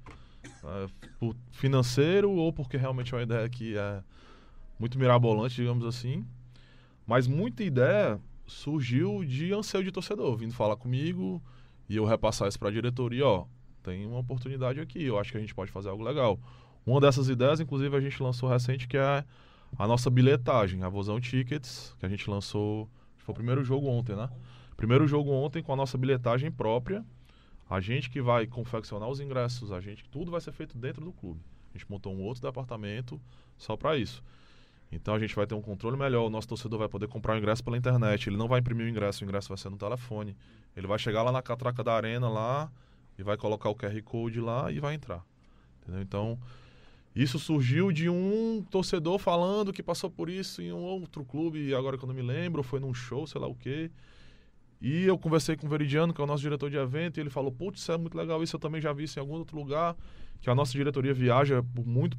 é, 0.64 0.86
por 1.18 1.36
financeiro 1.52 2.30
ou 2.30 2.52
porque 2.52 2.76
realmente 2.76 3.14
é 3.14 3.18
uma 3.18 3.22
ideia 3.22 3.48
que 3.48 3.76
é 3.76 4.02
muito 4.78 4.98
mirabolante, 4.98 5.54
digamos 5.54 5.84
assim. 5.84 6.24
Mas 7.06 7.26
muita 7.26 7.62
ideia 7.62 8.20
surgiu 8.46 9.24
de 9.24 9.52
anseio 9.52 9.84
de 9.84 9.92
torcedor, 9.92 10.36
vindo 10.36 10.54
falar 10.54 10.76
comigo 10.76 11.42
e 11.88 11.96
eu 11.96 12.04
repassar 12.04 12.48
isso 12.48 12.58
para 12.58 12.68
a 12.68 12.72
diretoria, 12.72 13.26
ó, 13.26 13.46
tem 13.82 14.06
uma 14.06 14.18
oportunidade 14.18 14.80
aqui, 14.80 15.02
eu 15.02 15.18
acho 15.18 15.30
que 15.30 15.38
a 15.38 15.40
gente 15.40 15.54
pode 15.54 15.70
fazer 15.70 15.90
algo 15.90 16.02
legal. 16.02 16.38
Uma 16.86 17.00
dessas 17.00 17.28
ideias, 17.28 17.60
inclusive, 17.60 17.94
a 17.96 18.00
gente 18.00 18.22
lançou 18.22 18.48
recente, 18.48 18.86
que 18.86 18.96
é 18.96 19.24
a 19.78 19.86
nossa 19.86 20.10
bilhetagem, 20.10 20.82
a 20.82 20.88
Vozão 20.88 21.20
Tickets, 21.20 21.94
que 21.98 22.06
a 22.06 22.08
gente 22.08 22.28
lançou, 22.28 22.88
foi 23.18 23.32
o 23.32 23.34
primeiro 23.34 23.64
jogo 23.64 23.88
ontem, 23.88 24.14
né? 24.14 24.28
Primeiro 24.76 25.06
jogo 25.06 25.30
ontem 25.30 25.62
com 25.62 25.72
a 25.72 25.76
nossa 25.76 25.96
bilhetagem 25.96 26.50
própria, 26.50 27.04
a 27.68 27.80
gente 27.80 28.10
que 28.10 28.20
vai 28.20 28.46
confeccionar 28.46 29.08
os 29.08 29.20
ingressos, 29.20 29.72
a 29.72 29.80
gente, 29.80 30.04
tudo 30.10 30.30
vai 30.30 30.40
ser 30.40 30.52
feito 30.52 30.76
dentro 30.76 31.04
do 31.04 31.12
clube. 31.12 31.40
A 31.74 31.78
gente 31.78 31.90
montou 31.90 32.14
um 32.14 32.22
outro 32.22 32.42
departamento 32.42 33.20
só 33.56 33.76
para 33.76 33.96
isso. 33.96 34.22
Então 34.94 35.14
a 35.14 35.18
gente 35.18 35.34
vai 35.34 35.46
ter 35.46 35.54
um 35.54 35.60
controle 35.60 35.96
melhor, 35.96 36.24
o 36.26 36.30
nosso 36.30 36.48
torcedor 36.48 36.78
vai 36.78 36.88
poder 36.88 37.08
comprar 37.08 37.34
o 37.34 37.38
ingresso 37.38 37.62
pela 37.64 37.76
internet, 37.76 38.28
ele 38.28 38.36
não 38.36 38.46
vai 38.48 38.60
imprimir 38.60 38.86
o 38.86 38.88
ingresso, 38.88 39.24
o 39.24 39.26
ingresso 39.26 39.48
vai 39.48 39.58
ser 39.58 39.68
no 39.68 39.76
telefone. 39.76 40.36
Ele 40.76 40.86
vai 40.86 40.98
chegar 40.98 41.22
lá 41.22 41.32
na 41.32 41.42
catraca 41.42 41.82
da 41.82 41.94
arena 41.94 42.28
lá 42.28 42.70
e 43.18 43.22
vai 43.22 43.36
colocar 43.36 43.68
o 43.68 43.74
QR 43.74 44.00
Code 44.02 44.40
lá 44.40 44.70
e 44.70 44.78
vai 44.80 44.94
entrar. 44.94 45.24
Entendeu? 45.82 46.00
Então, 46.02 46.38
isso 47.14 47.38
surgiu 47.38 47.92
de 47.92 48.08
um 48.08 48.64
torcedor 48.70 49.18
falando 49.18 49.72
que 49.72 49.82
passou 49.82 50.10
por 50.10 50.28
isso 50.28 50.62
em 50.62 50.72
um 50.72 50.82
outro 50.82 51.24
clube, 51.24 51.74
agora 51.74 51.96
que 51.98 52.04
eu 52.04 52.08
não 52.08 52.14
me 52.14 52.22
lembro, 52.22 52.62
foi 52.62 52.80
num 52.80 52.94
show, 52.94 53.26
sei 53.26 53.40
lá 53.40 53.46
o 53.46 53.54
quê. 53.54 53.90
E 54.80 55.04
eu 55.04 55.16
conversei 55.16 55.56
com 55.56 55.66
o 55.66 55.70
Veridiano, 55.70 56.12
que 56.12 56.20
é 56.20 56.24
o 56.24 56.26
nosso 56.26 56.42
diretor 56.42 56.68
de 56.68 56.76
evento, 56.76 57.18
e 57.18 57.20
ele 57.20 57.30
falou: 57.30 57.50
Putz, 57.50 57.80
isso 57.80 57.92
é 57.92 57.96
muito 57.96 58.16
legal, 58.18 58.42
isso 58.42 58.56
eu 58.56 58.60
também 58.60 58.80
já 58.80 58.92
vi 58.92 59.04
isso 59.04 59.18
em 59.18 59.20
algum 59.20 59.34
outro 59.34 59.56
lugar. 59.56 59.96
Que 60.40 60.50
a 60.50 60.54
nossa 60.54 60.72
diretoria 60.72 61.14
viaja 61.14 61.62
por- 61.74 61.86
muito 61.86 62.18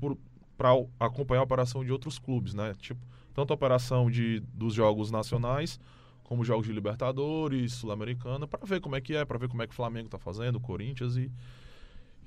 para 0.58 0.70
acompanhar 1.00 1.42
a 1.42 1.44
operação 1.44 1.84
de 1.84 1.92
outros 1.92 2.18
clubes, 2.18 2.54
né? 2.54 2.74
Tipo, 2.80 3.00
tanto 3.34 3.52
a 3.52 3.54
operação 3.54 4.10
de, 4.10 4.40
dos 4.54 4.74
jogos 4.74 5.12
nacionais, 5.12 5.80
como 6.24 6.44
jogos 6.44 6.66
de 6.66 6.74
Libertadores, 6.74 7.74
Sul-Americana, 7.74 8.48
para 8.48 8.66
ver 8.66 8.80
como 8.80 8.96
é 8.96 9.02
que 9.02 9.16
é, 9.16 9.26
para 9.26 9.38
ver 9.38 9.48
como 9.48 9.62
é 9.62 9.68
que 9.68 9.74
o 9.74 9.76
Flamengo 9.76 10.10
tá 10.10 10.18
fazendo, 10.18 10.56
o 10.56 10.62
Corinthians 10.62 11.18
e. 11.18 11.32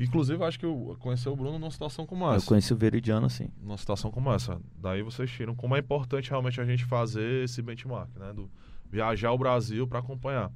Inclusive, 0.01 0.45
acho 0.45 0.61
que 0.61 0.65
eu 0.65 0.97
conheci 1.01 1.29
o 1.29 1.35
Bruno 1.35 1.59
numa 1.59 1.73
situação 1.73 2.07
como 2.07 2.25
Eu 2.27 2.35
essa 2.35 2.47
conheci 2.47 2.73
o 2.73 2.77
Veridiano, 2.77 3.29
sim. 3.29 3.49
numa 3.61 3.77
situação 3.77 4.13
como 4.13 4.33
essa. 4.33 4.61
Daí 4.77 5.03
vocês 5.03 5.29
tiram 5.29 5.57
como 5.57 5.75
é 5.75 5.81
importante 5.81 6.31
realmente 6.31 6.61
a 6.61 6.65
gente 6.65 6.85
fazer 6.85 7.43
esse 7.43 7.61
benchmark, 7.61 8.09
né? 8.17 8.33
Do 8.33 8.49
viajar 8.89 9.31
ao 9.31 9.39
Brasil 9.39 9.89
para 9.89 9.99
acompanhar. 9.99 10.53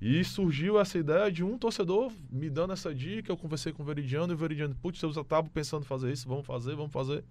E 0.00 0.24
surgiu 0.24 0.80
essa 0.80 0.96
ideia 0.96 1.30
de 1.30 1.44
um 1.44 1.58
torcedor 1.58 2.10
me 2.30 2.48
dando 2.48 2.72
essa 2.72 2.94
dica. 2.94 3.30
Eu 3.30 3.36
conversei 3.36 3.70
com 3.72 3.82
o 3.82 3.86
Veridiano 3.86 4.32
e 4.32 4.34
o 4.34 4.38
Veridiano, 4.38 4.74
putz, 4.74 5.02
eu 5.02 5.12
já 5.12 5.20
estava 5.20 5.48
pensando 5.50 5.82
em 5.82 5.86
fazer 5.86 6.10
isso, 6.10 6.26
vamos 6.26 6.46
fazer, 6.46 6.74
vamos 6.74 6.92
fazer. 6.92 7.22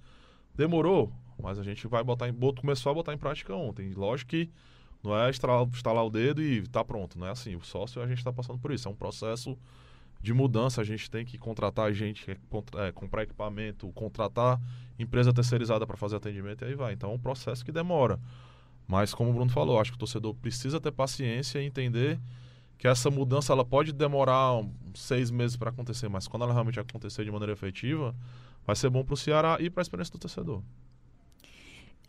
Demorou, 0.55 1.11
mas 1.41 1.57
a 1.57 1.63
gente 1.63 1.87
vai 1.87 2.03
botar 2.03 2.29
em. 2.29 2.33
Começou 2.33 2.91
a 2.91 2.93
botar 2.93 3.13
em 3.13 3.17
prática 3.17 3.55
ontem. 3.55 3.91
Lógico 3.93 4.29
que 4.29 4.51
não 5.03 5.17
é 5.17 5.29
estalar, 5.29 6.05
o 6.05 6.09
dedo 6.09 6.43
e 6.43 6.61
tá 6.67 6.83
pronto, 6.83 7.17
não 7.17 7.25
é 7.25 7.31
assim. 7.31 7.55
O 7.55 7.63
sócio 7.63 8.01
a 8.01 8.07
gente 8.07 8.19
está 8.19 8.31
passando 8.31 8.59
por 8.59 8.71
isso. 8.71 8.87
É 8.87 8.91
um 8.91 8.95
processo 8.95 9.57
de 10.21 10.33
mudança. 10.33 10.81
A 10.81 10.83
gente 10.83 11.09
tem 11.09 11.25
que 11.25 11.37
contratar 11.39 11.91
gente, 11.93 12.29
é, 12.29 12.37
é, 12.85 12.91
comprar 12.91 13.23
equipamento, 13.23 13.91
contratar 13.93 14.59
empresa 14.99 15.33
terceirizada 15.33 15.87
para 15.87 15.97
fazer 15.97 16.17
atendimento 16.17 16.63
e 16.63 16.67
aí 16.67 16.75
vai. 16.75 16.93
Então 16.93 17.11
é 17.11 17.13
um 17.13 17.19
processo 17.19 17.65
que 17.65 17.71
demora. 17.71 18.19
Mas 18.87 19.13
como 19.13 19.29
o 19.29 19.33
Bruno 19.33 19.49
falou, 19.49 19.79
acho 19.79 19.91
que 19.91 19.95
o 19.95 19.99
torcedor 19.99 20.35
precisa 20.35 20.79
ter 20.79 20.91
paciência 20.91 21.59
e 21.59 21.65
entender 21.65 22.19
que 22.79 22.87
essa 22.87 23.11
mudança 23.11 23.51
ela 23.51 23.65
pode 23.65 23.91
demorar 23.91 24.63
seis 24.95 25.29
meses 25.29 25.57
para 25.57 25.69
acontecer, 25.69 26.07
mas 26.07 26.29
quando 26.29 26.43
ela 26.43 26.53
realmente 26.53 26.79
acontecer 26.79 27.25
de 27.25 27.31
maneira 27.31 27.51
efetiva, 27.51 28.15
vai 28.65 28.73
ser 28.73 28.89
bom 28.89 29.03
para 29.03 29.13
o 29.13 29.17
Ceará 29.17 29.57
e 29.59 29.69
para 29.69 29.81
a 29.81 29.83
experiência 29.83 30.13
do 30.13 30.17
torcedor. 30.17 30.63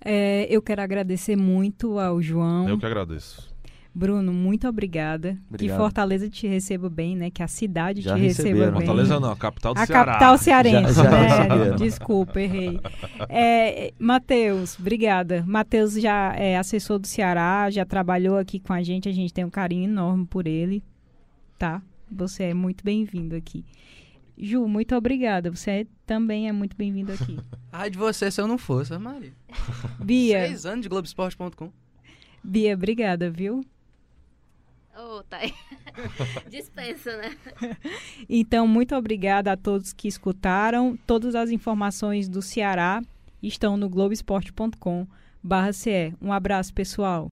É, 0.02 0.46
eu 0.48 0.62
quero 0.62 0.80
agradecer 0.80 1.34
muito 1.34 1.98
ao 1.98 2.22
João. 2.22 2.68
Eu 2.68 2.78
que 2.78 2.86
agradeço. 2.86 3.52
Bruno, 3.92 4.32
muito 4.32 4.68
obrigada. 4.68 5.32
Que 5.34 5.54
Obrigado. 5.54 5.78
Fortaleza 5.78 6.28
te 6.30 6.46
receba 6.46 6.88
bem, 6.88 7.16
né? 7.16 7.28
Que 7.30 7.42
a 7.42 7.48
cidade 7.48 8.00
Já 8.02 8.14
te 8.14 8.20
receba 8.20 8.66
bem. 8.66 8.72
Fortaleza 8.72 9.18
não, 9.18 9.32
a 9.32 9.36
capital 9.36 9.74
do 9.74 9.80
A 9.80 9.86
Ceará. 9.86 10.04
capital 10.12 10.38
cearense, 10.38 10.94
Já- 10.94 11.02
já 11.46 11.56
né? 11.56 11.76
Desculpa, 11.76 12.40
errei. 12.40 12.80
É, 13.28 13.92
Matheus, 13.98 14.78
obrigada. 14.78 15.44
Matheus 15.46 15.94
já 15.94 16.32
é 16.36 16.56
assessor 16.56 16.98
do 17.00 17.06
Ceará, 17.08 17.68
já 17.70 17.84
trabalhou 17.84 18.36
aqui 18.38 18.60
com 18.60 18.72
a 18.72 18.82
gente, 18.82 19.08
a 19.08 19.12
gente 19.12 19.34
tem 19.34 19.44
um 19.44 19.50
carinho 19.50 19.84
enorme 19.90 20.24
por 20.24 20.46
ele, 20.46 20.82
tá? 21.58 21.82
Você 22.10 22.44
é 22.44 22.54
muito 22.54 22.84
bem-vindo 22.84 23.34
aqui. 23.34 23.64
Ju, 24.38 24.66
muito 24.68 24.94
obrigada. 24.94 25.50
Você 25.50 25.86
também 26.06 26.48
é 26.48 26.52
muito 26.52 26.76
bem-vindo 26.76 27.12
aqui. 27.12 27.38
Ai 27.72 27.90
de 27.90 27.98
você 27.98 28.30
se 28.30 28.40
eu 28.40 28.46
não 28.46 28.56
fosse, 28.56 28.96
Maria. 28.96 29.32
Bia, 30.02 30.46
Seis 30.46 30.64
anos 30.64 30.82
de 30.82 30.88
Globoesporte.com. 30.88 31.70
Bia, 32.42 32.72
obrigada, 32.74 33.28
viu? 33.30 33.62
Ô, 35.00 35.24
aí. 35.30 35.54
Dispensa, 36.50 37.16
né? 37.16 37.34
Então, 38.28 38.68
muito 38.68 38.94
obrigada 38.94 39.50
a 39.52 39.56
todos 39.56 39.92
que 39.92 40.06
escutaram. 40.06 40.96
Todas 41.06 41.34
as 41.34 41.50
informações 41.50 42.28
do 42.28 42.40
Ceará 42.42 43.02
estão 43.42 43.76
no 43.76 43.88
globesport.com/ce. 43.88 46.14
Um 46.20 46.32
abraço, 46.32 46.72
pessoal. 46.74 47.28